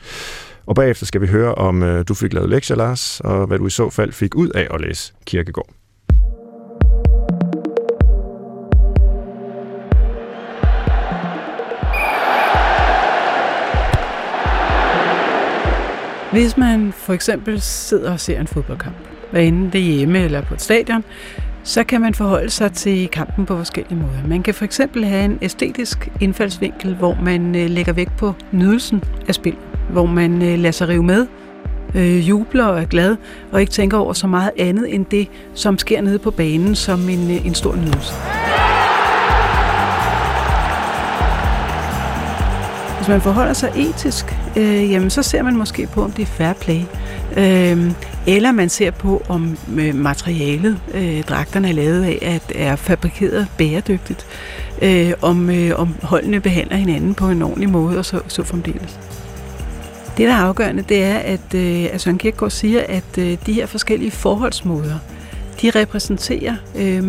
Og 0.65 0.75
bagefter 0.75 1.05
skal 1.05 1.21
vi 1.21 1.27
høre, 1.27 1.55
om 1.55 1.83
øh, 1.83 2.05
du 2.07 2.13
fik 2.13 2.33
lavet 2.33 2.49
lektier, 2.49 2.77
Lars, 2.77 3.21
og 3.23 3.47
hvad 3.47 3.57
du 3.57 3.67
i 3.67 3.69
så 3.69 3.89
fald 3.89 4.11
fik 4.11 4.35
ud 4.35 4.49
af 4.49 4.67
at 4.71 4.81
læse 4.81 5.13
Kierkegaard. 5.25 5.69
Hvis 16.33 16.57
man 16.57 16.91
for 16.91 17.13
eksempel 17.13 17.61
sidder 17.61 18.11
og 18.11 18.19
ser 18.19 18.39
en 18.39 18.47
fodboldkamp, 18.47 18.95
hvad 19.31 19.43
enten 19.43 19.69
det 19.73 19.81
er 19.81 19.95
hjemme 19.95 20.19
eller 20.19 20.41
på 20.41 20.53
et 20.53 20.61
stadion, 20.61 21.03
så 21.63 21.83
kan 21.83 22.01
man 22.01 22.13
forholde 22.13 22.49
sig 22.49 22.71
til 22.71 23.07
kampen 23.07 23.45
på 23.45 23.57
forskellige 23.57 23.95
måder. 23.95 24.27
Man 24.27 24.43
kan 24.43 24.53
for 24.53 24.65
eksempel 24.65 25.05
have 25.05 25.25
en 25.25 25.37
æstetisk 25.41 26.09
indfaldsvinkel, 26.21 26.95
hvor 26.95 27.17
man 27.23 27.55
øh, 27.55 27.69
lægger 27.69 27.93
vægt 27.93 28.17
på 28.17 28.33
nydelsen 28.51 29.03
af 29.27 29.35
spil, 29.35 29.55
hvor 29.91 30.05
man 30.05 30.41
øh, 30.41 30.59
lader 30.59 30.71
sig 30.71 30.87
rive 30.87 31.03
med, 31.03 31.27
øh, 31.95 32.29
jubler 32.29 32.65
og 32.65 32.81
er 32.81 32.85
glad, 32.85 33.15
og 33.51 33.61
ikke 33.61 33.71
tænker 33.71 33.97
over 33.97 34.13
så 34.13 34.27
meget 34.27 34.51
andet 34.57 34.95
end 34.95 35.05
det, 35.05 35.27
som 35.53 35.77
sker 35.77 36.01
nede 36.01 36.19
på 36.19 36.31
banen 36.31 36.75
som 36.75 37.09
en, 37.09 37.31
øh, 37.31 37.45
en 37.45 37.53
stor 37.53 37.75
nydelse. 37.75 38.32
Hvis 43.03 43.09
man 43.09 43.21
forholder 43.21 43.53
sig 43.53 43.71
etisk, 43.75 44.25
øh, 44.57 44.91
jamen 44.91 45.09
så 45.09 45.23
ser 45.23 45.43
man 45.43 45.55
måske 45.55 45.87
på, 45.87 46.03
om 46.03 46.11
det 46.11 46.21
er 46.21 46.25
fair 46.25 46.53
play. 46.53 46.81
Øh, 47.37 47.91
eller 48.27 48.51
man 48.51 48.69
ser 48.69 48.91
på, 48.91 49.23
om 49.29 49.57
øh, 49.77 49.95
materialet, 49.95 50.79
øh, 50.93 51.23
dragterne 51.23 51.69
er 51.69 51.73
lavet 51.73 52.03
af, 52.03 52.19
at 52.21 52.51
er 52.55 52.75
fabrikeret 52.75 53.47
bæredygtigt. 53.57 54.25
øh, 54.81 55.11
om, 55.21 55.49
øh, 55.49 55.79
om 55.79 55.95
holdene 56.01 56.39
behandler 56.39 56.77
hinanden 56.77 57.13
på 57.15 57.29
en 57.29 57.41
ordentlig 57.41 57.69
måde, 57.69 57.97
og 57.97 58.05
så, 58.05 58.21
så 58.27 58.43
fremdeles. 58.43 58.99
Det, 60.17 60.27
der 60.27 60.33
er 60.33 60.43
afgørende, 60.43 60.83
det 60.89 61.03
er, 61.03 61.17
at, 61.17 61.53
øh, 61.55 61.85
at 61.91 62.01
Søren 62.01 62.17
Kierkegaard 62.17 62.51
siger, 62.51 62.81
at 62.89 63.17
øh, 63.17 63.37
de 63.45 63.53
her 63.53 63.65
forskellige 63.65 64.11
forholdsmåder, 64.11 64.95
de 65.61 65.69
repræsenterer, 65.69 66.55
øh, 66.75 67.03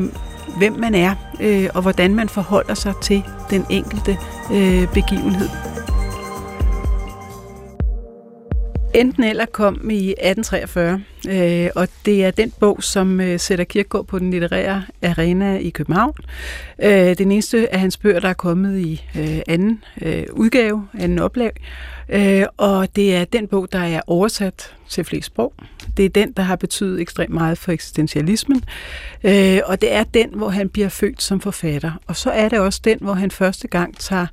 hvem 0.59 0.73
man 0.73 0.95
er, 0.95 1.15
øh, 1.41 1.69
og 1.75 1.83
hvordan 1.83 2.15
man 2.15 2.29
forholder 2.29 2.75
sig 2.75 2.93
til 3.03 3.23
den 3.51 3.67
enkelte 3.71 4.19
øh, 4.53 4.89
begivenhed. 4.95 5.74
Enten 8.95 9.25
eller 9.25 9.47
kom 9.47 9.91
i 9.91 10.11
1843, 10.11 11.03
øh, 11.29 11.71
og 11.75 11.89
det 12.07 12.25
er 12.25 12.31
den 12.31 12.53
bog, 12.61 12.83
som 12.83 13.21
øh, 13.21 13.41
sætter 13.41 13.65
Kierkegaard 13.65 14.07
på 14.07 14.19
den 14.19 14.31
litterære 14.31 14.85
arena 15.03 15.59
i 15.59 15.71
København. 15.71 16.15
Øh, 16.83 17.19
den 17.19 17.33
eneste 17.33 17.73
af 17.73 17.81
hans 17.81 17.97
bøger, 17.97 18.21
der 18.21 18.29
er 18.29 18.35
kommet 18.35 18.79
i 18.79 19.05
øh, 19.19 19.39
anden 19.49 19.85
øh, 20.03 20.25
udgave, 20.33 20.89
anden 20.99 21.19
oplag, 21.19 21.51
øh, 22.09 22.45
og 22.57 22.97
det 22.97 23.17
er 23.17 23.25
den 23.25 23.49
bog, 23.49 23.69
der 23.73 23.79
er 23.79 24.01
oversat 24.07 24.75
til 24.89 25.05
flest 25.05 25.27
sprog. 25.27 25.53
Det 25.97 26.05
er 26.05 26.09
den, 26.09 26.33
der 26.33 26.43
har 26.43 26.57
betydet 26.57 27.01
ekstremt 27.01 27.35
meget 27.35 27.59
for 27.59 27.73
eksistentialismen, 27.73 28.65
øh, 29.25 29.61
og 29.65 29.81
det 29.81 29.93
er 29.93 30.05
den, 30.05 30.31
hvor 30.35 30.49
han 30.49 30.69
bliver 30.69 30.89
født 30.89 31.23
som 31.23 31.41
forfatter. 31.41 31.93
Og 32.07 32.17
så 32.17 32.31
er 32.31 32.49
det 32.49 32.59
også 32.59 32.81
den, 32.85 32.99
hvor 33.01 33.15
han 33.15 33.31
første 33.31 33.69
gang 33.69 33.99
tager 33.99 34.27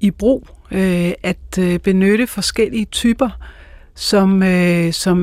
i 0.00 0.10
brug 0.10 0.48
øh, 0.70 1.12
at 1.22 1.58
øh, 1.58 1.78
benytte 1.78 2.26
forskellige 2.26 2.84
typer 2.84 3.30
som, 3.98 4.42
øh, 4.42 4.92
som 4.92 5.18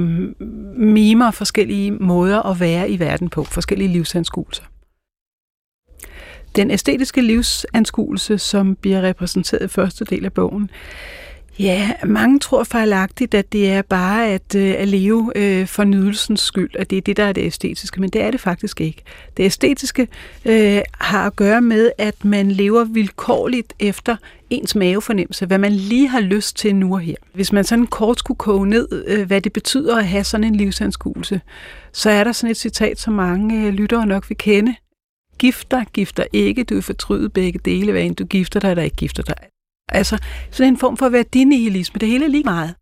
mimer 0.76 1.32
forskellige 1.32 1.92
måder 1.92 2.42
at 2.42 2.60
være 2.60 2.90
i 2.90 3.00
verden 3.00 3.30
på, 3.30 3.44
forskellige 3.44 3.88
livsanskuelser. 3.88 4.64
Den 6.56 6.72
æstetiske 6.72 7.22
livsanskuelse, 7.22 8.38
som 8.38 8.76
bliver 8.76 9.02
repræsenteret 9.02 9.66
i 9.66 9.68
første 9.68 10.06
del 10.06 10.26
af 10.26 10.34
bogen, 10.34 10.70
Ja, 11.60 11.92
mange 12.06 12.40
tror 12.40 12.64
fejlagtigt, 12.64 13.34
at 13.34 13.54
det 13.54 13.70
er 13.72 13.82
bare 13.82 14.28
at, 14.28 14.56
øh, 14.56 14.76
at 14.78 14.88
leve 14.88 15.32
øh, 15.36 15.68
for 15.68 15.84
nydelsens 15.84 16.42
skyld, 16.42 16.76
at 16.76 16.90
det 16.90 16.98
er 16.98 17.02
det, 17.02 17.18
der 17.18 17.24
er 17.24 17.34
det 17.34 17.46
æstetiske, 17.46 18.02
men 18.02 18.10
det 18.10 18.22
er 18.22 18.32
det 18.32 18.40
faktisk 18.40 18.82
ikke. 18.82 19.02
Det 19.38 19.44
æstetiske 19.44 20.08
øh, 20.46 20.82
har 21.00 21.26
at 21.26 21.36
gøre 21.36 21.62
med, 21.62 21.92
at 21.98 22.26
man 22.26 22.52
lever 22.52 22.84
vilkårligt 22.84 23.74
efter 23.80 24.16
ens 24.50 24.76
mavefornemmelse, 24.76 25.46
hvad 25.46 25.58
man 25.58 25.72
lige 25.72 26.08
har 26.08 26.20
lyst 26.20 26.58
til 26.58 26.76
nu 26.76 26.94
og 26.94 27.00
her. 27.00 27.16
Hvis 27.34 27.52
man 27.52 27.64
sådan 27.64 27.88
kort 27.88 28.20
skulle 28.20 28.38
koge 28.38 28.68
ned, 28.68 29.04
øh, 29.08 29.28
hvad 29.28 29.42
det 29.42 29.54
betyder 29.54 29.98
at 29.98 30.08
have 30.08 30.24
sådan 30.24 30.44
en 30.44 30.56
livsanskuelse, 30.56 31.42
så 31.92 32.10
er 32.10 32.24
der 32.24 32.32
sådan 32.32 32.52
et 32.52 32.58
citat, 32.58 33.00
som 33.00 33.14
mange 33.14 33.68
øh, 33.68 33.74
lyttere 33.74 34.06
nok 34.06 34.30
vil 34.30 34.38
kende. 34.38 34.76
Gifter, 35.38 35.84
gifter 35.84 36.24
ikke, 36.34 36.64
du 36.64 36.74
vil 36.74 36.84
fortryde 36.84 37.30
begge 37.30 37.60
dele, 37.66 37.92
hvad 37.92 38.02
end 38.02 38.16
du 38.16 38.26
gifter 38.26 38.60
dig 38.60 38.70
eller 38.70 38.84
ikke 38.84 38.96
gifter 38.96 39.24
dig. 39.24 39.55
Altså 39.92 40.18
sådan 40.52 40.74
en 40.74 40.78
form 40.78 40.98
for 40.98 41.10
værdinihilisme. 41.10 42.00
Det 42.00 42.10
hele 42.10 42.26
er 42.26 42.30
lige 42.30 42.44
meget. 42.44 42.76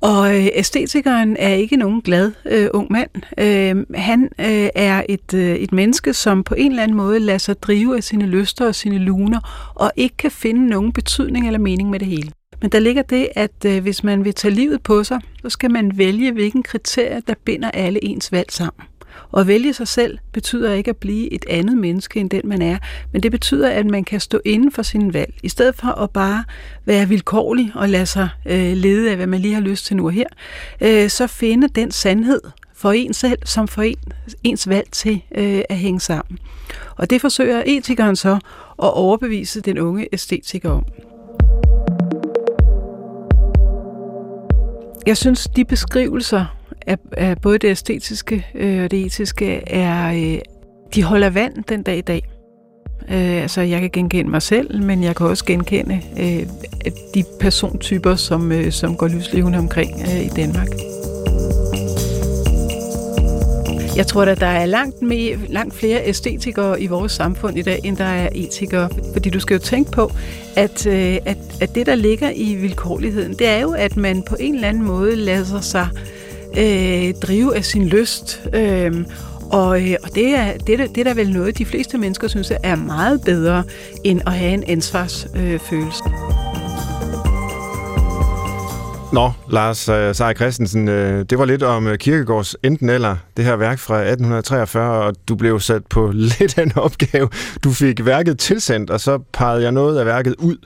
Og 0.00 0.36
øh, 0.36 0.48
æstetikeren 0.54 1.36
er 1.36 1.54
ikke 1.54 1.76
nogen 1.76 2.00
glad 2.00 2.32
øh, 2.44 2.68
ung 2.74 2.92
mand. 2.92 3.10
Øh, 3.38 3.98
han 3.98 4.22
øh, 4.38 4.68
er 4.74 5.02
et, 5.08 5.34
øh, 5.34 5.56
et 5.56 5.72
menneske, 5.72 6.14
som 6.14 6.44
på 6.44 6.54
en 6.54 6.70
eller 6.70 6.82
anden 6.82 6.96
måde 6.96 7.20
lader 7.20 7.38
sig 7.38 7.62
drive 7.62 7.96
af 7.96 8.04
sine 8.04 8.26
lyster 8.26 8.66
og 8.66 8.74
sine 8.74 8.98
luner, 8.98 9.72
og 9.74 9.92
ikke 9.96 10.16
kan 10.16 10.30
finde 10.30 10.66
nogen 10.66 10.92
betydning 10.92 11.46
eller 11.46 11.58
mening 11.58 11.90
med 11.90 12.00
det 12.00 12.08
hele. 12.08 12.32
Men 12.62 12.70
der 12.70 12.78
ligger 12.78 13.02
det, 13.02 13.28
at 13.34 13.64
øh, 13.66 13.82
hvis 13.82 14.04
man 14.04 14.24
vil 14.24 14.34
tage 14.34 14.54
livet 14.54 14.82
på 14.82 15.04
sig, 15.04 15.20
så 15.42 15.48
skal 15.48 15.70
man 15.70 15.98
vælge, 15.98 16.32
hvilken 16.32 16.62
kriterier, 16.62 17.20
der 17.20 17.34
binder 17.44 17.70
alle 17.70 18.04
ens 18.04 18.32
valg 18.32 18.52
sammen. 18.52 18.86
Og 19.30 19.40
at 19.40 19.46
vælge 19.46 19.72
sig 19.72 19.88
selv 19.88 20.18
betyder 20.32 20.72
ikke 20.72 20.88
at 20.88 20.96
blive 20.96 21.32
et 21.32 21.44
andet 21.48 21.78
menneske 21.78 22.20
end 22.20 22.30
den, 22.30 22.42
man 22.44 22.62
er, 22.62 22.78
men 23.12 23.22
det 23.22 23.30
betyder, 23.30 23.70
at 23.70 23.86
man 23.86 24.04
kan 24.04 24.20
stå 24.20 24.40
inden 24.44 24.72
for 24.72 24.82
sin 24.82 25.14
valg. 25.14 25.34
I 25.42 25.48
stedet 25.48 25.74
for 25.74 25.88
at 25.88 26.10
bare 26.10 26.44
være 26.84 27.08
vilkårlig 27.08 27.72
og 27.74 27.88
lade 27.88 28.06
sig 28.06 28.28
øh, 28.46 28.72
lede 28.76 29.10
af, 29.10 29.16
hvad 29.16 29.26
man 29.26 29.40
lige 29.40 29.54
har 29.54 29.60
lyst 29.60 29.86
til 29.86 29.96
nu 29.96 30.04
og 30.06 30.12
her, 30.12 30.26
øh, 30.80 31.10
så 31.10 31.26
finde 31.26 31.68
den 31.68 31.90
sandhed 31.90 32.40
for 32.74 32.92
en 32.92 33.14
selv, 33.14 33.38
som 33.44 33.68
for 33.68 33.82
en, 33.82 33.96
ens 34.44 34.68
valg 34.68 34.88
til 34.92 35.22
øh, 35.34 35.62
at 35.68 35.76
hænge 35.76 36.00
sammen. 36.00 36.38
Og 36.96 37.10
det 37.10 37.20
forsøger 37.20 37.62
etikeren 37.66 38.16
så 38.16 38.32
at 38.82 38.92
overbevise 38.94 39.60
den 39.60 39.78
unge 39.78 40.08
æstetiker 40.12 40.70
om. 40.70 40.84
Jeg 45.06 45.16
synes, 45.16 45.48
de 45.56 45.64
beskrivelser, 45.64 46.59
at, 46.90 46.98
at 47.12 47.40
både 47.40 47.58
det 47.58 47.68
æstetiske 47.68 48.46
øh, 48.54 48.84
og 48.84 48.90
det 48.90 49.06
etiske, 49.06 49.68
er, 49.70 50.12
øh, 50.12 50.38
de 50.94 51.02
holder 51.02 51.30
vand 51.30 51.64
den 51.68 51.82
dag 51.82 51.98
i 51.98 52.00
dag. 52.00 52.28
Øh, 53.10 53.42
altså, 53.42 53.60
jeg 53.60 53.80
kan 53.80 53.90
genkende 53.90 54.30
mig 54.30 54.42
selv, 54.42 54.82
men 54.82 55.04
jeg 55.04 55.16
kan 55.16 55.26
også 55.26 55.44
genkende 55.44 56.00
øh, 56.20 56.46
de 57.14 57.24
persontyper, 57.40 58.14
som, 58.14 58.52
øh, 58.52 58.72
som 58.72 58.96
går 58.96 59.08
lyslevende 59.08 59.58
omkring 59.58 59.90
øh, 60.00 60.26
i 60.26 60.28
Danmark. 60.28 60.68
Jeg 63.96 64.06
tror 64.06 64.22
at 64.22 64.40
der 64.40 64.46
er 64.46 64.66
langt, 64.66 65.02
mere, 65.02 65.36
langt 65.48 65.74
flere 65.74 66.08
æstetikere 66.08 66.82
i 66.82 66.86
vores 66.86 67.12
samfund 67.12 67.58
i 67.58 67.62
dag, 67.62 67.80
end 67.84 67.96
der 67.96 68.04
er 68.04 68.28
etikere. 68.34 68.88
Fordi 69.12 69.30
du 69.30 69.40
skal 69.40 69.54
jo 69.54 69.60
tænke 69.60 69.90
på, 69.90 70.12
at, 70.56 70.86
øh, 70.86 71.18
at, 71.24 71.38
at 71.60 71.74
det, 71.74 71.86
der 71.86 71.94
ligger 71.94 72.30
i 72.34 72.54
vilkårligheden, 72.54 73.32
det 73.32 73.48
er 73.48 73.58
jo, 73.58 73.72
at 73.72 73.96
man 73.96 74.22
på 74.22 74.36
en 74.40 74.54
eller 74.54 74.68
anden 74.68 74.82
måde 74.82 75.16
lader 75.16 75.60
sig 75.60 75.88
øh, 76.58 77.14
drive 77.22 77.56
af 77.56 77.64
sin 77.64 77.88
lyst. 77.88 78.40
Øh, 78.52 79.04
og, 79.52 79.82
øh, 79.82 79.96
og 80.02 80.14
det, 80.14 80.34
er, 80.34 80.52
det, 80.66 80.80
er, 80.80 80.86
det 80.86 80.98
er 80.98 81.04
da 81.04 81.12
vel 81.12 81.32
noget, 81.32 81.58
de 81.58 81.64
fleste 81.64 81.98
mennesker 81.98 82.28
synes 82.28 82.52
er 82.62 82.76
meget 82.76 83.20
bedre, 83.24 83.64
end 84.04 84.20
at 84.26 84.32
have 84.32 84.54
en 84.54 84.64
ansvarsfølelse. 84.66 86.02
Øh, 86.06 86.40
Nå, 89.12 89.32
Lars 89.50 89.88
øh, 89.88 90.14
Seier 90.14 90.32
Christensen, 90.32 90.88
øh, 90.88 91.24
det 91.30 91.38
var 91.38 91.44
lidt 91.44 91.62
om 91.62 91.86
øh, 91.86 91.98
Kirkegårds 91.98 92.56
enten 92.62 92.88
eller, 92.88 93.16
det 93.36 93.44
her 93.44 93.56
værk 93.56 93.78
fra 93.78 93.94
1843, 93.96 95.04
og 95.04 95.14
du 95.28 95.34
blev 95.34 95.60
sat 95.60 95.86
på 95.86 96.10
lidt 96.38 96.58
af 96.58 96.62
en 96.62 96.72
opgave. 96.76 97.28
Du 97.64 97.70
fik 97.70 98.04
værket 98.04 98.38
tilsendt, 98.38 98.90
og 98.90 99.00
så 99.00 99.18
pegede 99.32 99.62
jeg 99.62 99.72
noget 99.72 99.98
af 99.98 100.06
værket 100.06 100.34
ud 100.38 100.56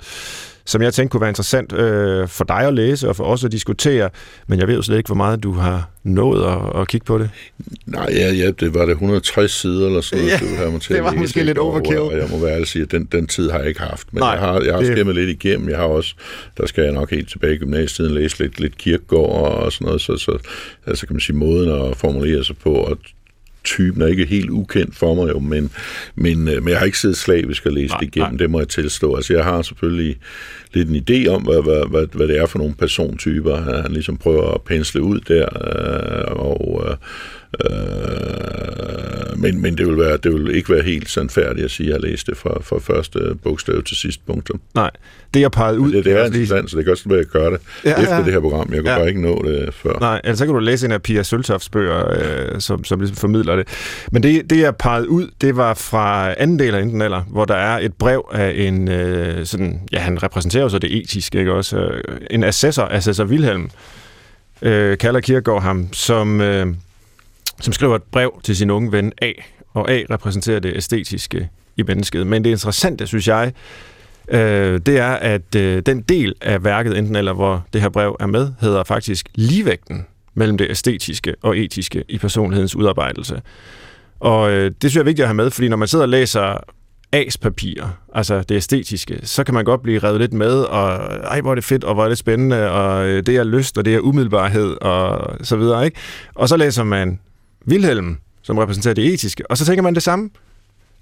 som 0.66 0.82
jeg 0.82 0.94
tænkte 0.94 1.12
kunne 1.12 1.20
være 1.20 1.30
interessant 1.30 1.72
øh, 1.72 2.28
for 2.28 2.44
dig 2.44 2.56
at 2.60 2.74
læse 2.74 3.08
og 3.08 3.16
for 3.16 3.24
os 3.24 3.44
at 3.44 3.52
diskutere, 3.52 4.10
men 4.46 4.58
jeg 4.58 4.68
ved 4.68 4.74
jo 4.74 4.82
slet 4.82 4.96
ikke, 4.96 5.08
hvor 5.08 5.14
meget 5.14 5.42
du 5.42 5.52
har 5.52 5.90
nået 6.02 6.44
at, 6.44 6.80
at 6.80 6.88
kigge 6.88 7.04
på 7.04 7.18
det. 7.18 7.30
Nej, 7.86 8.08
ja, 8.10 8.32
ja, 8.32 8.50
det 8.50 8.74
var 8.74 8.86
det 8.86 8.92
160 8.92 9.52
sider 9.52 9.86
eller 9.86 10.00
sådan 10.00 10.24
noget, 10.24 10.42
ja, 10.42 10.46
du 10.46 10.72
har 10.72 10.78
til 10.78 10.94
det 10.94 11.04
var 11.04 11.10
læse, 11.10 11.20
måske 11.20 11.42
lidt 11.42 11.58
overkill. 11.58 11.98
Og, 11.98 12.06
og 12.06 12.16
jeg 12.16 12.28
må 12.30 12.38
være 12.38 12.52
ærlig 12.52 12.68
sige, 12.68 12.82
at 12.82 12.90
den, 12.90 13.04
den 13.12 13.26
tid 13.26 13.50
har 13.50 13.58
jeg 13.58 13.68
ikke 13.68 13.80
haft, 13.80 14.12
men 14.12 14.20
Nej, 14.20 14.28
jeg 14.28 14.40
har, 14.40 14.60
jeg 14.60 14.72
har 14.72 14.80
det... 14.80 14.92
skimmet 14.92 15.14
lidt 15.14 15.44
igennem. 15.44 15.68
Jeg 15.68 15.78
har 15.78 15.84
også, 15.84 16.14
der 16.56 16.66
skal 16.66 16.84
jeg 16.84 16.92
nok 16.92 17.10
helt 17.10 17.28
tilbage 17.28 17.54
i 17.54 17.58
gymnasiet 17.58 18.10
læse 18.10 18.38
lidt, 18.38 18.60
lidt 18.60 18.78
kirkegård 18.78 19.52
og 19.52 19.72
sådan 19.72 19.84
noget, 19.84 20.00
så, 20.00 20.16
så 20.16 20.38
altså 20.86 21.06
kan 21.06 21.14
man 21.14 21.20
sige, 21.20 21.36
måden 21.36 21.90
at 21.90 21.96
formulere 21.96 22.44
sig 22.44 22.56
på, 22.56 22.72
og 22.72 22.98
typen 23.64 24.02
er 24.02 24.06
ikke 24.06 24.24
helt 24.24 24.50
ukendt 24.50 24.96
for 24.96 25.14
mig 25.14 25.28
jo, 25.28 25.38
men, 25.38 25.70
men, 26.14 26.48
øh, 26.48 26.62
men 26.62 26.68
jeg 26.68 26.78
har 26.78 26.86
ikke 26.86 26.98
siddet 26.98 27.16
slavisk 27.16 27.66
og 27.66 27.72
læst 27.72 27.90
nej, 27.90 28.00
det 28.00 28.06
igennem, 28.06 28.32
nej. 28.32 28.38
det 28.38 28.50
må 28.50 28.58
jeg 28.58 28.68
tilstå. 28.68 29.14
Altså 29.14 29.34
jeg 29.34 29.44
har 29.44 29.62
selvfølgelig 29.62 30.16
lidt 30.72 30.88
en 30.88 30.96
idé 30.96 31.28
om, 31.28 31.42
hvad, 31.42 31.62
hvad, 31.62 31.90
hvad, 31.90 32.06
hvad 32.12 32.28
det 32.28 32.38
er 32.38 32.46
for 32.46 32.58
nogle 32.58 32.74
persontyper, 32.74 33.82
han 33.82 33.92
ligesom 33.92 34.16
prøver 34.16 34.54
at 34.54 34.62
pensle 34.62 35.02
ud 35.02 35.20
der, 35.20 35.44
øh, 35.44 36.36
og 36.36 36.86
øh, 36.88 36.96
Øh, 37.70 39.38
men, 39.38 39.62
men 39.62 39.78
det 39.78 39.86
vil, 39.86 39.98
være, 39.98 40.16
det 40.16 40.32
vil 40.32 40.57
ikke 40.57 40.74
være 40.74 40.82
helt 40.82 41.11
sandfærdigt 41.11 41.64
at 41.64 41.70
sige, 41.70 41.88
at 41.88 41.92
jeg 41.92 42.11
læste 42.11 42.30
det 42.30 42.38
fra, 42.38 42.62
fra 42.62 42.78
første 42.78 43.18
bogstav 43.42 43.82
til 43.82 43.96
sidste 43.96 44.22
punktum. 44.26 44.61
Nej, 44.74 44.90
det 45.34 45.40
jeg 45.40 45.50
pegede 45.50 45.78
ud... 45.78 45.92
det, 45.92 46.05
det 46.05 46.12
er 46.12 46.24
interessant, 46.24 46.70
så 46.70 46.76
det 46.76 46.84
kan 46.84 46.92
også 46.92 47.09
være, 47.09 47.18
at 47.18 47.24
jeg 47.24 47.40
gør 47.40 47.50
det 47.50 47.61
ja, 47.84 48.00
efter 48.00 48.16
ja. 48.16 48.22
det 48.22 48.32
her 48.32 48.40
program. 48.40 48.72
Jeg 48.72 48.80
kunne 48.80 48.92
ja. 48.92 48.98
bare 48.98 49.09
ikke 49.09 49.22
nå 49.22 49.42
det 49.46 49.74
før. 49.74 49.98
Nej, 50.00 50.20
altså 50.24 50.38
så 50.38 50.44
kan 50.44 50.55
du 50.55 50.61
læse 50.61 50.86
en 50.86 50.92
af 50.92 51.02
Pia 51.02 51.22
Søltofts 51.22 51.68
bøger, 51.68 52.11
øh, 52.11 52.61
som, 52.61 52.84
som 52.84 53.00
ligesom 53.00 53.16
formidler 53.16 53.57
det. 53.57 53.68
Men 54.12 54.22
det, 54.22 54.50
det 54.50 54.61
jeg 54.61 54.76
pegede 54.76 55.09
ud, 55.09 55.28
det 55.40 55.57
var 55.57 55.74
fra 55.74 56.34
anden 56.38 56.59
del 56.59 56.74
af 56.74 56.82
Enten 56.82 57.02
Eller, 57.02 57.20
hvor 57.20 57.44
der 57.44 57.55
er 57.55 57.78
et 57.78 57.94
brev 57.94 58.28
af 58.32 58.52
en, 58.57 58.88
øh, 58.88 59.46
sådan, 59.46 59.80
ja, 59.92 59.98
han 59.98 60.22
repræsenterer 60.22 60.68
så 60.68 60.78
det 60.78 60.96
etiske, 60.96 61.38
ikke 61.38 61.52
også? 61.52 61.76
Øh, 61.76 62.02
en 62.30 62.44
assessor, 62.44 62.84
assessor 62.84 63.24
Wilhelm, 63.24 63.70
øh, 64.62 64.98
kalder 64.98 65.20
Kierkegaard 65.20 65.62
ham, 65.62 65.88
som... 65.92 66.40
Øh, 66.40 66.66
som 67.61 67.72
skriver 67.72 67.96
et 67.96 68.02
brev 68.02 68.40
til 68.44 68.57
sin 68.57 68.70
unge 68.70 68.92
ven 68.92 69.12
A, 69.22 69.32
og 69.74 69.90
A 69.90 70.02
repræsenterer 70.11 70.61
det 70.61 70.76
æstetiske 70.76 71.48
i 71.76 71.82
mennesket. 71.82 72.26
Men 72.26 72.44
det 72.44 72.50
interessante, 72.50 73.07
synes 73.07 73.28
jeg, 73.28 73.52
øh, 74.28 74.80
det 74.86 74.98
er, 74.98 75.12
at 75.12 75.55
øh, 75.57 75.82
den 75.86 76.00
del 76.00 76.34
af 76.40 76.64
værket, 76.64 76.98
enten 76.98 77.16
eller 77.16 77.32
hvor 77.32 77.66
det 77.72 77.80
her 77.80 77.88
brev 77.88 78.16
er 78.20 78.26
med, 78.26 78.52
hedder 78.61 78.84
faktisk 78.84 79.28
ligevægten 79.34 80.07
mellem 80.34 80.59
det 80.59 80.70
æstetiske 80.70 81.34
og 81.42 81.59
etiske 81.59 82.05
i 82.09 82.18
personlighedens 82.18 82.76
udarbejdelse. 82.76 83.42
Og 84.20 84.50
øh, 84.50 84.64
det 84.64 84.76
synes 84.80 84.94
jeg 84.94 85.00
er 85.00 85.05
vigtigt 85.05 85.24
at 85.24 85.28
have 85.28 85.34
med, 85.34 85.50
fordi 85.50 85.68
når 85.68 85.76
man 85.76 85.88
sidder 85.88 86.05
og 86.05 86.09
læser 86.09 86.57
A's 87.16 87.36
papirer, 87.42 87.88
altså 88.14 88.42
det 88.42 88.55
æstetiske, 88.55 89.18
så 89.22 89.44
kan 89.44 89.55
man 89.55 89.64
godt 89.64 89.82
blive 89.82 89.98
revet 89.98 90.20
lidt 90.20 90.32
med, 90.32 90.61
og 90.61 90.96
ej, 91.24 91.40
hvor 91.40 91.50
er 91.50 91.55
det 91.55 91.64
fedt, 91.64 91.84
og 91.84 91.94
hvor 91.94 92.05
er 92.05 92.09
det 92.09 92.18
spændende, 92.18 92.70
og 92.70 93.07
øh, 93.07 93.26
det 93.26 93.36
er 93.36 93.44
lyst, 93.44 93.78
og 93.78 93.84
det 93.84 93.94
er 93.94 94.00
umiddelbarhed, 94.00 94.76
og 94.80 95.36
så 95.42 95.57
videre, 95.57 95.84
ikke? 95.84 95.98
Og 96.34 96.48
så 96.48 96.57
læser 96.57 96.84
man 96.84 97.20
Wilhelm, 97.68 98.18
som 98.42 98.58
repræsenterer 98.58 98.94
det 98.94 99.14
etiske. 99.14 99.50
Og 99.50 99.58
så 99.58 99.64
tænker 99.64 99.82
man 99.82 99.94
det 99.94 100.02
samme, 100.02 100.30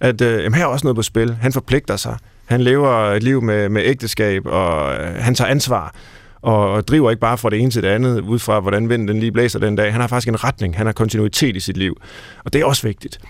at 0.00 0.20
øh, 0.20 0.42
jamen, 0.42 0.54
her 0.54 0.62
er 0.62 0.68
også 0.68 0.86
noget 0.86 0.96
på 0.96 1.02
spil. 1.02 1.34
Han 1.34 1.52
forpligter 1.52 1.96
sig. 1.96 2.16
Han 2.44 2.60
lever 2.60 2.90
et 2.90 3.22
liv 3.22 3.42
med, 3.42 3.68
med 3.68 3.82
ægteskab, 3.84 4.46
og 4.46 4.94
øh, 4.94 5.14
han 5.14 5.34
tager 5.34 5.50
ansvar 5.50 5.94
og, 6.42 6.72
og 6.72 6.88
driver 6.88 7.10
ikke 7.10 7.20
bare 7.20 7.38
fra 7.38 7.50
det 7.50 7.58
ene 7.60 7.70
til 7.70 7.82
det 7.82 7.88
andet, 7.88 8.20
ud 8.20 8.38
fra 8.38 8.60
hvordan 8.60 8.88
vinden 8.88 9.08
den 9.08 9.20
lige 9.20 9.32
blæser 9.32 9.58
den 9.58 9.76
dag. 9.76 9.92
Han 9.92 10.00
har 10.00 10.08
faktisk 10.08 10.28
en 10.28 10.44
retning, 10.44 10.76
han 10.76 10.86
har 10.86 10.92
kontinuitet 10.92 11.56
i 11.56 11.60
sit 11.60 11.76
liv, 11.76 11.96
og 12.44 12.52
det 12.52 12.60
er 12.60 12.64
også 12.64 12.86
vigtigt. 12.86 13.20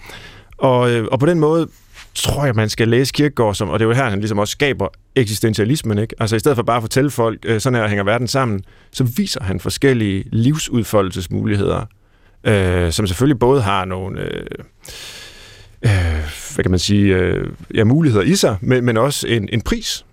Og, 0.58 0.90
øh, 0.90 1.08
og 1.12 1.20
på 1.20 1.26
den 1.26 1.40
måde 1.40 1.68
tror 2.14 2.44
jeg, 2.44 2.54
man 2.54 2.68
skal 2.68 2.88
læse 2.88 3.12
Kierkegaard, 3.12 3.54
som, 3.54 3.68
og 3.68 3.78
det 3.78 3.84
er 3.84 3.88
jo 3.88 3.94
her, 3.94 4.10
han 4.10 4.18
ligesom 4.18 4.38
også 4.38 4.52
skaber 4.52 4.88
eksistentialismen. 5.16 5.98
Ikke? 5.98 6.14
Altså 6.20 6.36
i 6.36 6.38
stedet 6.38 6.56
for 6.56 6.62
bare 6.62 6.76
at 6.76 6.82
fortælle 6.82 7.10
folk, 7.10 7.38
øh, 7.44 7.60
sådan 7.60 7.78
her 7.78 7.88
hænger 7.88 8.04
verden 8.04 8.28
sammen, 8.28 8.60
så 8.92 9.04
viser 9.04 9.42
han 9.42 9.60
forskellige 9.60 10.24
livsudfoldelsesmuligheder, 10.32 11.86
øh, 12.45 12.93
som 12.93 13.07
selvfølgelig 13.07 13.38
både 13.38 13.62
har 13.62 13.84
nogle... 13.84 14.20
Øh, 14.20 14.47
øh, 15.82 16.22
hvad 16.55 16.64
kan 16.64 16.70
man 16.70 16.78
sige, 16.78 17.16
øh, 17.16 17.49
ja, 17.74 17.84
muligheder 17.84 18.24
i 18.24 18.34
sig, 18.34 18.57
men, 18.61 18.84
men 18.84 18.97
også 18.97 19.26
en, 19.28 19.49
en 19.53 19.61
pris 19.61 20.05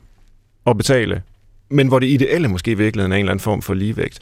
at 0.65 0.77
betale 0.77 1.21
men 1.69 1.87
hvor 1.87 1.99
det 1.99 2.07
ideelle 2.07 2.47
måske 2.47 2.71
i 2.71 2.73
virkeligheden 2.73 3.11
er 3.11 3.15
en 3.15 3.19
eller 3.19 3.31
anden 3.31 3.43
form 3.43 3.61
for 3.61 3.73
ligevægt. 3.73 4.19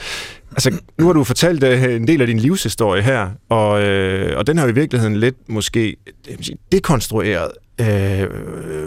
Altså, 0.52 0.82
nu 0.98 1.06
har 1.06 1.14
du 1.14 1.24
fortalt 1.24 1.64
øh, 1.64 1.96
en 1.96 2.08
del 2.08 2.22
af 2.22 2.28
din 2.28 2.40
livshistorie 2.40 3.02
her, 3.02 3.30
og, 3.50 3.82
øh, 3.82 4.38
og 4.38 4.48
den 4.48 4.58
har 4.58 4.68
i 4.68 4.74
virkeligheden 4.74 5.16
lidt 5.16 5.36
måske 5.50 5.96
dekonstrueret 6.72 7.52
øh, 7.82 8.28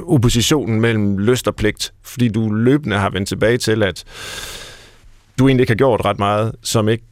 oppositionen 0.07 0.81
mellem 0.81 1.18
lyst 1.18 1.49
og 1.49 1.57
pligt, 1.57 1.93
fordi 2.03 2.29
du 2.29 2.51
løbende 2.51 2.97
har 2.97 3.11
vendt 3.11 3.29
tilbage 3.29 3.59
til, 3.59 3.83
at 3.83 4.05
du 5.39 5.49
egentlig 5.49 5.62
ikke 5.62 5.71
har 5.71 5.77
gjort 5.77 6.05
ret 6.05 6.18
meget, 6.18 6.53
som 6.62 6.89
ikke 6.89 7.05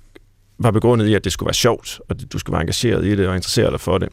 var 0.59 0.71
begrundet 0.71 1.07
i, 1.07 1.15
at 1.15 1.25
det 1.25 1.33
skulle 1.33 1.47
være 1.47 1.55
sjovt, 1.55 2.01
og 2.09 2.33
du 2.33 2.39
skulle 2.39 2.55
være 2.55 2.63
engageret 2.63 3.05
i 3.05 3.17
det 3.17 3.29
og 3.29 3.35
interessere 3.35 3.71
dig 3.71 3.81
for 3.81 3.99
det. 3.99 4.09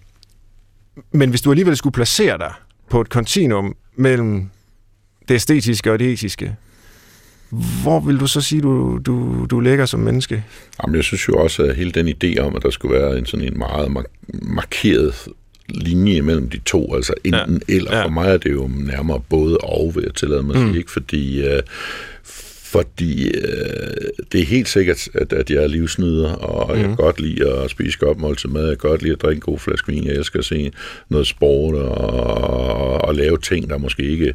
Men 1.12 1.30
hvis 1.30 1.42
du 1.42 1.52
alligevel 1.52 1.78
skulle 1.78 1.94
placere 1.94 2.38
dig 2.38 2.54
på 2.90 3.02
et 3.02 3.10
kontinuum 3.10 3.76
mellem 3.96 4.50
det 5.28 5.36
æstetiske 5.36 5.92
og 5.92 6.00
det 6.00 6.14
etiske, 6.14 6.56
hvor 7.82 8.00
vil 8.00 8.20
du 8.20 8.28
så 8.28 8.42
sige, 8.42 8.62
du, 8.62 9.00
du, 9.06 9.46
du 9.46 9.60
ligger 9.60 9.86
som 9.86 10.00
menneske? 10.00 10.44
Jamen, 10.84 10.96
jeg 10.96 11.04
synes 11.04 11.28
jo 11.28 11.34
også, 11.34 11.64
at 11.64 11.76
hele 11.76 11.92
den 11.92 12.08
idé 12.08 12.40
om, 12.40 12.56
at 12.56 12.64
der 12.64 12.70
skulle 12.70 13.00
være 13.00 13.18
en 13.18 13.26
sådan 13.26 13.48
en 13.48 13.58
meget 13.58 14.06
markeret 14.42 15.28
linje 15.70 16.22
mellem 16.22 16.50
de 16.50 16.60
to, 16.60 16.96
altså 16.96 17.14
enten 17.24 17.62
ja. 17.70 17.76
eller. 17.76 17.98
Ja. 17.98 18.04
For 18.04 18.10
mig 18.10 18.28
er 18.28 18.38
det 18.38 18.52
jo 18.52 18.70
nærmere 18.74 19.22
både 19.30 19.58
og, 19.58 19.92
vil 19.96 20.04
jeg 20.04 20.14
tillade 20.14 20.44
mig 20.44 20.56
at 20.56 20.62
sige, 20.62 20.72
mm. 20.72 20.78
ikke? 20.78 20.92
fordi 20.92 21.48
uh, 21.48 21.60
fordi 22.76 23.28
øh, 23.28 24.10
det 24.32 24.42
er 24.42 24.46
helt 24.46 24.70
sikkert, 24.70 25.08
at, 25.14 25.34
at 25.34 25.50
jeg 25.50 25.64
er 25.64 25.68
livsnyder, 25.68 26.32
og 26.34 26.68
mm. 26.68 26.74
jeg 26.74 26.82
kan 26.82 26.90
mhm. 26.90 26.98
godt 26.98 27.20
lide 27.20 27.54
at 27.54 27.70
spise 27.70 28.00
godt 28.00 28.20
måltid 28.20 28.50
mad, 28.50 28.68
jeg 28.68 28.80
kan 28.80 28.90
godt 28.90 29.02
lide 29.02 29.14
at 29.14 29.22
drikke 29.22 29.38
en 29.38 29.42
god 29.42 29.60
flaske 29.60 29.92
vin, 29.92 30.06
jeg 30.06 30.14
elsker 30.14 30.40
at 30.40 30.46
se 30.46 30.72
noget 31.10 31.28
sport 31.28 31.76
og, 31.76 31.98
og, 31.98 33.02
og 33.02 33.16
lave 33.16 33.38
ting, 33.38 33.70
der 33.70 33.78
måske 33.78 34.04
ikke 34.04 34.34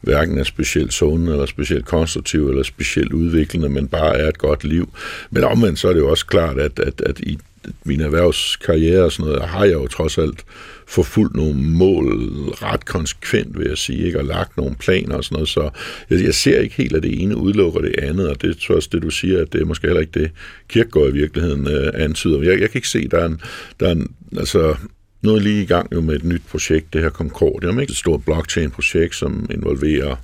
hverken 0.00 0.38
er 0.38 0.44
specielt 0.44 0.92
sunde, 0.92 1.32
eller 1.32 1.46
specielt 1.46 1.84
konstruktive, 1.84 2.50
eller 2.50 2.62
specielt 2.62 3.12
udviklende, 3.12 3.68
men 3.68 3.88
bare 3.88 4.18
er 4.18 4.28
et 4.28 4.38
godt 4.38 4.64
liv. 4.64 4.88
Men 5.30 5.44
omvendt 5.44 5.78
så 5.78 5.88
er 5.88 5.92
det 5.92 6.00
jo 6.00 6.10
også 6.10 6.26
klart, 6.26 6.58
at, 6.58 6.78
at, 6.78 7.00
at 7.00 7.20
i 7.20 7.38
min 7.84 8.00
erhvervskarriere 8.00 9.04
og 9.04 9.12
sådan 9.12 9.32
noget, 9.32 9.48
har 9.48 9.64
jeg 9.64 9.72
jo 9.72 9.86
trods 9.86 10.18
alt 10.18 10.44
forfulgt 10.86 11.36
nogle 11.36 11.54
mål 11.54 12.04
ret 12.52 12.84
konsekvent, 12.84 13.58
vil 13.58 13.68
jeg 13.68 13.78
sige, 13.78 14.06
ikke? 14.06 14.18
og 14.18 14.24
lagt 14.24 14.56
nogle 14.56 14.76
planer 14.76 15.16
og 15.16 15.24
sådan 15.24 15.34
noget, 15.36 15.48
så 15.48 15.70
jeg, 16.10 16.24
jeg 16.24 16.34
ser 16.34 16.60
ikke 16.60 16.74
helt, 16.74 16.96
at 16.96 17.02
det 17.02 17.22
ene 17.22 17.36
udelukker 17.36 17.80
det 17.80 17.94
andet, 17.98 18.28
og 18.28 18.42
det 18.42 18.58
tror 18.58 18.74
også 18.74 18.88
det, 18.92 19.02
du 19.02 19.10
siger, 19.10 19.42
at 19.42 19.52
det 19.52 19.60
er 19.60 19.64
måske 19.64 19.86
heller 19.86 20.00
ikke 20.00 20.20
det, 20.20 20.30
Kirkegaard 20.68 21.08
i 21.08 21.12
virkeligheden 21.12 21.68
øh, 21.68 21.92
antyder. 21.94 22.42
Jeg, 22.42 22.60
jeg 22.60 22.70
kan 22.70 22.78
ikke 22.78 22.88
se, 22.88 23.08
der 23.08 23.18
er 23.18 23.26
en, 23.26 23.40
der 23.80 23.86
er 23.86 23.92
en 23.92 24.14
altså, 24.36 24.74
nu 25.22 25.34
er 25.34 25.40
lige 25.40 25.62
i 25.62 25.66
gang 25.66 25.92
jo 25.92 26.00
med 26.00 26.14
et 26.14 26.24
nyt 26.24 26.42
projekt, 26.50 26.92
det 26.92 27.02
her 27.02 27.10
Concordium, 27.10 27.80
ikke? 27.80 27.90
et 27.90 27.96
stort 27.96 28.24
blockchain-projekt, 28.24 29.14
som 29.14 29.46
involverer 29.50 30.16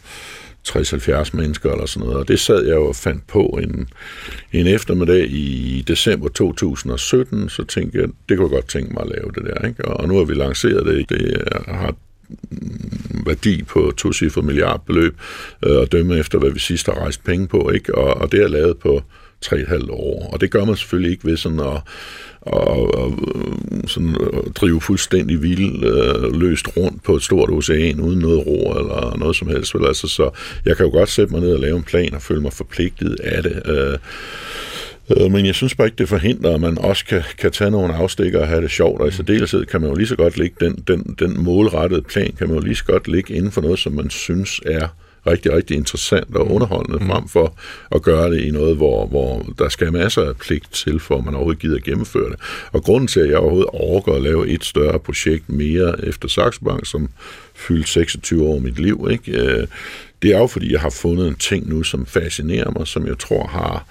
60-70 0.71 1.37
mennesker 1.37 1.73
eller 1.73 1.87
sådan 1.87 2.07
noget. 2.07 2.21
Og 2.21 2.29
det 2.29 2.41
sad 2.41 2.65
jeg 2.65 2.75
jo 2.75 2.87
og 2.87 2.97
fandt 2.97 3.27
på 3.27 3.59
en, 3.63 3.89
en 4.53 4.67
eftermiddag 4.67 5.27
i 5.31 5.85
december 5.89 6.29
2017, 6.29 7.49
så 7.49 7.65
tænkte 7.65 7.99
jeg, 7.99 8.09
det 8.29 8.37
kunne 8.37 8.47
jeg 8.47 8.55
godt 8.55 8.69
tænke 8.69 8.93
mig 8.93 9.03
at 9.03 9.11
lave 9.11 9.31
det 9.35 9.45
der. 9.45 9.69
Ikke? 9.69 9.85
Og 9.85 10.09
nu 10.09 10.17
har 10.17 10.25
vi 10.25 10.35
lanceret 10.35 10.87
det. 10.87 11.09
Det 11.09 11.43
har 11.67 11.95
værdi 13.27 13.63
på 13.63 13.93
to 13.97 14.13
cifre 14.13 14.43
milliardbeløb, 14.43 15.17
øh, 15.67 15.77
og 15.77 15.93
dømme 15.93 16.19
efter, 16.19 16.39
hvad 16.39 16.51
vi 16.51 16.59
sidst 16.59 16.87
har 16.87 16.95
rejst 16.95 17.25
penge 17.25 17.49
på. 17.49 17.71
Ikke? 17.71 17.95
Og, 17.95 18.15
og 18.15 18.33
det 18.33 18.43
er 18.43 18.49
lavet 18.49 18.79
på 18.79 19.03
3,5 19.47 19.91
år. 19.91 20.31
Og 20.33 20.41
det 20.41 20.51
gør 20.51 20.65
man 20.65 20.77
selvfølgelig 20.77 21.11
ikke 21.11 21.25
ved 21.25 21.37
sådan 21.37 21.61
at 21.61 21.81
og, 22.41 22.95
og 22.95 23.19
sådan 23.87 24.17
at 24.33 24.57
drive 24.57 24.81
fuldstændig 24.81 25.43
vild 25.43 25.85
øh, 25.85 26.41
løst 26.41 26.77
rundt 26.77 27.03
på 27.03 27.17
et 27.17 27.23
stort 27.23 27.51
ocean 27.51 28.01
uden 28.01 28.19
noget 28.19 28.47
ro 28.47 28.73
eller 28.79 29.17
noget 29.17 29.37
som 29.37 29.49
helst. 29.49 29.75
Vel? 29.75 29.87
Altså, 29.87 30.09
så 30.09 30.31
jeg 30.65 30.77
kan 30.77 30.87
jo 30.87 30.93
godt 30.93 31.09
sætte 31.09 31.33
mig 31.33 31.41
ned 31.41 31.53
og 31.53 31.61
lave 31.61 31.77
en 31.77 31.83
plan 31.83 32.15
og 32.15 32.23
føle 32.23 32.41
mig 32.41 32.53
forpligtet 32.53 33.21
af 33.21 33.43
det. 33.43 33.63
Øh, 33.67 33.99
øh, 35.11 35.33
men 35.33 35.47
jeg 35.47 35.55
synes 35.55 35.75
bare 35.75 35.87
ikke, 35.87 35.99
det 35.99 36.09
forhindrer, 36.09 36.55
at 36.55 36.61
man 36.61 36.79
også 36.79 37.05
kan, 37.05 37.23
kan 37.39 37.51
tage 37.51 37.71
nogle 37.71 37.95
afstikker 37.95 38.41
og 38.41 38.49
have 38.49 38.63
det 38.63 38.71
sjovt, 38.71 39.01
og 39.01 39.09
i 39.09 39.11
særdeleshed 39.11 39.67
kan 39.67 39.81
man 39.81 39.91
jo 39.91 39.97
lige 39.97 40.07
så 40.07 40.17
godt 40.17 40.39
lægge 40.39 40.57
den, 40.61 40.85
den, 40.89 41.17
den 41.19 41.45
målrettede 41.45 42.03
plan, 42.03 42.33
kan 42.39 42.49
man 42.49 42.57
jo 42.57 42.63
lige 42.63 42.77
så 42.77 42.85
godt 42.85 43.09
lægge 43.09 43.35
inden 43.35 43.53
for 43.53 43.61
noget, 43.61 43.79
som 43.79 43.93
man 43.93 44.11
synes 44.11 44.61
er 44.67 44.89
rigtig, 45.31 45.53
rigtig 45.53 45.77
interessant 45.77 46.37
og 46.37 46.51
underholdende, 46.51 46.99
mm. 46.99 47.11
frem 47.11 47.29
for 47.29 47.55
at 47.93 48.03
gøre 48.03 48.31
det 48.31 48.41
i 48.41 48.51
noget, 48.51 48.77
hvor, 48.77 49.07
hvor 49.07 49.47
der 49.59 49.69
skal 49.69 49.93
masser 49.93 50.23
af 50.23 50.37
pligt 50.37 50.73
til, 50.73 51.01
for 51.01 51.19
at 51.19 51.25
man 51.25 51.35
overhovedet 51.35 51.63
gider 51.63 51.77
at 51.77 51.85
gennemføre 51.85 52.31
det. 52.31 52.39
Og 52.73 52.83
grunden 52.83 53.09
til, 53.09 53.21
at 53.21 53.29
jeg 53.29 53.39
overhovedet 53.39 53.71
overgår 53.73 54.17
at 54.17 54.23
lave 54.23 54.49
et 54.49 54.65
større 54.65 54.99
projekt 54.99 55.49
mere 55.49 56.07
efter 56.07 56.29
Saxo 56.29 56.65
Bank, 56.65 56.87
som 56.87 57.09
fyldte 57.55 57.91
26 57.91 58.45
år 58.45 58.57
i 58.57 58.61
mit 58.61 58.79
liv, 58.79 59.09
ikke? 59.11 59.33
Øh, 59.33 59.67
det 60.23 60.35
er 60.35 60.39
jo, 60.39 60.47
fordi 60.47 60.73
jeg 60.73 60.81
har 60.81 60.91
fundet 60.91 61.29
en 61.29 61.35
ting 61.35 61.69
nu, 61.69 61.83
som 61.83 62.07
fascinerer 62.07 62.71
mig, 62.71 62.87
som 62.87 63.07
jeg 63.07 63.19
tror 63.19 63.47
har 63.47 63.85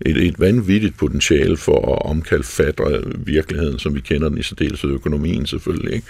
et, 0.00 0.16
et 0.16 0.40
vanvittigt 0.40 0.96
potentiale 0.96 1.56
for 1.56 1.94
at 1.94 2.10
omkalfatre 2.10 3.02
virkeligheden, 3.16 3.78
som 3.78 3.94
vi 3.94 4.00
kender 4.00 4.28
den 4.28 4.38
i 4.38 4.42
særdeleshed 4.42 4.90
økonomien 4.90 5.46
selvfølgelig. 5.46 5.94
Ikke? 5.94 6.06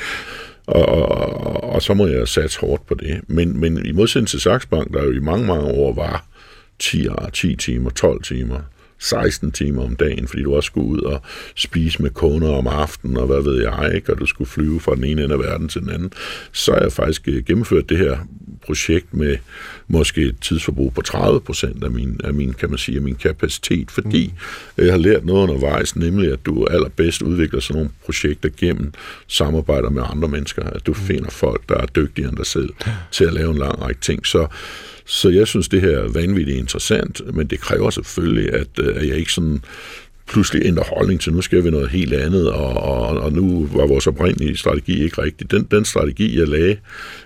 Og, 0.66 0.86
og, 0.86 1.64
og 1.64 1.82
så 1.82 1.94
må 1.94 2.06
jeg 2.06 2.28
satse 2.28 2.60
hårdt 2.60 2.86
på 2.86 2.94
det. 2.94 3.20
Men, 3.28 3.60
men 3.60 3.86
i 3.86 3.92
modsætning 3.92 4.28
til 4.28 4.40
Saxbank, 4.40 4.92
der 4.92 5.04
jo 5.04 5.12
i 5.12 5.20
mange, 5.20 5.46
mange 5.46 5.66
år 5.66 5.94
var 5.94 6.26
10, 6.78 7.06
10 7.32 7.56
timer, 7.56 7.90
12 7.90 8.22
timer, 8.22 8.60
16 8.99 9.53
timer 9.53 9.84
om 9.84 9.97
dagen, 9.97 10.28
fordi 10.28 10.42
du 10.42 10.55
også 10.55 10.66
skulle 10.66 10.88
ud 10.88 11.01
og 11.01 11.20
spise 11.55 12.03
med 12.03 12.11
kunder 12.11 12.51
om 12.51 12.66
aftenen, 12.66 13.16
og 13.16 13.26
hvad 13.26 13.42
ved 13.42 13.62
jeg, 13.62 13.92
ikke? 13.95 14.12
og 14.12 14.18
du 14.18 14.26
skulle 14.26 14.51
flyve 14.51 14.80
fra 14.80 14.95
den 14.95 15.05
ene 15.05 15.24
ende 15.24 15.34
af 15.34 15.40
verden 15.40 15.68
til 15.68 15.80
den 15.80 15.90
anden, 15.90 16.12
så 16.53 16.72
har 16.72 16.80
jeg 16.80 16.92
faktisk 16.92 17.28
øh, 17.28 17.45
gennemført 17.45 17.88
det 17.88 17.99
her 17.99 18.18
projekt 18.66 19.14
med 19.14 19.36
måske 19.88 20.22
et 20.22 20.36
tidsforbrug 20.40 20.95
på 20.95 21.03
30 21.03 21.40
procent 21.40 21.84
af 21.84 21.90
min, 21.90 22.20
af 22.24 22.34
min, 22.34 22.53
kan 22.53 22.70
man 22.70 22.78
sige, 22.78 22.97
af 22.97 23.03
min 23.03 23.14
kapacitet, 23.14 23.90
fordi 23.90 24.32
mm. 24.76 24.84
jeg 24.84 24.92
har 24.92 24.99
lært 24.99 25.24
noget 25.24 25.42
undervejs, 25.42 25.97
nemlig 25.97 26.32
at 26.32 26.47
du 26.47 26.66
allerbedst 26.66 27.22
udvikler 27.22 27.61
sådan 27.61 27.76
nogle 27.76 27.90
projekter 28.05 28.49
gennem 28.57 28.92
samarbejder 29.26 29.90
med 29.90 30.03
andre 30.11 30.28
mennesker, 30.28 30.62
at 30.62 30.86
du 30.86 30.92
mm. 30.92 30.99
finder 30.99 31.30
folk, 31.30 31.68
der 31.68 31.74
er 31.74 31.86
dygtigere 31.86 32.28
end 32.28 32.36
dig 32.36 32.47
selv 32.47 32.70
til 33.11 33.24
at 33.24 33.32
lave 33.32 33.51
en 33.51 33.59
lang 33.59 33.82
række 33.82 34.01
ting. 34.01 34.26
Så 34.26 34.47
så 35.05 35.28
jeg 35.28 35.46
synes, 35.46 35.68
det 35.68 35.80
her 35.80 35.98
er 35.98 36.09
vanvittigt 36.09 36.59
interessant, 36.59 37.34
men 37.34 37.46
det 37.46 37.61
kræver 37.61 37.90
selvfølgelig, 37.90 38.52
at, 38.52 38.68
øh, 38.78 38.96
at 38.96 39.09
jeg 39.09 39.16
ikke 39.16 39.32
sådan 39.32 39.61
pludselig 40.26 40.66
ændrer 40.66 40.84
holdning 40.96 41.20
til, 41.20 41.32
nu 41.32 41.42
skal 41.42 41.64
vi 41.64 41.70
noget 41.70 41.88
helt 41.88 42.12
andet, 42.12 42.50
og, 42.50 42.76
og, 42.76 43.07
og 43.07 43.32
nu 43.32 43.68
var 43.72 43.86
vores 43.86 44.07
oprindelige 44.07 44.57
strategi 44.57 45.05
ikke 45.05 45.22
rigtig. 45.22 45.50
Den, 45.50 45.66
den 45.70 45.84
strategi, 45.84 46.38
jeg 46.38 46.48
lagde 46.48 46.76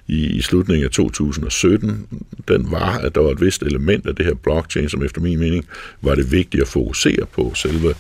i, 0.07 0.27
i 0.27 0.43
slutningen 0.43 0.85
af 0.85 0.91
2017, 0.91 2.07
den 2.49 2.71
var, 2.71 2.99
at 2.99 3.15
der 3.15 3.21
var 3.21 3.31
et 3.31 3.41
vist 3.41 3.63
element 3.63 4.07
af 4.07 4.15
det 4.17 4.27
her 4.27 4.35
blockchain, 4.35 4.89
som 4.89 5.05
efter 5.05 5.21
min 5.21 5.39
mening 5.39 5.65
var 6.03 6.15
det 6.15 6.33
vigtigt 6.33 6.63
at 6.63 6.69
fokusere 6.69 7.27
på 7.33 7.53
selve 7.55 7.95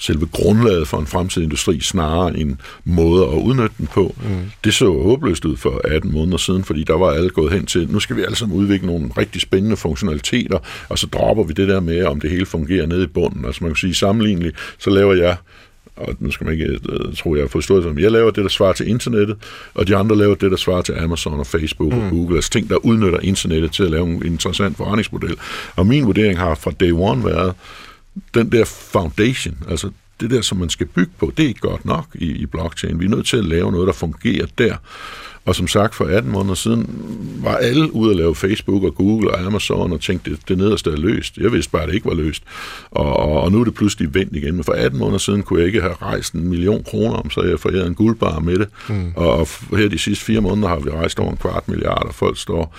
selve 0.00 0.26
grundlaget 0.26 0.88
for 0.88 0.98
en 0.98 1.06
fremtidig 1.06 1.44
industri, 1.44 1.80
snarere 1.80 2.38
en 2.38 2.60
måde 2.84 3.24
at 3.24 3.34
udnytte 3.34 3.74
den 3.78 3.86
på. 3.86 4.14
Mm. 4.22 4.50
Det 4.64 4.74
så 4.74 5.02
håbløst 5.02 5.44
ud 5.44 5.56
for 5.56 5.80
18 5.84 6.12
måneder 6.12 6.36
siden, 6.36 6.64
fordi 6.64 6.84
der 6.84 6.98
var 6.98 7.10
alle 7.10 7.30
gået 7.30 7.52
hen 7.52 7.66
til, 7.66 7.88
nu 7.90 8.00
skal 8.00 8.16
vi 8.16 8.22
alle 8.22 8.36
sammen 8.36 8.58
udvikle 8.58 8.86
nogle 8.86 9.10
rigtig 9.18 9.40
spændende 9.40 9.76
funktionaliteter, 9.76 10.58
og 10.88 10.98
så 10.98 11.06
dropper 11.06 11.44
vi 11.44 11.52
det 11.52 11.68
der 11.68 11.80
med, 11.80 12.04
om 12.04 12.20
det 12.20 12.30
hele 12.30 12.46
fungerer 12.46 12.86
nede 12.86 13.04
i 13.04 13.06
bunden. 13.06 13.44
Altså 13.44 13.64
man 13.64 13.70
kan 13.70 13.76
sige, 13.76 13.94
sammenligneligt, 13.94 14.56
så 14.78 14.90
laver 14.90 15.14
jeg 15.14 15.36
og 15.96 16.16
nu 16.18 16.30
skal 16.30 16.44
man 16.44 16.54
ikke 16.54 16.80
uh, 16.92 17.14
tro, 17.14 17.34
jeg 17.34 17.42
har 17.42 17.48
forstået 17.48 17.84
det, 17.84 18.02
jeg 18.02 18.10
laver 18.10 18.30
det, 18.30 18.42
der 18.42 18.48
svarer 18.48 18.72
til 18.72 18.88
internettet, 18.88 19.36
og 19.74 19.88
de 19.88 19.96
andre 19.96 20.16
laver 20.16 20.34
det, 20.34 20.50
der 20.50 20.56
svarer 20.56 20.82
til 20.82 20.92
Amazon 20.92 21.40
og 21.40 21.46
Facebook 21.46 21.92
mm. 21.92 21.98
og 21.98 22.10
Google, 22.10 22.36
altså 22.36 22.50
ting, 22.50 22.68
der 22.68 22.76
udnytter 22.76 23.20
internettet 23.20 23.72
til 23.72 23.82
at 23.82 23.90
lave 23.90 24.06
en 24.06 24.26
interessant 24.26 24.76
forretningsmodel. 24.76 25.36
Og 25.76 25.86
min 25.86 26.06
vurdering 26.06 26.38
har 26.38 26.54
fra 26.54 26.70
day 26.70 26.92
one 26.92 27.24
været, 27.24 27.54
den 28.34 28.52
der 28.52 28.64
foundation, 28.64 29.58
altså 29.68 29.90
det 30.20 30.30
der, 30.30 30.40
som 30.40 30.58
man 30.58 30.70
skal 30.70 30.86
bygge 30.86 31.12
på, 31.18 31.32
det 31.36 31.42
er 31.44 31.48
ikke 31.48 31.60
godt 31.60 31.84
nok 31.84 32.06
i, 32.14 32.26
i 32.26 32.46
blockchain. 32.46 33.00
Vi 33.00 33.04
er 33.04 33.08
nødt 33.08 33.26
til 33.26 33.36
at 33.36 33.44
lave 33.44 33.72
noget, 33.72 33.86
der 33.86 33.92
fungerer 33.92 34.46
der. 34.58 34.76
Og 35.44 35.56
som 35.56 35.68
sagt, 35.68 35.94
for 35.94 36.04
18 36.04 36.32
måneder 36.32 36.54
siden 36.54 36.86
var 37.42 37.56
alle 37.56 37.94
ude 37.94 38.10
at 38.10 38.16
lave 38.16 38.34
Facebook 38.34 38.82
og 38.82 38.94
Google 38.94 39.30
og 39.30 39.40
Amazon 39.40 39.92
og 39.92 40.00
tænkte, 40.00 40.30
det, 40.30 40.38
det 40.48 40.58
nederste 40.58 40.90
er 40.90 40.96
løst. 40.96 41.36
Jeg 41.36 41.52
vidste 41.52 41.72
bare, 41.72 41.82
at 41.82 41.88
det 41.88 41.94
ikke 41.94 42.08
var 42.08 42.14
løst. 42.14 42.42
Og, 42.90 43.16
og, 43.16 43.40
og 43.42 43.52
nu 43.52 43.60
er 43.60 43.64
det 43.64 43.74
pludselig 43.74 44.14
vendt 44.14 44.36
igen. 44.36 44.54
Men 44.54 44.64
for 44.64 44.72
18 44.72 44.98
måneder 44.98 45.18
siden 45.18 45.42
kunne 45.42 45.58
jeg 45.58 45.66
ikke 45.66 45.80
have 45.80 45.94
rejst 46.02 46.32
en 46.32 46.48
million 46.48 46.84
kroner 46.84 47.16
om, 47.16 47.30
så 47.30 47.42
jeg 47.42 47.60
forærede 47.60 47.86
en 47.86 47.94
guldbar 47.94 48.38
med 48.38 48.58
det. 48.58 48.68
Mm. 48.88 49.12
Og, 49.16 49.38
og 49.38 49.48
her 49.76 49.88
de 49.88 49.98
sidste 49.98 50.24
fire 50.24 50.40
måneder 50.40 50.68
har 50.68 50.78
vi 50.78 50.90
rejst 50.90 51.18
over 51.18 51.30
en 51.30 51.36
kvart 51.36 51.68
milliard, 51.68 52.06
og 52.06 52.14
folk 52.14 52.38
står 52.38 52.76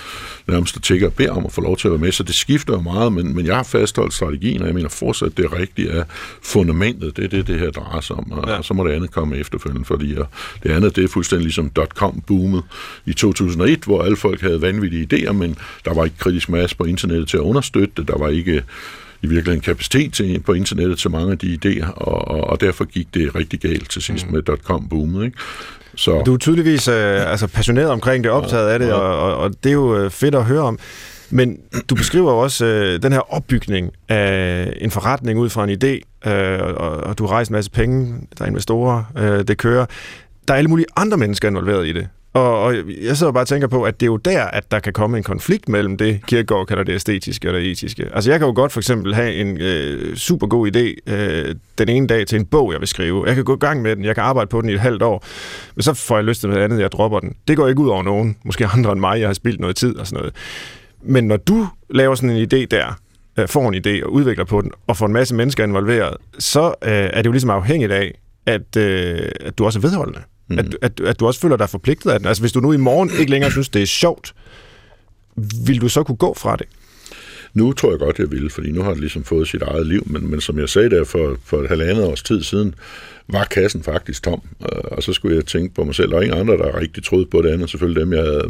nærmest 0.47 0.75
og 0.75 0.83
tækker 0.83 1.07
og 1.07 1.13
beder 1.13 1.31
om 1.31 1.45
at 1.45 1.51
få 1.51 1.61
lov 1.61 1.77
til 1.77 1.87
at 1.87 1.91
være 1.91 2.01
med. 2.01 2.11
Så 2.11 2.23
det 2.23 2.35
skifter 2.35 2.73
jo 2.73 2.81
meget, 2.81 3.13
men, 3.13 3.35
men 3.35 3.45
jeg 3.45 3.55
har 3.55 3.63
fastholdt 3.63 4.13
strategien, 4.13 4.61
og 4.61 4.67
jeg 4.67 4.75
mener 4.75 4.89
fortsat, 4.89 5.37
det 5.37 5.53
rigtige 5.53 5.89
er 5.89 6.03
fundamentet. 6.43 7.17
Det 7.17 7.23
er 7.23 7.29
det, 7.29 7.47
det 7.47 7.59
her 7.59 7.71
drejer 7.71 8.01
sig 8.01 8.15
om. 8.15 8.31
Og, 8.31 8.47
ja. 8.47 8.57
og 8.57 8.65
så 8.65 8.73
må 8.73 8.87
det 8.87 8.93
andet 8.93 9.11
komme 9.11 9.37
efterfølgende, 9.37 9.85
fordi 9.85 10.15
og 10.15 10.27
det 10.63 10.69
andet, 10.69 10.95
det 10.95 11.03
er 11.03 11.07
fuldstændig 11.07 11.43
ligesom 11.43 11.69
dot-com-boomet 12.51 12.63
i 13.05 13.13
2001, 13.13 13.79
hvor 13.83 14.03
alle 14.03 14.17
folk 14.17 14.41
havde 14.41 14.61
vanvittige 14.61 15.07
idéer, 15.13 15.31
men 15.31 15.57
der 15.85 15.93
var 15.93 16.03
ikke 16.03 16.17
kritisk 16.17 16.49
masse 16.49 16.77
på 16.77 16.83
internettet 16.83 17.27
til 17.27 17.37
at 17.37 17.41
understøtte 17.41 17.93
det. 17.97 18.07
Der 18.07 18.17
var 18.17 18.29
ikke 18.29 18.63
i 19.23 19.27
virkeligheden 19.27 19.61
kapacitet 19.61 20.13
til, 20.13 20.39
på 20.39 20.53
internettet 20.53 20.97
til 20.97 21.11
mange 21.11 21.31
af 21.31 21.37
de 21.37 21.59
idéer, 21.65 21.91
og, 21.95 22.27
og, 22.27 22.41
og 22.41 22.61
derfor 22.61 22.85
gik 22.85 23.13
det 23.13 23.35
rigtig 23.35 23.59
galt 23.59 23.89
til 23.89 24.01
sidst 24.01 24.25
mm. 24.25 24.33
med 24.33 24.41
dot-com-boomet. 24.41 25.25
Ikke? 25.25 25.37
Så. 25.95 26.21
Du 26.25 26.33
er 26.33 26.37
tydeligvis 26.37 26.87
øh, 26.87 27.31
altså 27.31 27.47
passioneret 27.47 27.89
omkring 27.89 28.23
det, 28.23 28.31
optaget 28.31 28.69
af 28.69 28.79
det, 28.79 28.87
ja. 28.87 28.93
Og, 28.93 29.19
og, 29.19 29.37
og 29.37 29.51
det 29.63 29.69
er 29.69 29.73
jo 29.73 29.97
øh, 29.97 30.09
fedt 30.09 30.35
at 30.35 30.45
høre 30.45 30.61
om. 30.61 30.79
Men 31.29 31.57
du 31.89 31.95
beskriver 31.95 32.31
også 32.31 32.65
øh, 32.65 33.03
den 33.03 33.11
her 33.11 33.33
opbygning 33.33 33.91
af 34.09 34.73
en 34.77 34.91
forretning 34.91 35.39
ud 35.39 35.49
fra 35.49 35.63
en 35.63 35.69
idé, 35.69 36.29
øh, 36.31 36.59
og, 36.61 36.89
og 36.97 37.17
du 37.17 37.25
har 37.25 37.31
rejst 37.31 37.49
en 37.49 37.53
masse 37.53 37.71
penge, 37.71 38.13
der 38.37 38.43
er 38.43 38.49
investorer, 38.49 39.03
øh, 39.17 39.47
det 39.47 39.57
kører. 39.57 39.85
Der 40.47 40.53
er 40.53 40.57
alle 40.57 40.69
mulige 40.69 40.85
andre 40.95 41.17
mennesker 41.17 41.47
involveret 41.47 41.87
i 41.87 41.91
det. 41.91 42.07
Og, 42.33 42.63
og 42.63 42.75
jeg 43.01 43.17
sidder 43.17 43.31
bare 43.31 43.43
og 43.43 43.47
tænker 43.47 43.67
på, 43.67 43.83
at 43.83 43.99
det 43.99 44.05
er 44.05 44.11
jo 44.11 44.17
der, 44.17 44.43
at 44.43 44.71
der 44.71 44.79
kan 44.79 44.93
komme 44.93 45.17
en 45.17 45.23
konflikt 45.23 45.69
mellem 45.69 45.97
det, 45.97 46.19
Kierkegaard 46.27 46.67
kalder 46.67 46.83
det 46.83 46.93
æstetiske 46.93 47.49
og 47.49 47.53
det 47.53 47.71
etiske. 47.71 48.09
Altså 48.13 48.31
jeg 48.31 48.39
kan 48.39 48.47
jo 48.47 48.53
godt 48.53 48.71
for 48.71 48.79
eksempel 48.79 49.15
have 49.15 49.33
en 49.33 49.57
øh, 49.61 50.15
super 50.15 50.47
god 50.47 50.75
idé 50.75 51.13
øh, 51.13 51.55
den 51.77 51.89
ene 51.89 52.07
dag 52.07 52.27
til 52.27 52.39
en 52.39 52.45
bog, 52.45 52.71
jeg 52.71 52.79
vil 52.79 52.87
skrive. 52.87 53.27
Jeg 53.27 53.35
kan 53.35 53.43
gå 53.43 53.55
i 53.55 53.59
gang 53.59 53.81
med 53.81 53.95
den, 53.95 54.05
jeg 54.05 54.15
kan 54.15 54.23
arbejde 54.23 54.47
på 54.47 54.61
den 54.61 54.69
i 54.69 54.73
et 54.73 54.79
halvt 54.79 55.01
år, 55.01 55.25
men 55.75 55.83
så 55.83 55.93
får 55.93 56.15
jeg 56.15 56.25
lyst 56.25 56.39
til 56.39 56.49
noget 56.49 56.63
andet, 56.63 56.79
jeg 56.79 56.91
dropper 56.91 57.19
den. 57.19 57.35
Det 57.47 57.57
går 57.57 57.67
ikke 57.67 57.81
ud 57.81 57.89
over 57.89 58.03
nogen, 58.03 58.37
måske 58.43 58.65
andre 58.65 58.91
end 58.91 58.99
mig, 58.99 59.19
jeg 59.19 59.29
har 59.29 59.33
spildt 59.33 59.59
noget 59.59 59.75
tid 59.75 59.95
og 59.95 60.07
sådan 60.07 60.17
noget. 60.17 60.35
Men 61.03 61.27
når 61.27 61.37
du 61.37 61.67
laver 61.89 62.15
sådan 62.15 62.29
en 62.29 62.47
idé 62.53 62.65
der, 62.65 62.99
øh, 63.39 63.47
får 63.47 63.69
en 63.69 63.75
idé 63.75 64.05
og 64.05 64.13
udvikler 64.13 64.45
på 64.45 64.61
den, 64.61 64.71
og 64.87 64.97
får 64.97 65.05
en 65.05 65.13
masse 65.13 65.35
mennesker 65.35 65.63
involveret, 65.63 66.17
så 66.39 66.65
øh, 66.67 66.91
er 66.91 67.17
det 67.17 67.25
jo 67.25 67.31
ligesom 67.31 67.49
afhængigt 67.49 67.91
af, 67.91 68.19
at, 68.45 68.77
øh, 68.77 69.31
at 69.39 69.57
du 69.57 69.65
også 69.65 69.79
er 69.79 69.81
vedholdende. 69.81 70.21
Mm. 70.51 70.59
At, 70.59 70.77
at, 70.81 70.99
at 70.99 71.19
du 71.19 71.27
også 71.27 71.39
føler 71.39 71.57
dig 71.57 71.69
forpligtet 71.69 72.09
af 72.09 72.19
den. 72.19 72.27
Altså 72.27 72.43
hvis 72.43 72.51
du 72.51 72.59
nu 72.59 72.71
i 72.71 72.77
morgen 72.77 73.11
ikke 73.19 73.31
længere 73.31 73.51
synes, 73.51 73.69
det 73.69 73.81
er 73.81 73.85
sjovt, 73.85 74.33
vil 75.65 75.81
du 75.81 75.89
så 75.89 76.03
kunne 76.03 76.15
gå 76.15 76.33
fra 76.33 76.55
det? 76.55 76.67
Nu 77.53 77.73
tror 77.73 77.89
jeg 77.89 77.99
godt, 77.99 78.19
jeg 78.19 78.31
vil, 78.31 78.49
fordi 78.49 78.71
nu 78.71 78.81
har 78.81 78.91
det 78.91 78.99
ligesom 78.99 79.23
fået 79.23 79.47
sit 79.47 79.61
eget 79.61 79.87
liv, 79.87 80.03
men, 80.05 80.31
men 80.31 80.41
som 80.41 80.59
jeg 80.59 80.69
sagde 80.69 80.89
der 80.89 81.03
for, 81.03 81.37
for 81.45 81.61
et 81.61 81.69
halvandet 81.69 82.05
års 82.05 82.23
tid 82.23 82.43
siden, 82.43 82.75
var 83.27 83.43
kassen 83.43 83.83
faktisk 83.83 84.23
tom, 84.23 84.41
øh, 84.61 84.81
og 84.91 85.03
så 85.03 85.13
skulle 85.13 85.35
jeg 85.35 85.45
tænke 85.45 85.75
på 85.75 85.83
mig 85.83 85.95
selv, 85.95 86.13
og 86.13 86.23
ingen 86.23 86.39
andre, 86.39 86.57
der 86.57 86.79
rigtig 86.79 87.03
troede 87.03 87.25
på 87.25 87.41
det 87.41 87.49
andet, 87.49 87.69
selvfølgelig 87.69 88.01
dem, 88.01 88.13
jeg 88.13 88.23
havde 88.23 88.49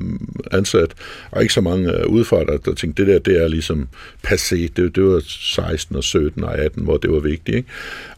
ansat, 0.52 0.94
og 1.32 1.42
ikke 1.42 1.54
så 1.54 1.62
mange 1.62 1.92
øh, 1.92 2.08
udefra, 2.08 2.44
der, 2.44 2.58
der 2.58 2.74
tænkte, 2.74 3.06
det 3.06 3.14
der, 3.14 3.20
det 3.20 3.44
er 3.44 3.48
ligesom 3.48 3.88
passé, 4.28 4.56
det, 4.56 4.96
det 4.96 5.04
var 5.04 5.22
16 5.26 5.96
og 5.96 6.04
17 6.04 6.44
og 6.44 6.58
18, 6.58 6.84
hvor 6.84 6.98
det 6.98 7.12
var 7.12 7.20
vigtigt, 7.20 7.58
ikke? 7.58 7.70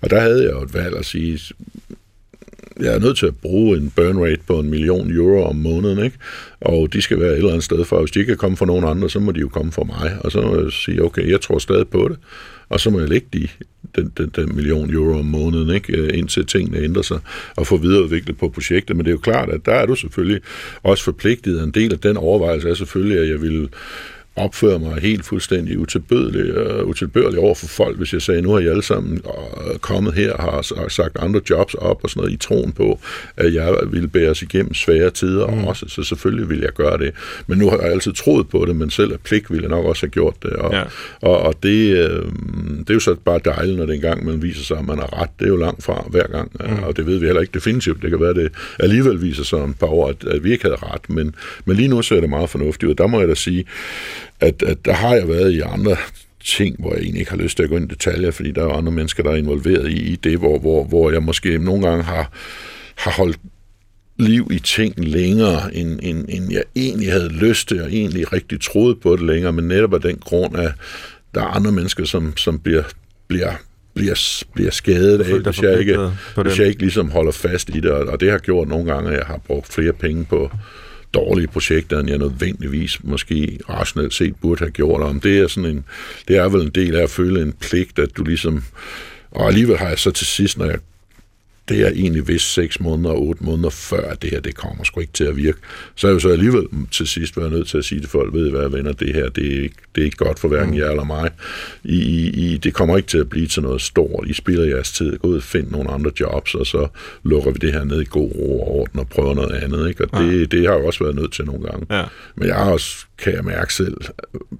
og 0.01 0.09
der 0.09 0.19
havde 0.19 0.43
jeg 0.43 0.51
jo 0.51 0.61
et 0.61 0.73
valg 0.73 0.97
at 0.97 1.05
sige, 1.05 1.39
jeg 2.79 2.95
er 2.95 2.99
nødt 2.99 3.17
til 3.17 3.25
at 3.25 3.35
bruge 3.35 3.77
en 3.77 3.93
burn 3.95 4.17
rate 4.17 4.41
på 4.47 4.59
en 4.59 4.69
million 4.69 5.11
euro 5.11 5.43
om 5.43 5.55
måneden, 5.55 6.05
ikke? 6.05 6.17
og 6.61 6.93
de 6.93 7.01
skal 7.01 7.19
være 7.19 7.31
et 7.31 7.37
eller 7.37 7.49
andet 7.49 7.63
sted 7.63 7.85
for. 7.85 7.99
Hvis 7.99 8.11
de 8.11 8.19
ikke 8.19 8.29
kan 8.29 8.37
komme 8.37 8.57
fra 8.57 8.65
nogen 8.65 8.85
andre, 8.85 9.09
så 9.09 9.19
må 9.19 9.31
de 9.31 9.39
jo 9.39 9.47
komme 9.47 9.71
fra 9.71 9.83
mig, 9.83 10.17
og 10.19 10.31
så 10.31 10.41
må 10.41 10.61
jeg 10.61 10.71
sige, 10.71 11.03
okay, 11.03 11.29
jeg 11.29 11.41
tror 11.41 11.59
stadig 11.59 11.87
på 11.87 12.07
det, 12.07 12.17
og 12.69 12.79
så 12.79 12.89
må 12.89 12.99
jeg 12.99 13.09
lægge 13.09 13.27
de, 13.33 13.47
den, 13.95 14.11
den, 14.17 14.31
den 14.35 14.55
million 14.55 14.93
euro 14.93 15.19
om 15.19 15.25
måneden, 15.25 15.75
ikke? 15.75 15.97
Øh, 15.97 16.17
indtil 16.17 16.45
tingene 16.45 16.77
ændrer 16.77 17.01
sig, 17.01 17.19
og 17.55 17.67
få 17.67 17.77
videreudviklet 17.77 18.37
på 18.37 18.49
projektet. 18.49 18.95
Men 18.95 19.05
det 19.05 19.11
er 19.11 19.15
jo 19.15 19.19
klart, 19.19 19.49
at 19.49 19.65
der 19.65 19.71
er 19.71 19.85
du 19.85 19.95
selvfølgelig 19.95 20.41
også 20.83 21.03
forpligtet. 21.03 21.63
En 21.63 21.71
del 21.71 21.93
af 21.93 21.99
den 21.99 22.17
overvejelse 22.17 22.69
er 22.69 22.73
selvfølgelig, 22.73 23.19
at 23.19 23.29
jeg 23.29 23.41
vil 23.41 23.69
opføre 24.35 24.79
mig 24.79 25.01
helt 25.01 25.25
fuldstændig 25.25 25.79
utilbødelig, 25.79 26.81
uh, 26.81 26.87
utilbødelig 26.87 27.39
over 27.39 27.55
for 27.55 27.67
folk, 27.67 27.97
hvis 27.97 28.13
jeg 28.13 28.21
sagde, 28.21 28.41
nu 28.41 28.51
har 28.51 28.59
I 28.59 28.67
alle 28.67 28.83
sammen 28.83 29.21
uh, 29.25 29.77
kommet 29.77 30.13
her 30.13 30.33
og 30.33 30.43
har 30.43 30.87
sagt 30.87 31.17
andre 31.19 31.41
jobs 31.49 31.73
op 31.73 32.03
og 32.03 32.09
sådan 32.09 32.21
noget 32.21 32.33
i 32.33 32.37
troen 32.37 32.71
på, 32.71 32.99
at 33.37 33.53
jeg 33.53 33.75
ville 33.91 34.07
bære 34.07 34.29
os 34.29 34.41
igennem 34.41 34.73
svære 34.73 35.09
tider 35.09 35.47
mm. 35.47 35.63
også, 35.63 35.85
så 35.87 36.03
selvfølgelig 36.03 36.49
vil 36.49 36.59
jeg 36.59 36.73
gøre 36.73 36.97
det. 36.97 37.13
Men 37.47 37.57
nu 37.57 37.69
har 37.69 37.77
jeg 37.77 37.91
altid 37.91 38.13
troet 38.13 38.49
på 38.49 38.65
det, 38.65 38.75
men 38.75 38.89
selv 38.89 39.13
af 39.13 39.19
pligt 39.19 39.51
ville 39.51 39.63
jeg 39.63 39.69
nok 39.69 39.85
også 39.85 40.05
have 40.05 40.11
gjort 40.11 40.35
det. 40.43 40.53
Og, 40.53 40.73
ja. 40.73 40.83
og, 41.21 41.39
og 41.39 41.53
det, 41.63 42.09
uh, 42.09 42.31
det 42.79 42.89
er 42.89 42.93
jo 42.93 42.99
så 42.99 43.15
bare 43.25 43.39
dejligt, 43.45 43.77
når 43.77 43.85
det 43.85 43.95
engang 43.95 44.25
man 44.25 44.41
viser 44.41 44.63
sig, 44.63 44.77
at 44.77 44.85
man 44.85 44.97
har 44.97 45.21
ret. 45.21 45.29
Det 45.39 45.45
er 45.45 45.49
jo 45.49 45.57
langt 45.57 45.83
fra 45.83 46.05
hver 46.09 46.27
gang, 46.27 46.51
mm. 46.59 46.83
og 46.83 46.97
det 46.97 47.05
ved 47.05 47.19
vi 47.19 47.25
heller 47.25 47.41
ikke 47.41 47.53
definitivt. 47.53 48.01
Det 48.01 48.09
kan 48.09 48.19
være, 48.19 48.29
at 48.29 48.35
det 48.35 48.51
alligevel 48.79 49.21
viser 49.21 49.43
sig 49.43 49.59
om 49.59 49.69
et 49.69 49.79
par 49.79 49.87
år, 49.87 50.09
at, 50.09 50.23
at 50.27 50.43
vi 50.43 50.51
ikke 50.51 50.63
havde 50.63 50.75
ret, 50.75 51.09
men, 51.09 51.35
men 51.65 51.77
lige 51.77 51.87
nu 51.87 52.01
ser 52.01 52.19
det 52.19 52.29
meget 52.29 52.49
fornuftigt 52.49 52.89
ud. 52.89 52.95
Der 52.95 53.07
må 53.07 53.19
jeg 53.19 53.29
da 53.29 53.35
sige, 53.35 53.65
at, 54.43 54.63
at 54.63 54.85
der 54.85 54.93
har 54.93 55.15
jeg 55.15 55.27
været 55.27 55.51
i 55.51 55.59
andre 55.59 55.95
ting, 56.45 56.75
hvor 56.79 56.93
jeg 56.93 57.01
egentlig 57.01 57.19
ikke 57.19 57.31
har 57.31 57.37
lyst 57.37 57.57
til 57.57 57.63
at 57.63 57.69
gå 57.69 57.75
ind 57.75 57.91
i 57.91 57.93
detaljer, 57.93 58.31
fordi 58.31 58.51
der 58.51 58.63
er 58.63 58.73
andre 58.73 58.91
mennesker, 58.91 59.23
der 59.23 59.31
er 59.31 59.35
involveret 59.35 59.91
i, 59.91 60.11
i 60.11 60.15
det, 60.15 60.37
hvor, 60.37 60.59
hvor, 60.59 60.83
hvor 60.83 61.11
jeg 61.11 61.23
måske 61.23 61.57
nogle 61.57 61.87
gange 61.87 62.03
har, 62.03 62.31
har 62.95 63.11
holdt 63.11 63.39
liv 64.19 64.47
i 64.51 64.59
ting 64.59 64.93
længere, 65.05 65.75
end, 65.75 65.99
end, 66.03 66.25
end 66.29 66.51
jeg 66.51 66.63
egentlig 66.75 67.11
havde 67.11 67.29
lyst 67.29 67.67
til, 67.67 67.81
og 67.81 67.93
egentlig 67.93 68.33
rigtig 68.33 68.61
troede 68.61 68.95
på 68.95 69.15
det 69.15 69.25
længere, 69.25 69.53
men 69.53 69.67
netop 69.67 69.93
af 69.93 70.01
den 70.01 70.17
grund, 70.17 70.57
at 70.57 70.71
der 71.35 71.41
er 71.41 71.45
andre 71.45 71.71
mennesker, 71.71 72.05
som, 72.05 72.37
som 72.37 72.59
bliver, 72.59 72.83
bliver 73.27 73.53
bliver, 73.95 74.43
bliver 74.53 74.71
skadet 74.71 75.21
af, 75.21 75.39
hvis 75.39 75.61
jeg, 75.61 75.79
ikke, 75.79 76.09
hvis 76.43 76.59
jeg 76.59 76.67
ikke 76.67 76.81
ligesom 76.81 77.11
holder 77.11 77.31
fast 77.31 77.69
i 77.69 77.79
det, 77.79 77.91
og, 77.91 78.07
og 78.07 78.19
det 78.19 78.31
har 78.31 78.37
gjort 78.37 78.67
nogle 78.67 78.93
gange, 78.93 79.11
at 79.11 79.17
jeg 79.17 79.25
har 79.25 79.37
brugt 79.47 79.73
flere 79.73 79.93
penge 79.93 80.25
på, 80.25 80.51
dårlige 81.13 81.47
projekter, 81.47 81.99
end 81.99 82.09
jeg 82.09 82.17
nødvendigvis 82.17 83.03
måske 83.03 83.59
rationelt 83.69 84.13
set 84.13 84.35
burde 84.41 84.59
have 84.59 84.71
gjort. 84.71 85.01
Om 85.01 85.19
det 85.19 85.39
er 85.39 85.47
sådan 85.47 85.69
en, 85.69 85.85
det 86.27 86.37
er 86.37 86.49
vel 86.49 86.61
en 86.61 86.69
del 86.69 86.95
af 86.95 87.03
at 87.03 87.09
føle 87.09 87.41
en 87.41 87.53
pligt, 87.53 87.99
at 87.99 88.17
du 88.17 88.23
ligesom, 88.23 88.63
og 89.31 89.47
alligevel 89.47 89.77
har 89.77 89.87
jeg 89.87 89.99
så 89.99 90.11
til 90.11 90.27
sidst, 90.27 90.57
når 90.57 90.65
jeg 90.65 90.79
det 91.69 91.81
er 91.81 91.87
egentlig 91.87 92.27
vist 92.27 92.53
6 92.53 92.79
måneder 92.79 93.09
og 93.09 93.21
8 93.21 93.43
måneder 93.43 93.69
før, 93.69 94.13
det 94.13 94.29
her 94.29 94.39
det 94.39 94.55
kommer 94.55 94.83
sgu 94.83 94.99
ikke 94.99 95.13
til 95.13 95.23
at 95.23 95.37
virke. 95.37 95.57
Så 95.95 96.07
er 96.07 96.11
jeg 96.11 96.13
jo 96.13 96.19
så 96.19 96.29
alligevel 96.29 96.67
til 96.91 97.07
sidst 97.07 97.37
været 97.37 97.51
nødt 97.51 97.67
til 97.67 97.77
at 97.77 97.85
sige 97.85 98.01
til 98.01 98.09
folk, 98.09 98.33
ved 98.33 98.47
I 98.47 98.51
hvad, 98.51 98.69
venner, 98.69 98.91
det 98.91 99.15
her, 99.15 99.29
det 99.29 99.57
er 99.57 99.63
ikke, 99.63 99.75
det 99.95 100.01
er 100.01 100.05
ikke 100.05 100.17
godt 100.17 100.39
for 100.39 100.47
hverken 100.47 100.73
mm. 100.73 100.77
jer 100.77 100.89
eller 100.89 101.03
mig. 101.03 101.31
I, 101.83 101.97
I, 102.27 102.57
det 102.57 102.73
kommer 102.73 102.97
ikke 102.97 103.07
til 103.07 103.17
at 103.17 103.29
blive 103.29 103.47
til 103.47 103.63
noget 103.63 103.81
stort. 103.81 104.27
I 104.27 104.33
spiller 104.33 104.65
jeres 104.65 104.91
tid, 104.91 105.17
gå 105.17 105.27
ud 105.27 105.37
og 105.37 105.43
find 105.43 105.71
nogle 105.71 105.91
andre 105.91 106.11
jobs, 106.19 106.55
og 106.55 106.67
så 106.67 106.87
lukker 107.23 107.51
vi 107.51 107.57
det 107.61 107.73
her 107.73 107.83
ned 107.83 108.01
i 108.01 108.07
god 108.09 108.31
ro 108.35 108.61
og 108.61 108.67
orden 108.67 108.99
og 108.99 109.07
prøver 109.07 109.33
noget 109.33 109.51
andet. 109.51 109.89
Ikke? 109.89 110.03
Og 110.03 110.19
det, 110.19 110.39
ja. 110.39 110.45
det 110.45 110.67
har 110.67 110.75
jeg 110.75 110.85
også 110.85 111.03
været 111.03 111.15
nødt 111.15 111.33
til 111.33 111.45
nogle 111.45 111.63
gange. 111.65 111.97
Ja. 111.97 112.03
Men 112.35 112.47
jeg 112.47 112.55
har 112.55 112.71
også, 112.71 113.05
kan 113.17 113.33
jeg 113.33 113.43
mærke 113.43 113.73
selv, 113.73 113.97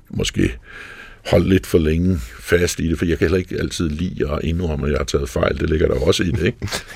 måske 0.10 0.58
holde 1.26 1.49
lidt 1.49 1.67
for 1.67 1.78
længe 1.78 2.19
fast 2.39 2.80
i 2.80 2.89
det, 2.89 2.97
for 2.97 3.05
jeg 3.05 3.17
kan 3.17 3.26
heller 3.26 3.38
ikke 3.38 3.55
altid 3.59 3.89
lide 3.89 4.32
at 4.32 4.39
indrømme, 4.43 4.86
at 4.86 4.91
jeg 4.91 4.99
har 4.99 5.05
taget 5.05 5.30
fejl. 5.30 5.59
Det 5.59 5.69
ligger 5.69 5.88
der 5.88 5.99
også 5.99 6.24
i 6.24 6.32
det, 6.32 6.45
ikke? 6.45 6.57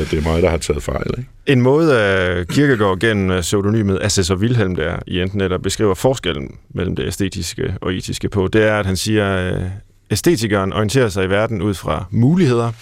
at, 0.00 0.10
det 0.10 0.18
er 0.18 0.22
mig, 0.22 0.42
der 0.42 0.50
har 0.50 0.56
taget 0.56 0.82
fejl. 0.82 1.14
Ikke? 1.18 1.30
En 1.46 1.60
måde, 1.60 2.00
at 2.00 2.48
Kierkegaard 2.48 2.98
gennem 2.98 3.40
pseudonymet 3.40 3.98
Assessor 4.02 4.34
Wilhelm 4.34 4.76
der 4.76 4.98
i 5.06 5.20
enten 5.20 5.40
der 5.40 5.58
beskriver 5.58 5.94
forskellen 5.94 6.54
mellem 6.74 6.96
det 6.96 7.06
æstetiske 7.06 7.74
og 7.80 7.94
etiske 7.94 8.28
på, 8.28 8.48
det 8.52 8.62
er, 8.62 8.78
at 8.78 8.86
han 8.86 8.96
siger, 8.96 9.34
at 9.34 9.70
æstetikeren 10.10 10.72
orienterer 10.72 11.08
sig 11.08 11.24
i 11.24 11.30
verden 11.30 11.62
ud 11.62 11.74
fra 11.74 12.04
muligheder. 12.10 12.72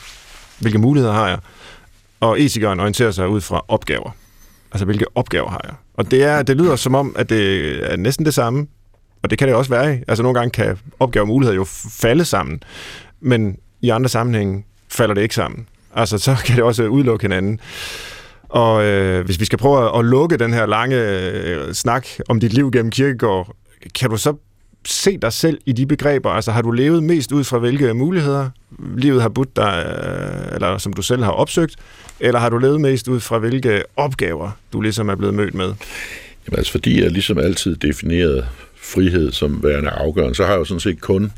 Hvilke 0.58 0.78
muligheder 0.78 1.14
har 1.14 1.28
jeg? 1.28 1.38
Og 2.20 2.40
etikeren 2.40 2.80
orienterer 2.80 3.10
sig 3.10 3.28
ud 3.28 3.40
fra 3.40 3.64
opgaver. 3.68 4.16
Altså, 4.72 4.84
hvilke 4.84 5.04
opgaver 5.14 5.50
har 5.50 5.60
jeg? 5.64 5.74
Og 5.94 6.10
det, 6.10 6.22
er, 6.22 6.42
det 6.42 6.56
lyder 6.56 6.76
som 6.76 6.94
om, 6.94 7.16
at 7.18 7.28
det 7.30 7.92
er 7.92 7.96
næsten 7.96 8.26
det 8.26 8.34
samme, 8.34 8.66
og 9.22 9.30
det 9.30 9.38
kan 9.38 9.48
det 9.48 9.56
også 9.56 9.70
være. 9.70 9.98
Altså 10.08 10.22
nogle 10.22 10.38
gange 10.38 10.50
kan 10.50 10.78
opgaver 11.00 11.24
og 11.24 11.28
muligheder 11.28 11.56
jo 11.56 11.64
falde 12.00 12.24
sammen, 12.24 12.62
men 13.20 13.56
i 13.80 13.88
andre 13.88 14.08
sammenhænge 14.08 14.64
falder 14.88 15.14
det 15.14 15.22
ikke 15.22 15.34
sammen. 15.34 15.66
Altså 15.94 16.18
så 16.18 16.36
kan 16.46 16.56
det 16.56 16.64
også 16.64 16.86
udelukke 16.86 17.24
hinanden. 17.24 17.60
Og 18.48 18.84
øh, 18.84 19.24
hvis 19.24 19.40
vi 19.40 19.44
skal 19.44 19.58
prøve 19.58 19.98
at, 19.98 20.04
lukke 20.04 20.36
den 20.36 20.52
her 20.52 20.66
lange 20.66 20.96
øh, 20.96 21.74
snak 21.74 22.06
om 22.28 22.40
dit 22.40 22.52
liv 22.52 22.70
gennem 22.70 22.90
kirkegård, 22.90 23.56
kan 23.94 24.10
du 24.10 24.16
så 24.16 24.34
se 24.86 25.18
dig 25.18 25.32
selv 25.32 25.58
i 25.66 25.72
de 25.72 25.86
begreber? 25.86 26.30
Altså 26.30 26.52
har 26.52 26.62
du 26.62 26.70
levet 26.70 27.02
mest 27.02 27.32
ud 27.32 27.44
fra 27.44 27.58
hvilke 27.58 27.94
muligheder 27.94 28.50
livet 28.96 29.22
har 29.22 29.28
budt 29.28 29.56
dig, 29.56 29.86
øh, 29.86 30.54
eller 30.54 30.78
som 30.78 30.92
du 30.92 31.02
selv 31.02 31.22
har 31.24 31.30
opsøgt, 31.30 31.76
eller 32.20 32.40
har 32.40 32.48
du 32.48 32.58
levet 32.58 32.80
mest 32.80 33.08
ud 33.08 33.20
fra 33.20 33.38
hvilke 33.38 33.82
opgaver 33.96 34.50
du 34.72 34.80
ligesom 34.80 35.08
er 35.08 35.14
blevet 35.14 35.34
mødt 35.34 35.54
med? 35.54 35.74
Jamen 36.46 36.58
altså 36.58 36.72
fordi 36.72 37.02
jeg 37.02 37.10
ligesom 37.10 37.38
altid 37.38 37.76
defineret 37.76 38.46
frihed 38.94 39.32
som 39.32 39.62
værende 39.62 39.90
afgørende, 39.90 40.34
så 40.34 40.44
har 40.44 40.52
jeg 40.52 40.58
jo 40.58 40.64
sådan 40.64 40.80
set 40.80 41.00
kun 41.00 41.32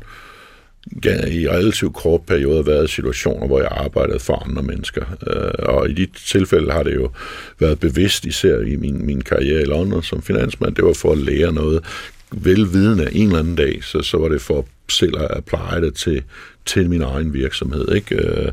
i 1.31 1.49
relativt 1.49 1.93
kort 1.93 2.21
perioder 2.21 2.63
været 2.63 2.85
i 2.85 2.93
situationer, 2.93 3.47
hvor 3.47 3.59
jeg 3.59 3.69
arbejdede 3.71 4.19
for 4.19 4.43
andre 4.49 4.63
mennesker. 4.63 5.01
Øh, 5.27 5.75
og 5.75 5.89
i 5.89 5.93
de 5.93 6.07
tilfælde 6.27 6.71
har 6.71 6.83
det 6.83 6.95
jo 6.95 7.11
været 7.59 7.79
bevidst, 7.79 8.25
især 8.25 8.59
i 8.59 8.75
min, 8.75 9.05
min 9.05 9.21
karriere 9.21 9.61
i 9.61 9.65
London 9.65 10.03
som 10.03 10.21
finansmand, 10.21 10.75
det 10.75 10.85
var 10.85 10.93
for 10.93 11.11
at 11.11 11.17
lære 11.17 11.53
noget 11.53 11.83
velvidende 12.31 13.13
en 13.13 13.27
eller 13.27 13.39
anden 13.39 13.55
dag, 13.55 13.83
så, 13.83 14.01
så 14.01 14.17
var 14.17 14.29
det 14.29 14.41
for 14.41 14.65
selv 14.89 15.13
at 15.19 15.45
pleje 15.45 15.81
det 15.81 15.95
til, 15.95 16.23
til 16.65 16.89
min 16.89 17.01
egen 17.01 17.33
virksomhed. 17.33 17.95
Ikke? 17.95 18.15
Øh, 18.15 18.51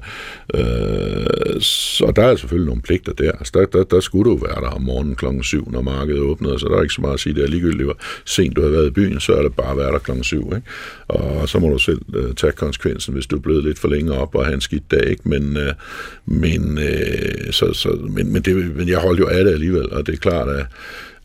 øh, 0.54 1.61
så 1.61 2.12
der 2.16 2.22
er 2.22 2.36
selvfølgelig 2.36 2.66
nogle 2.66 2.82
pligter 2.82 3.12
der. 3.12 3.32
Altså, 3.32 3.52
der, 3.54 3.66
der, 3.66 3.84
der 3.84 4.00
skulle 4.00 4.30
du 4.30 4.36
være 4.36 4.61
der 4.61 4.68
om 4.68 4.82
morgenen 4.82 5.16
klokken 5.16 5.42
7, 5.42 5.70
når 5.70 5.82
markedet 5.82 6.20
åbnede, 6.20 6.59
så 6.59 6.66
der 6.66 6.76
er 6.76 6.82
ikke 6.82 6.94
så 6.94 7.00
meget 7.00 7.14
at 7.14 7.20
sige, 7.20 7.34
det 7.34 7.44
er 7.44 7.48
ligegyldigt, 7.48 7.84
hvor 7.84 7.96
sent 8.24 8.57
du 8.57 8.62
har 8.62 8.68
været 8.68 8.86
i 8.86 8.90
byen, 8.90 9.20
så 9.20 9.32
er 9.32 9.42
det 9.42 9.54
bare 9.54 9.70
at 9.70 9.76
være 9.76 9.92
der 9.92 9.98
klokken 9.98 10.24
7. 10.24 10.52
Ikke? 10.57 10.68
Og 11.09 11.48
så 11.48 11.59
må 11.59 11.68
du 11.68 11.78
selv 11.78 12.00
øh, 12.14 12.34
tage 12.34 12.52
konsekvensen, 12.52 13.14
hvis 13.14 13.26
du 13.26 13.36
er 13.36 13.40
blevet 13.40 13.64
lidt 13.64 13.78
for 13.78 13.88
længe 13.88 14.12
op 14.12 14.34
og 14.34 14.46
har 14.46 14.52
en 14.52 14.61
skidt 14.61 14.90
dag. 14.90 15.11
Ikke? 15.11 15.28
Men, 15.28 15.57
øh, 15.57 15.72
men, 16.26 16.78
øh, 16.78 17.52
så, 17.52 17.72
så, 17.72 17.88
men, 18.09 18.32
men, 18.32 18.42
det, 18.42 18.76
men 18.76 18.88
jeg 18.88 18.98
holdt 18.98 19.20
jo 19.20 19.26
af 19.26 19.44
det 19.44 19.52
alligevel, 19.52 19.92
og 19.92 20.07
det 20.07 20.12
er 20.12 20.18
klart, 20.18 20.48
at 20.48 20.66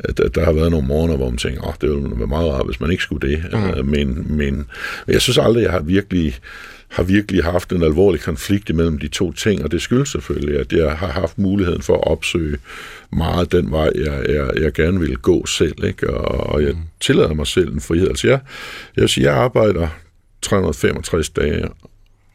at 0.04 0.36
der 0.36 0.45
har 0.45 0.52
været 0.52 0.72
nogle 0.72 0.88
morgener, 0.88 1.18
hvor 1.18 1.30
man 1.30 1.38
tænker, 1.38 1.68
åh, 1.68 1.74
det 1.82 1.89
ville 1.89 2.18
være 2.18 2.28
meget 2.28 2.52
rart, 2.52 2.66
hvis 2.66 2.80
man 2.80 2.91
ikke 2.91 3.04
skulle 3.04 3.30
det. 3.30 3.45
Mm. 3.54 3.86
Men, 3.86 4.38
men 4.38 4.66
jeg 5.08 5.22
synes 5.22 5.38
aldrig, 5.38 5.64
jeg 5.64 5.72
har 5.72 5.80
virkelig 5.80 6.36
har 6.91 7.04
virkelig 7.04 7.43
haft 7.43 7.72
en 7.72 7.84
alvorlig 7.84 8.22
konflikt 8.22 8.70
imellem 8.70 8.99
de 8.99 9.08
to 9.08 9.32
ting, 9.32 9.64
og 9.64 9.72
det 9.72 9.82
skyldes 9.82 10.10
selvfølgelig, 10.10 10.60
at 10.60 10.74
jeg 10.74 10.91
har 10.91 11.08
haft 11.08 11.38
muligheden 11.38 11.82
for 11.82 11.93
at 11.93 12.08
opsøge 12.08 12.58
meget 13.12 13.52
den 13.52 13.72
vej, 13.72 13.91
jeg, 13.95 14.26
jeg, 14.30 14.49
jeg 14.62 14.74
gerne 14.74 14.99
vil 14.99 15.18
gå 15.18 15.45
selv, 15.45 15.84
ikke? 15.84 16.10
Og, 16.10 16.54
og 16.54 16.64
jeg 16.64 16.72
mm. 16.72 16.80
tillader 16.99 17.34
mig 17.34 17.47
selv 17.47 17.74
en 17.74 17.82
frihed. 17.82 18.08
Altså 18.08 18.28
jeg, 18.28 18.39
jeg 18.95 19.02
vil 19.02 19.10
sige, 19.10 19.32
jeg 19.32 19.34
arbejder 19.34 19.88
365 20.41 21.30
dage 21.30 21.68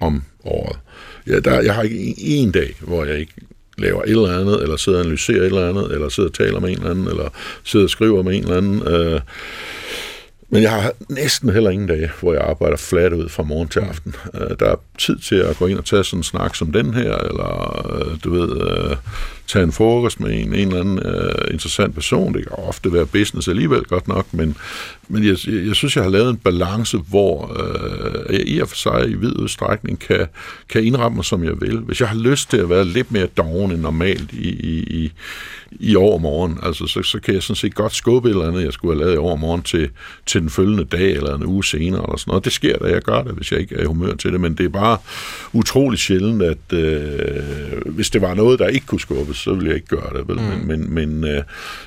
om 0.01 0.23
året. 0.45 0.79
Ja, 1.27 1.41
der, 1.41 1.61
jeg 1.61 1.75
har 1.75 1.83
ikke 1.83 2.15
en 2.19 2.53
dag, 2.53 2.77
hvor 2.81 3.05
jeg 3.05 3.19
ikke 3.19 3.33
laver 3.79 4.03
et 4.03 4.11
eller 4.11 4.41
andet, 4.41 4.63
eller 4.63 4.77
sidder 4.77 4.99
og 4.99 5.05
analyserer 5.05 5.41
et 5.41 5.47
eller 5.47 5.69
andet, 5.69 5.93
eller 5.93 6.09
sidder 6.09 6.29
og 6.29 6.35
taler 6.35 6.61
med 6.61 6.69
en 6.69 6.77
eller 6.77 6.91
anden, 6.91 7.09
eller 7.09 7.29
sidder 7.65 7.87
og 7.87 7.91
skriver 7.91 8.23
med 8.23 8.37
en 8.37 8.43
eller 8.43 8.57
anden. 8.57 8.83
Øh, 8.87 9.21
men 10.49 10.63
jeg 10.63 10.71
har 10.71 10.93
næsten 11.09 11.51
heller 11.51 11.71
ingen 11.71 11.89
dage, 11.89 12.11
hvor 12.21 12.33
jeg 12.33 12.43
arbejder 12.43 12.77
flat 12.77 13.13
ud 13.13 13.29
fra 13.29 13.43
morgen 13.43 13.69
til 13.69 13.81
aften. 13.81 14.15
Øh, 14.35 14.57
der 14.61 14.67
er 14.67 14.77
tid 14.99 15.19
til 15.19 15.35
at 15.35 15.57
gå 15.57 15.67
ind 15.67 15.79
og 15.79 15.85
tage 15.85 16.05
sådan 16.05 16.19
en 16.19 16.23
snak 16.23 16.55
som 16.55 16.73
den 16.73 16.95
her, 16.95 17.17
eller 17.17 17.87
øh, 17.95 18.17
du 18.25 18.31
ved, 18.33 18.61
øh, 18.61 18.97
tage 19.47 19.63
en 19.63 19.73
frokost 19.73 20.21
med 20.21 20.31
en, 20.31 20.55
en 20.55 20.69
eller 20.69 20.81
anden 20.81 20.99
øh, 20.99 21.53
interessant 21.53 21.95
person. 21.95 22.35
Det 22.35 22.47
kan 22.47 22.59
ofte 22.59 22.93
være 22.93 23.07
business 23.07 23.49
alligevel 23.49 23.83
godt 23.83 24.09
nok, 24.09 24.27
men, 24.33 24.57
men 25.09 25.25
jeg, 25.25 25.37
jeg 25.47 25.75
synes, 25.75 25.97
jeg 25.97 26.05
har 26.05 26.11
lavet 26.11 26.31
en 26.31 26.37
balance, 26.37 26.99
hvor 26.99 27.57
øh, 27.61 28.35
jeg 28.35 28.49
i 28.49 28.59
og 28.59 28.69
for 28.69 28.77
sig 28.77 29.11
i 29.11 29.15
vid 29.15 29.37
udstrækning 29.37 29.99
kan, 29.99 30.27
kan 30.69 30.85
indramme 30.85 31.17
mig, 31.17 31.25
som 31.25 31.45
jeg 31.45 31.61
vil. 31.61 31.79
Hvis 31.79 32.01
jeg 32.01 32.09
har 32.09 32.17
lyst 32.17 32.51
til 32.51 32.57
at 32.57 32.71
være 32.71 32.85
lidt 32.85 33.13
mere 33.13 33.27
doven 33.27 33.73
end 33.73 33.81
normalt 33.81 34.33
i, 34.33 34.49
i, 34.49 34.79
i, 34.79 35.13
i 35.71 35.97
overmorgen, 35.97 36.59
altså, 36.63 36.87
så, 36.87 37.03
så 37.03 37.21
kan 37.21 37.35
jeg 37.35 37.43
sådan 37.43 37.57
set 37.57 37.75
godt 37.75 37.95
skubbe 37.95 38.29
et 38.29 38.33
eller 38.33 38.49
andet, 38.49 38.65
jeg 38.65 38.73
skulle 38.73 38.95
have 38.95 39.05
lavet 39.05 39.15
i 39.15 39.19
overmorgen 39.19 39.63
til, 39.63 39.89
til 40.27 40.41
den 40.41 40.51
følgende 40.51 40.85
dag 40.85 41.13
eller 41.13 41.35
en 41.35 41.47
uge 41.47 41.65
senere. 41.65 42.03
Eller 42.03 42.17
sådan 42.17 42.31
noget. 42.31 42.45
Det 42.45 42.53
sker 42.53 42.79
da, 42.79 42.87
jeg 42.87 43.03
gør 43.03 43.23
det, 43.23 43.33
hvis 43.33 43.53
jeg 43.53 43.61
ikke 43.61 43.75
er 43.75 43.83
i 43.83 43.87
humør 43.87 44.15
til 44.15 44.33
det, 44.33 44.41
men 44.41 44.55
det 44.55 44.65
er 44.65 44.71
bare 44.71 44.99
utrolig 45.53 45.99
sjældent, 45.99 46.43
at 46.43 46.73
øh, 46.73 47.07
hvis 47.87 48.11
det 48.11 48.23
var 48.23 48.35
noget, 48.35 48.59
der 48.59 48.67
ikke 48.67 48.87
kunne 48.87 49.01
skubbes, 49.01 49.36
så 49.37 49.55
vil 49.55 49.67
jeg 49.67 49.75
ikke 49.75 49.87
gøre 49.87 50.19
det. 50.19 50.29
Vel? 50.29 50.37
Mm. 50.37 50.67
Men, 50.67 50.95
men, 50.95 51.25
øh, 51.25 51.43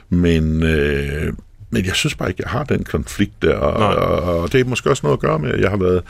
men, 0.09 0.63
øh, 0.63 1.33
men 1.69 1.85
jeg 1.85 1.95
synes 1.95 2.15
bare 2.15 2.29
ikke, 2.29 2.43
jeg 2.43 2.51
har 2.51 2.63
den 2.63 2.83
konflikt 2.83 3.41
der, 3.41 3.55
og, 3.55 3.95
og, 3.95 4.39
og 4.39 4.51
det 4.51 4.59
er 4.59 4.65
måske 4.65 4.89
også 4.89 5.05
noget 5.05 5.17
at 5.17 5.21
gøre 5.21 5.39
med, 5.39 5.51
at 5.51 5.61
jeg 5.61 5.69
har 5.69 5.77
været 5.77 6.03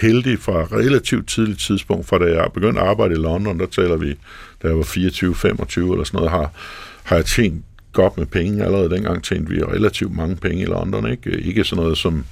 heldig 0.00 0.38
fra 0.38 0.52
relativt 0.52 1.28
tidligt 1.28 1.60
tidspunkt, 1.60 2.06
fra 2.06 2.18
da 2.18 2.24
jeg 2.24 2.50
begyndte 2.54 2.80
at 2.80 2.86
arbejde 2.86 3.14
i 3.14 3.18
London, 3.18 3.60
der 3.60 3.66
taler 3.66 3.96
vi, 3.96 4.08
da 4.62 4.68
jeg 4.68 4.76
var 4.76 4.82
24-25 4.82 5.92
eller 5.92 6.04
sådan 6.04 6.18
noget, 6.18 6.30
har, 6.30 6.50
har 7.02 7.16
jeg 7.16 7.24
tjent 7.24 7.64
godt 7.92 8.18
med 8.18 8.26
penge. 8.26 8.64
Allerede 8.64 8.90
dengang 8.90 9.24
tjente 9.24 9.50
vi 9.50 9.62
relativt 9.62 10.16
mange 10.16 10.36
penge 10.36 10.62
i 10.62 10.66
London, 10.66 11.10
ikke? 11.10 11.30
Ikke 11.30 11.64
sådan 11.64 11.82
noget 11.82 11.98
som 11.98 12.24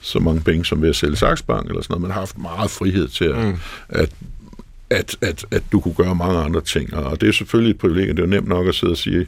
så 0.00 0.18
mange 0.18 0.40
penge 0.40 0.64
som 0.64 0.82
ved 0.82 0.88
at 0.88 0.96
sælge 0.96 1.16
Saxbank 1.16 1.66
eller 1.66 1.82
sådan 1.82 1.92
noget, 1.92 2.02
men 2.02 2.10
har 2.10 2.20
haft 2.20 2.38
meget 2.38 2.70
frihed 2.70 3.08
til 3.08 3.24
at, 3.24 3.44
mm. 3.44 3.56
at 3.88 4.10
at, 4.92 5.16
at, 5.20 5.46
at 5.50 5.62
du 5.72 5.80
kunne 5.80 5.94
gøre 5.94 6.14
mange 6.14 6.38
andre 6.38 6.60
ting. 6.60 6.94
Og 6.94 7.20
det 7.20 7.28
er 7.28 7.32
selvfølgelig 7.32 7.70
et 7.70 7.78
privilegium. 7.78 8.16
Det 8.16 8.22
er 8.22 8.26
jo 8.26 8.30
nemt 8.30 8.48
nok 8.48 8.68
at 8.68 8.74
sidde 8.74 8.90
og 8.90 8.96
sige, 8.96 9.26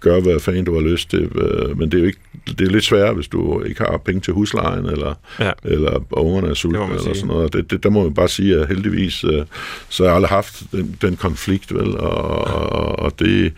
gør 0.00 0.20
hvad 0.20 0.40
fanden 0.40 0.64
du 0.64 0.74
har 0.74 0.80
lyst 0.80 1.10
til, 1.10 1.22
øh, 1.34 1.78
men 1.78 1.90
det 1.90 1.94
er 1.94 2.00
jo 2.00 2.06
ikke, 2.06 2.18
det 2.58 2.60
er 2.60 2.70
lidt 2.70 2.84
sværere, 2.84 3.14
hvis 3.14 3.28
du 3.28 3.62
ikke 3.62 3.84
har 3.84 3.96
penge 3.96 4.20
til 4.20 4.32
huslejen, 4.32 4.86
eller, 4.86 5.14
ja. 5.40 5.50
eller 5.64 6.04
ungerne 6.10 6.48
er 6.48 6.54
sultne, 6.54 6.84
eller 6.84 7.02
sige. 7.02 7.14
sådan 7.14 7.28
noget. 7.28 7.52
Det, 7.52 7.70
det, 7.70 7.82
der 7.82 7.90
må 7.90 8.02
man 8.02 8.14
bare 8.14 8.28
sige, 8.28 8.56
at 8.56 8.68
heldigvis, 8.68 9.24
øh, 9.24 9.44
så 9.88 10.02
har 10.02 10.08
jeg 10.08 10.14
aldrig 10.14 10.30
haft 10.30 10.62
den, 10.72 10.96
den 11.02 11.16
konflikt, 11.16 11.74
vel, 11.74 11.96
og, 11.96 12.48
ja. 12.48 12.52
og, 12.52 12.98
og 12.98 13.18
det, 13.18 13.52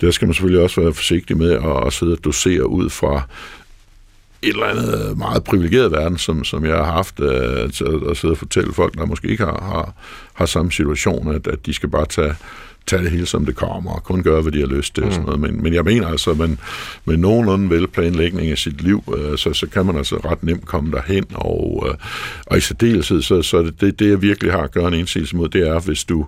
der 0.00 0.10
skal 0.10 0.26
man 0.26 0.34
selvfølgelig 0.34 0.62
også 0.62 0.80
være 0.80 0.92
forsigtig 0.92 1.36
med 1.36 1.50
at, 1.50 1.86
at 1.86 1.92
sidde 1.92 2.12
og 2.12 2.24
dosere 2.24 2.68
ud 2.68 2.90
fra 2.90 3.28
et 4.42 4.48
eller 4.48 4.66
andet 4.66 5.18
meget 5.18 5.44
privilegeret 5.44 5.92
verden, 5.92 6.18
som, 6.18 6.44
som 6.44 6.64
jeg 6.64 6.76
har 6.76 6.84
haft, 6.84 7.20
øh, 7.20 7.64
at 7.64 7.74
sidde 8.16 8.32
og 8.32 8.38
fortælle 8.38 8.72
folk, 8.72 8.94
der 8.94 9.06
måske 9.06 9.28
ikke 9.28 9.44
har, 9.44 9.62
har, 9.62 9.94
har 10.34 10.46
samme 10.46 10.72
situation, 10.72 11.34
at, 11.34 11.46
at 11.46 11.66
de 11.66 11.72
skal 11.72 11.88
bare 11.88 12.06
tage, 12.06 12.34
tage 12.86 13.02
det 13.02 13.10
hele, 13.10 13.26
som 13.26 13.46
det 13.46 13.56
kommer, 13.56 13.92
og 13.92 14.04
kun 14.04 14.22
gøre, 14.22 14.42
hvad 14.42 14.52
de 14.52 14.60
har 14.60 14.66
lyst 14.66 14.94
til. 14.94 15.04
Mm. 15.04 15.10
Sådan 15.10 15.24
noget. 15.24 15.40
Men, 15.40 15.62
men 15.62 15.74
jeg 15.74 15.84
mener 15.84 16.08
altså, 16.08 16.30
at 16.30 16.38
man, 16.38 16.58
med 17.04 17.16
nogenlunde 17.16 17.70
velplanlægning 17.70 18.50
af 18.50 18.58
sit 18.58 18.82
liv, 18.82 19.14
øh, 19.16 19.38
så, 19.38 19.52
så 19.52 19.66
kan 19.66 19.86
man 19.86 19.96
altså 19.96 20.16
ret 20.16 20.42
nemt 20.42 20.66
komme 20.66 20.92
derhen, 20.92 21.24
og, 21.34 21.86
øh, 21.88 21.94
og 22.46 22.56
i 22.56 22.60
særdeleshed, 22.60 23.22
så, 23.22 23.42
så 23.42 23.62
det, 23.62 23.80
det, 23.80 23.98
det, 23.98 24.08
jeg 24.08 24.22
virkelig 24.22 24.52
har 24.52 24.62
at 24.62 24.72
gøre 24.72 24.88
en 24.88 24.94
indsigelse 24.94 25.36
mod, 25.36 25.48
det 25.48 25.68
er, 25.68 25.80
hvis 25.80 26.04
du 26.04 26.26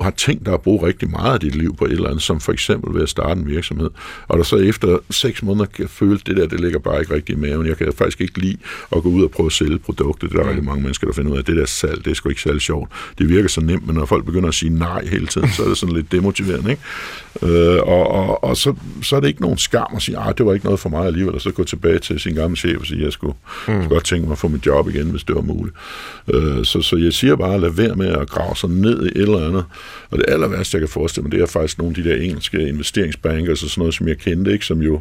har 0.00 0.10
tænkt 0.10 0.46
dig 0.46 0.54
at 0.54 0.60
bruge 0.60 0.86
rigtig 0.86 1.10
meget 1.10 1.34
af 1.34 1.40
dit 1.40 1.54
liv 1.54 1.76
på 1.76 1.84
et 1.84 1.92
eller 1.92 2.08
andet, 2.08 2.22
som 2.22 2.40
for 2.40 2.52
eksempel 2.52 2.94
ved 2.94 3.02
at 3.02 3.08
starte 3.08 3.40
en 3.40 3.46
virksomhed, 3.46 3.90
og 4.28 4.38
der 4.38 4.44
så 4.44 4.56
efter 4.56 4.98
seks 5.10 5.42
måneder 5.42 5.66
kan 5.66 5.88
føle, 5.88 6.14
at 6.14 6.26
det 6.26 6.36
der, 6.36 6.46
det 6.46 6.60
ligger 6.60 6.78
bare 6.78 7.00
ikke 7.00 7.14
rigtig 7.14 7.32
i 7.32 7.38
maven. 7.38 7.66
Jeg 7.66 7.76
kan 7.76 7.92
faktisk 7.92 8.20
ikke 8.20 8.38
lide 8.38 8.56
at 8.96 9.02
gå 9.02 9.08
ud 9.08 9.24
og 9.24 9.30
prøve 9.30 9.46
at 9.46 9.52
sælge 9.52 9.78
produkter. 9.78 10.28
Det 10.28 10.36
er 10.38 10.42
der 10.42 10.48
rigtig 10.48 10.64
mange 10.64 10.82
mennesker, 10.82 11.06
der 11.06 11.14
finder 11.14 11.30
ud 11.30 11.36
af, 11.36 11.40
at 11.40 11.46
det 11.46 11.56
der 11.56 11.66
salg, 11.66 12.04
det 12.04 12.10
er 12.10 12.14
sgu 12.14 12.28
ikke 12.28 12.42
særlig 12.42 12.60
sjovt. 12.60 12.90
Det 13.18 13.28
virker 13.28 13.48
så 13.48 13.60
nemt, 13.60 13.86
men 13.86 13.94
når 13.94 14.04
folk 14.04 14.24
begynder 14.24 14.48
at 14.48 14.54
sige 14.54 14.78
nej 14.78 15.06
hele 15.06 15.26
tiden, 15.26 15.48
så 15.48 15.64
er 15.64 15.68
det 15.68 15.78
sådan 15.78 15.94
lidt 15.94 16.12
demotiverende. 16.12 16.70
Ikke? 16.70 16.82
Øh, 17.42 17.82
og 17.82 18.06
og, 18.16 18.44
og 18.44 18.56
så, 18.56 18.74
så 19.02 19.16
er 19.16 19.20
det 19.20 19.28
ikke 19.28 19.42
nogen 19.42 19.58
skam 19.58 19.86
at 19.96 20.02
sige, 20.02 20.18
at 20.18 20.38
det 20.38 20.46
var 20.46 20.52
ikke 20.52 20.64
noget 20.64 20.80
for 20.80 20.88
mig 20.88 21.06
alligevel, 21.06 21.34
og 21.34 21.40
så 21.40 21.50
gå 21.50 21.64
tilbage 21.64 21.98
til 21.98 22.20
sin 22.20 22.34
gamle 22.34 22.56
chef 22.56 22.80
og 22.80 22.86
sige, 22.86 22.98
at 22.98 23.04
jeg 23.04 23.12
skulle, 23.12 23.34
mm. 23.34 23.74
skulle 23.74 23.88
godt 23.88 24.04
tænke 24.04 24.26
mig 24.26 24.32
at 24.32 24.38
få 24.38 24.48
mit 24.48 24.66
job 24.66 24.88
igen, 24.88 25.10
hvis 25.10 25.24
det 25.24 25.34
var 25.34 25.42
muligt. 25.42 25.76
Øh, 26.34 26.64
så, 26.64 26.82
så 26.82 26.96
jeg 26.96 27.12
siger 27.12 27.36
bare, 27.36 27.60
lad 27.60 27.70
være 27.70 27.94
med 27.94 28.06
at 28.06 28.28
grave 28.28 28.56
sig 28.56 28.70
ned 28.70 29.06
i 29.06 29.08
et 29.08 29.16
eller 29.16 29.48
andet, 29.48 29.64
og 30.10 30.18
det 30.18 30.24
aller 30.28 30.48
værste, 30.48 30.74
jeg 30.74 30.80
kan 30.80 30.88
forestille 30.88 31.22
mig, 31.22 31.32
det 31.32 31.42
er 31.42 31.46
faktisk 31.46 31.78
nogle 31.78 31.96
af 31.96 32.02
de 32.02 32.10
der 32.10 32.16
engelske 32.16 32.68
investeringsbanker, 32.68 33.50
og 33.52 33.58
sådan 33.58 33.80
noget, 33.80 33.94
som 33.94 34.08
jeg 34.08 34.18
kendte, 34.18 34.52
ikke, 34.52 34.66
som 34.66 34.82
jo 34.82 35.00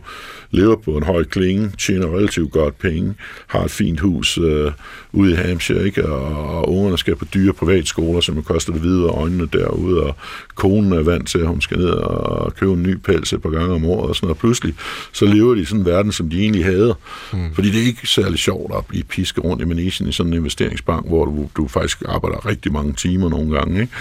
lever 0.52 0.76
på 0.76 0.98
en 0.98 1.04
høj 1.04 1.24
klinge, 1.24 1.72
tjener 1.80 2.18
relativt 2.18 2.52
godt 2.52 2.78
penge, 2.78 3.14
har 3.48 3.64
et 3.64 3.72
fint 3.72 4.00
hus 4.00 4.38
øh, 4.38 4.72
ude 5.16 5.32
i 5.32 5.36
Hampshire, 5.36 5.86
ikke, 5.86 6.06
og, 6.06 6.56
og 6.58 6.70
ungerne 6.70 6.98
skal 6.98 7.16
på 7.16 7.26
dyre 7.26 7.54
privatskoler, 7.54 8.22
som 8.22 8.44
koster 8.44 8.74
det 8.74 8.82
hvide 8.82 9.04
øjnene 9.04 9.48
derude, 9.54 10.04
og 10.04 10.16
konen 10.56 10.94
er 10.94 11.04
vant 11.04 11.28
til, 11.28 11.40
at 11.40 11.48
hun 11.48 11.62
skal 11.62 11.78
ned 11.78 11.90
og 11.90 12.56
købe 12.56 12.74
en 12.74 12.84
ny 12.84 12.96
pels 12.96 13.34
et 13.34 13.42
par 13.42 13.50
gange 13.50 13.76
om 13.76 13.86
året, 13.86 14.10
og 14.10 14.16
sådan 14.16 14.28
noget. 14.28 14.38
Pludselig 14.38 14.74
så 15.12 15.26
lever 15.26 15.56
de 15.56 15.62
i 15.62 15.66
sådan 15.66 15.80
en 15.80 15.86
verden, 15.86 16.12
som 16.12 16.30
de 16.30 16.42
egentlig 16.42 16.66
havde. 16.66 16.96
Mm. 17.34 17.54
Fordi 17.54 17.72
det 17.72 17.82
er 17.82 17.86
ikke 17.86 18.08
særlig 18.08 18.40
sjovt 18.40 18.76
at 18.78 18.86
blive 18.86 19.04
pisket 19.04 19.44
rundt 19.44 19.62
i 19.62 19.66
manisen 19.66 20.08
i 20.08 20.12
sådan 20.12 20.34
en 20.34 20.38
investeringsbank, 20.38 21.08
hvor 21.08 21.26
du, 21.26 21.50
du 21.58 21.68
faktisk 21.68 22.04
arbejder 22.06 22.46
rigtig 22.46 22.72
mange 22.72 22.94
timer 22.94 23.30
nogle 23.30 23.58
gange, 23.58 23.82
ikke? 23.82 23.94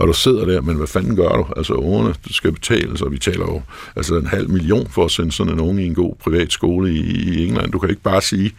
og 0.00 0.08
du 0.08 0.12
sidder 0.12 0.44
der, 0.44 0.60
men 0.60 0.76
hvad 0.76 0.86
fanden 0.86 1.16
gør 1.16 1.28
du? 1.28 1.46
Altså 1.56 1.74
ungerne 1.74 2.14
skal 2.30 2.52
betales, 2.52 3.02
og 3.02 3.12
vi 3.12 3.18
taler 3.18 3.44
jo 3.44 3.62
altså 3.96 4.16
en 4.16 4.26
halv 4.26 4.50
million 4.50 4.88
for 4.90 5.04
at 5.04 5.10
sende 5.10 5.32
sådan 5.32 5.52
en 5.52 5.60
unge 5.60 5.82
i 5.82 5.86
en 5.86 5.94
god 5.94 6.14
privat 6.20 6.52
skole 6.52 6.92
i, 6.92 7.00
i 7.00 7.46
England. 7.46 7.72
Du 7.72 7.78
kan 7.78 7.90
ikke 7.90 8.02
bare 8.02 8.22
sige, 8.22 8.52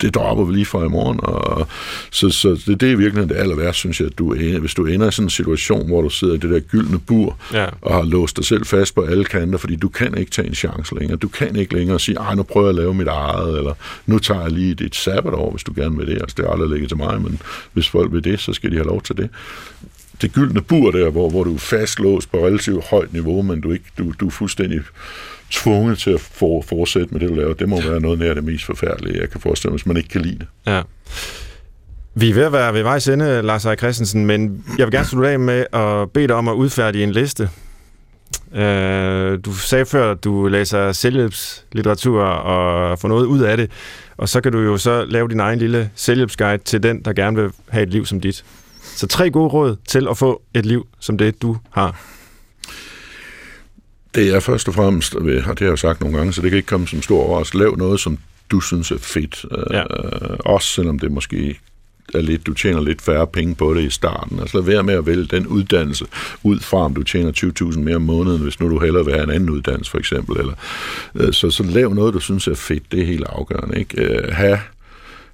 det 0.00 0.14
dropper 0.14 0.44
vi 0.44 0.54
lige 0.54 0.66
fra 0.66 0.84
i 0.84 0.88
morgen. 0.88 1.20
Og, 1.22 1.68
så, 2.10 2.30
så 2.30 2.60
det, 2.66 2.80
det 2.80 2.92
er 2.92 2.96
virkelig 2.96 3.28
det 3.28 3.36
aller 3.36 3.56
værste, 3.56 3.78
synes 3.78 4.00
jeg, 4.00 4.06
at 4.06 4.18
du 4.18 4.32
ender, 4.32 4.60
hvis 4.60 4.74
du 4.74 4.86
ender 4.86 5.08
i 5.08 5.12
sådan 5.12 5.26
en 5.26 5.30
situation, 5.30 5.86
hvor 5.86 6.02
du 6.02 6.08
sidder 6.08 6.34
i 6.34 6.38
det 6.38 6.50
der 6.50 6.60
gyldne 6.60 6.98
bur, 6.98 7.38
ja. 7.52 7.66
og 7.80 7.94
har 7.94 8.02
låst 8.02 8.36
dig 8.36 8.44
selv 8.44 8.64
fast 8.64 8.94
på 8.94 9.02
alle 9.02 9.24
kanter, 9.24 9.58
fordi 9.58 9.76
du 9.76 9.88
kan 9.88 10.18
ikke 10.18 10.30
tage 10.30 10.48
en 10.48 10.54
chance 10.54 10.94
længere. 10.94 11.16
Du 11.16 11.28
kan 11.28 11.56
ikke 11.56 11.74
længere 11.74 12.00
sige, 12.00 12.18
ej, 12.18 12.34
nu 12.34 12.42
prøver 12.42 12.66
jeg 12.66 12.70
at 12.70 12.74
lave 12.74 12.94
mit 12.94 13.08
eget, 13.08 13.58
eller 13.58 13.72
nu 14.06 14.18
tager 14.18 14.42
jeg 14.42 14.50
lige 14.50 14.84
et 14.84 14.96
sabbatår, 14.96 15.50
hvis 15.50 15.64
du 15.64 15.72
gerne 15.76 15.96
vil 15.96 16.06
det. 16.06 16.18
Altså, 16.20 16.34
det 16.36 16.46
er 16.46 16.50
aldrig 16.50 16.70
ligget 16.70 16.88
til 16.88 16.96
mig, 16.96 17.22
men 17.22 17.40
hvis 17.72 17.88
folk 17.88 18.12
vil 18.12 18.24
det, 18.24 18.40
så 18.40 18.52
skal 18.52 18.70
de 18.70 18.76
have 18.76 18.86
lov 18.86 19.02
til 19.02 19.16
det 19.16 19.30
det 20.22 20.32
gyldne 20.32 20.62
bur 20.62 20.90
der, 20.90 21.10
hvor, 21.10 21.30
hvor 21.30 21.44
du 21.44 21.54
er 21.54 21.58
fastlåst 21.58 22.30
på 22.30 22.46
relativt 22.46 22.84
højt 22.84 23.12
niveau, 23.12 23.42
men 23.42 23.60
du, 23.60 23.72
ikke, 23.72 23.84
du, 23.98 24.12
du 24.20 24.26
er 24.26 24.30
fuldstændig 24.30 24.80
tvunget 25.50 25.98
til 25.98 26.10
at 26.10 26.20
for, 26.20 26.62
fortsætte 26.62 27.08
med 27.10 27.20
det, 27.20 27.28
du 27.28 27.34
laver. 27.34 27.54
Det 27.54 27.68
må 27.68 27.80
være 27.80 28.00
noget 28.00 28.18
nær 28.18 28.34
det 28.34 28.44
mest 28.44 28.64
forfærdelige, 28.64 29.20
jeg 29.20 29.30
kan 29.30 29.40
forestille 29.40 29.70
mig, 29.70 29.76
hvis 29.76 29.86
man 29.86 29.96
ikke 29.96 30.08
kan 30.08 30.20
lide 30.20 30.38
det. 30.38 30.46
Ja. 30.66 30.82
Vi 32.14 32.30
er 32.30 32.34
ved 32.34 32.42
at 32.42 32.52
være 32.52 32.74
ved 32.74 32.82
vejs 32.82 33.08
ende, 33.08 33.42
Lars 33.42 33.64
Erik 33.64 33.78
Christensen, 33.78 34.26
men 34.26 34.64
jeg 34.78 34.86
vil 34.86 34.92
gerne 34.92 35.06
slutte 35.06 35.28
af 35.28 35.38
med 35.38 35.66
at 35.72 36.10
bede 36.10 36.28
dig 36.28 36.36
om 36.36 36.48
at 36.48 36.52
udfærdige 36.52 37.04
en 37.04 37.12
liste 37.12 37.48
Øh, 38.54 39.38
du 39.44 39.52
sagde 39.52 39.86
før, 39.86 40.10
at 40.10 40.24
du 40.24 40.46
læser 40.46 40.92
selvhjælpslitteratur 40.92 42.22
og 42.22 42.98
får 42.98 43.08
noget 43.08 43.26
ud 43.26 43.40
af 43.40 43.56
det, 43.56 43.70
og 44.16 44.28
så 44.28 44.40
kan 44.40 44.52
du 44.52 44.58
jo 44.58 44.78
så 44.78 45.04
lave 45.04 45.28
din 45.28 45.40
egen 45.40 45.58
lille 45.58 45.90
selvhjælpsguide 45.94 46.62
til 46.62 46.82
den, 46.82 47.02
der 47.02 47.12
gerne 47.12 47.36
vil 47.36 47.50
have 47.68 47.82
et 47.82 47.88
liv 47.88 48.06
som 48.06 48.20
dit. 48.20 48.44
Så 48.82 49.06
tre 49.06 49.30
gode 49.30 49.48
råd 49.48 49.76
til 49.88 50.08
at 50.10 50.18
få 50.18 50.42
et 50.54 50.66
liv 50.66 50.86
som 51.00 51.18
det, 51.18 51.42
du 51.42 51.56
har. 51.70 52.00
Det 54.16 54.34
er 54.34 54.40
først 54.40 54.68
og 54.68 54.74
fremmest, 54.74 55.14
og 55.14 55.24
det 55.24 55.42
har 55.42 55.56
jeg 55.60 55.78
sagt 55.78 56.00
nogle 56.00 56.16
gange, 56.16 56.32
så 56.32 56.42
det 56.42 56.50
kan 56.50 56.56
ikke 56.56 56.66
komme 56.66 56.88
som 56.88 57.02
stor 57.02 57.22
overraskelse. 57.22 57.64
Lav 57.64 57.76
noget, 57.76 58.00
som 58.00 58.18
du 58.50 58.60
synes 58.60 58.90
er 58.90 58.98
fedt. 58.98 59.44
Ja. 59.70 59.80
Øh, 59.80 60.38
også 60.44 60.68
selvom 60.68 60.98
det 60.98 61.12
måske 61.12 61.58
er 62.14 62.20
lidt, 62.20 62.46
du 62.46 62.54
tjener 62.54 62.80
lidt 62.80 63.02
færre 63.02 63.26
penge 63.26 63.54
på 63.54 63.74
det 63.74 63.82
i 63.82 63.90
starten. 63.90 64.40
Altså 64.40 64.56
lad 64.56 64.64
være 64.64 64.82
med 64.82 64.94
at 64.94 65.06
vælge 65.06 65.24
den 65.24 65.46
uddannelse 65.46 66.06
ud 66.42 66.60
fra, 66.60 66.78
om 66.78 66.94
du 66.94 67.02
tjener 67.02 67.32
20.000 67.72 67.78
mere 67.78 67.96
om 67.96 68.02
måneden, 68.02 68.42
hvis 68.42 68.60
nu 68.60 68.70
du 68.70 68.78
hellere 68.78 69.04
vil 69.04 69.14
have 69.14 69.24
en 69.24 69.30
anden 69.30 69.50
uddannelse 69.50 69.90
for 69.90 69.98
eksempel. 69.98 70.38
Eller, 70.38 70.54
øh, 71.14 71.32
så, 71.32 71.50
så 71.50 71.62
lav 71.62 71.94
noget, 71.94 72.14
du 72.14 72.20
synes 72.20 72.48
er 72.48 72.54
fedt. 72.54 72.92
Det 72.92 73.00
er 73.00 73.06
helt 73.06 73.24
afgørende. 73.28 73.78
Ikke? 73.78 74.02
Øh, 74.02 74.32
have 74.32 74.58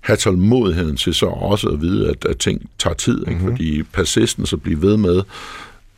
have 0.01 0.17
tålmodigheden 0.17 0.97
til 0.97 1.15
så 1.15 1.27
også 1.27 1.69
at 1.69 1.81
vide, 1.81 2.09
at, 2.09 2.25
at 2.25 2.39
ting 2.39 2.71
tager 2.79 2.95
tid, 2.95 3.19
ikke? 3.21 3.31
Mm-hmm. 3.31 3.51
fordi 3.51 3.83
persisten 3.83 4.47
så 4.47 4.57
blive 4.57 4.83
ved 4.83 4.97
med 4.97 5.23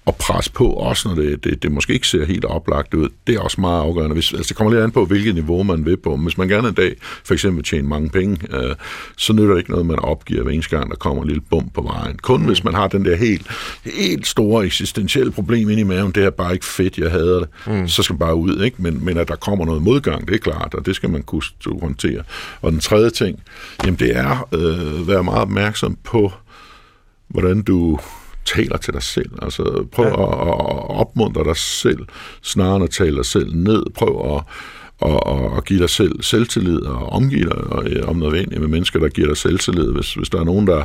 at 0.07 0.15
presse 0.15 0.53
på, 0.53 0.67
også 0.67 1.09
når 1.09 1.15
det, 1.15 1.45
det, 1.45 1.63
det 1.63 1.73
måske 1.73 1.93
ikke 1.93 2.09
ser 2.09 2.25
helt 2.25 2.45
oplagt 2.45 2.95
ud. 2.95 3.09
Det 3.27 3.35
er 3.35 3.41
også 3.41 3.61
meget 3.61 3.81
afgørende. 3.81 4.15
Hvis, 4.15 4.33
altså 4.33 4.49
det 4.49 4.57
kommer 4.57 4.73
lidt 4.73 4.83
an 4.83 4.91
på, 4.91 5.05
hvilket 5.05 5.35
niveau 5.35 5.63
man 5.63 5.85
vil 5.85 5.97
på. 5.97 6.17
Hvis 6.17 6.39
man 6.39 6.49
gerne 6.49 6.69
en 6.69 6.75
dag 6.75 6.97
for 7.25 7.35
eksempel 7.35 7.65
tjener 7.65 7.89
mange 7.89 8.11
penge, 8.11 8.39
øh, 8.51 8.75
så 9.17 9.33
nytter 9.33 9.51
det 9.51 9.59
ikke 9.59 9.71
noget, 9.71 9.87
man 9.87 9.99
opgiver 9.99 10.43
hver 10.43 10.53
eneste 10.53 10.77
gang, 10.77 10.91
der 10.91 10.97
kommer 10.97 11.23
en 11.23 11.29
lille 11.29 11.43
bump 11.51 11.75
på 11.75 11.83
vejen. 11.83 12.19
Kun 12.19 12.41
mm. 12.41 12.47
hvis 12.47 12.65
man 12.65 12.75
har 12.75 12.89
den 12.89 13.05
der 13.05 13.17
helt, 13.17 13.47
helt 13.85 14.27
store 14.27 14.67
eksistentielle 14.67 15.33
problem 15.33 15.71
ind 15.71 15.81
i 15.81 15.83
maven, 15.83 16.13
det 16.13 16.25
er 16.25 16.31
bare 16.31 16.53
ikke 16.53 16.67
fedt, 16.67 16.99
jeg 16.99 17.11
hader 17.11 17.39
det, 17.39 17.49
mm. 17.67 17.89
så 17.89 18.03
skal 18.03 18.15
man 18.15 18.19
bare 18.19 18.35
ud. 18.35 18.63
Ikke? 18.63 18.83
Men, 18.83 19.05
men 19.05 19.19
at 19.19 19.29
der 19.29 19.37
kommer 19.37 19.65
noget 19.65 19.83
modgang, 19.83 20.29
det 20.29 20.35
er 20.35 20.39
klart, 20.39 20.75
og 20.75 20.87
det 20.87 20.97
skal 20.97 21.11
man 21.11 21.23
kunne 21.23 21.43
håndtere. 21.81 22.23
Og 22.63 22.73
den 22.73 22.81
tredje 22.81 23.11
ting, 23.11 23.41
jamen 23.85 23.99
det 23.99 24.17
er 24.17 24.49
øh, 24.53 25.09
være 25.09 25.25
meget 25.25 25.41
opmærksom 25.41 25.99
på, 26.05 26.33
hvordan 27.29 27.63
du 27.63 27.99
taler 28.45 28.77
til 28.77 28.95
dig 28.95 29.03
selv. 29.03 29.31
Altså 29.43 29.87
prøv 29.93 30.07
ja. 30.07 30.13
at, 30.13 30.19
at 30.19 31.01
opmuntre 31.01 31.45
dig 31.45 31.57
selv, 31.57 31.99
snarere 32.43 32.77
end 32.77 32.85
at 32.85 32.91
tale 32.91 33.17
dig 33.17 33.27
selv 33.27 33.55
ned. 33.55 33.83
Prøv 33.95 34.37
at, 34.37 34.43
og 35.05 35.55
og 35.55 35.65
give 35.65 35.81
dig 35.81 35.91
selv 35.91 36.23
selvtillid 36.23 36.81
og 36.81 37.13
omgive 37.13 37.45
dig 37.45 37.93
øh, 37.93 38.09
om 38.09 38.17
nødvendigt 38.17 38.61
med 38.61 38.69
mennesker, 38.69 39.01
der 39.01 39.09
giver 39.09 39.27
dig 39.27 39.37
selvtillid. 39.37 39.93
Hvis, 39.93 40.15
hvis 40.15 40.31
der 40.31 40.41
er 40.41 40.45
nogen, 40.45 40.67
der, 40.67 40.85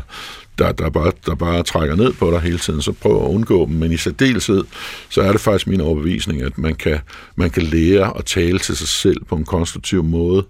der, 0.59 0.71
der, 0.71 0.89
bare, 0.89 1.11
der 1.25 1.35
bare 1.35 1.63
trækker 1.63 1.95
ned 1.95 2.13
på 2.13 2.31
dig 2.31 2.41
hele 2.41 2.57
tiden, 2.57 2.81
så 2.81 2.91
prøv 2.91 3.15
at 3.15 3.29
undgå 3.29 3.65
dem. 3.65 3.75
Men 3.75 3.91
i 3.91 3.97
særdeleshed, 3.97 4.63
så 5.09 5.21
er 5.21 5.31
det 5.31 5.41
faktisk 5.41 5.67
min 5.67 5.81
overbevisning, 5.81 6.41
at 6.41 6.57
man 6.57 6.75
kan, 6.75 6.99
man 7.35 7.49
kan 7.49 7.63
lære 7.63 8.17
at 8.17 8.25
tale 8.25 8.59
til 8.59 8.75
sig 8.77 8.87
selv 8.87 9.25
på 9.25 9.35
en 9.35 9.45
konstruktiv 9.45 10.03
måde, 10.03 10.45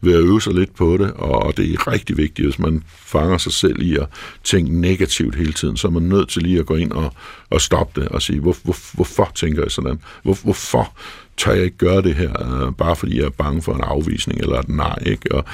ved 0.00 0.14
at 0.14 0.20
øve 0.20 0.42
sig 0.42 0.54
lidt 0.54 0.74
på 0.74 0.96
det, 0.96 1.12
og 1.12 1.56
det 1.56 1.72
er 1.72 1.92
rigtig 1.92 2.16
vigtigt, 2.16 2.46
hvis 2.46 2.58
man 2.58 2.82
fanger 2.88 3.38
sig 3.38 3.52
selv 3.52 3.82
i 3.82 3.96
at 3.96 4.06
tænke 4.44 4.80
negativt 4.80 5.34
hele 5.34 5.52
tiden, 5.52 5.76
så 5.76 5.86
er 5.86 5.92
man 5.92 6.02
nødt 6.02 6.28
til 6.28 6.42
lige 6.42 6.58
at 6.58 6.66
gå 6.66 6.74
ind 6.74 6.92
og, 6.92 7.12
og 7.50 7.60
stoppe 7.60 8.00
det 8.00 8.08
og 8.08 8.22
sige, 8.22 8.40
hvor, 8.40 8.56
hvor, 8.62 8.76
hvorfor 8.94 9.32
tænker 9.34 9.62
jeg 9.62 9.70
sådan? 9.70 10.00
Hvor, 10.22 10.38
hvorfor 10.42 10.96
tør 11.40 11.52
jeg 11.52 11.64
ikke 11.64 11.76
gøre 11.76 12.02
det 12.02 12.14
her, 12.14 12.30
øh, 12.66 12.72
bare 12.72 12.96
fordi 12.96 13.18
jeg 13.18 13.24
er 13.24 13.30
bange 13.30 13.62
for 13.62 13.74
en 13.74 13.80
afvisning 13.80 14.40
eller 14.40 14.58
et 14.58 14.68
nej, 14.68 14.98
ikke? 15.06 15.34
Og, 15.34 15.44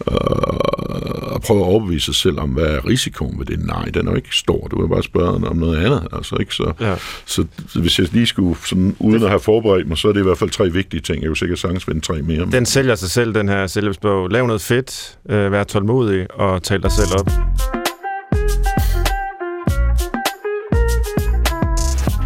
og, 0.00 1.32
og 1.32 1.40
prøve 1.42 1.60
at 1.60 1.66
overbevise 1.66 2.04
sig 2.04 2.14
selv 2.14 2.40
om, 2.40 2.50
hvad 2.50 2.64
er 2.64 2.86
risikoen 2.86 3.38
ved 3.38 3.46
det 3.46 3.66
nej. 3.66 3.84
Den 3.84 4.06
er 4.06 4.10
jo 4.10 4.16
ikke 4.16 4.36
stor, 4.36 4.68
du 4.68 4.82
vil 4.82 4.88
bare 4.88 5.02
spørge 5.02 5.48
om 5.48 5.56
noget 5.56 5.84
andet. 5.84 6.08
Altså, 6.12 6.36
ikke? 6.40 6.54
Så, 6.54 6.72
ja. 6.80 6.94
så, 7.24 7.44
så 7.68 7.80
hvis 7.80 7.98
jeg 7.98 8.12
lige 8.12 8.26
skulle, 8.26 8.58
sådan, 8.66 8.96
uden 8.98 9.22
at 9.22 9.28
have 9.28 9.40
forberedt 9.40 9.88
mig, 9.88 9.98
så 9.98 10.08
er 10.08 10.12
det 10.12 10.20
i 10.20 10.22
hvert 10.22 10.38
fald 10.38 10.50
tre 10.50 10.70
vigtige 10.70 11.00
ting. 11.00 11.22
Jeg 11.22 11.28
kunne 11.28 11.36
sikkert 11.36 11.58
sagtens 11.58 11.88
vende 11.88 12.00
tre 12.00 12.22
mere. 12.22 12.46
Den 12.52 12.66
sælger 12.66 12.94
sig 12.94 13.10
selv, 13.10 13.34
den 13.34 13.48
her 13.48 13.66
selvhjælpsbog. 13.66 14.30
Lav 14.30 14.46
noget 14.46 14.62
fedt, 14.62 15.18
øh, 15.28 15.52
vær 15.52 15.64
tålmodig 15.64 16.26
og 16.30 16.62
tal 16.62 16.82
dig 16.82 16.92
selv 16.92 17.08
op. 17.18 17.30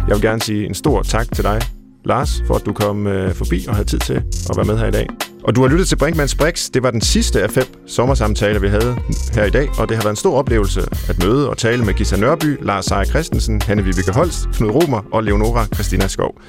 Jeg 0.07 0.15
vil 0.15 0.21
gerne 0.21 0.41
sige 0.41 0.65
en 0.65 0.73
stor 0.73 1.01
tak 1.01 1.27
til 1.35 1.43
dig, 1.43 1.61
Lars, 2.07 2.43
for 2.47 2.55
at 2.55 2.65
du 2.65 2.73
kom 2.73 3.07
øh, 3.07 3.33
forbi 3.33 3.65
og 3.67 3.75
havde 3.75 3.89
tid 3.89 3.99
til 3.99 4.13
at 4.49 4.57
være 4.57 4.65
med 4.65 4.77
her 4.77 4.87
i 4.87 4.91
dag. 4.91 5.07
Og 5.43 5.55
du 5.55 5.61
har 5.61 5.67
lyttet 5.67 5.87
til 5.87 5.95
Brinkmanns 5.95 6.35
Brix. 6.35 6.69
Det 6.69 6.83
var 6.83 6.91
den 6.91 7.01
sidste 7.01 7.43
af 7.43 7.51
fem 7.51 7.65
sommersamtaler, 7.87 8.59
vi 8.59 8.67
havde 8.67 8.97
her 9.33 9.43
i 9.43 9.49
dag, 9.49 9.69
og 9.79 9.89
det 9.89 9.97
har 9.97 10.03
været 10.03 10.13
en 10.13 10.15
stor 10.15 10.37
oplevelse 10.37 10.81
at 11.09 11.23
møde 11.23 11.49
og 11.49 11.57
tale 11.57 11.85
med 11.85 11.93
Gisa 11.93 12.15
Nørby, 12.15 12.57
Lars 12.61 12.85
Seier 12.85 13.03
Christensen, 13.03 13.61
Hanne 13.61 13.83
Vibeke 13.83 14.11
Holst, 14.11 14.47
Knud 14.53 14.69
Romer 14.69 15.01
og 15.11 15.23
Leonora 15.23 15.65
Christina 15.65 16.07
Skov. 16.07 16.41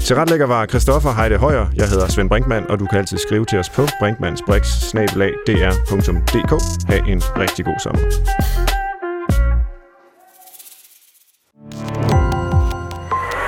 Til 0.00 0.16
retlægger 0.16 0.46
var 0.46 0.66
Christoffer 0.66 1.12
Heide 1.12 1.36
Højer. 1.36 1.66
Jeg 1.76 1.88
hedder 1.88 2.08
Svend 2.08 2.28
Brinkmann, 2.28 2.70
og 2.70 2.78
du 2.78 2.86
kan 2.86 2.98
altid 2.98 3.18
skrive 3.18 3.44
til 3.44 3.58
os 3.58 3.70
på 3.70 3.86
brinkmannsbrix.dr.dk. 4.00 6.52
Ha' 6.88 7.12
en 7.12 7.22
rigtig 7.38 7.64
god 7.64 7.80
sommer. 7.80 8.73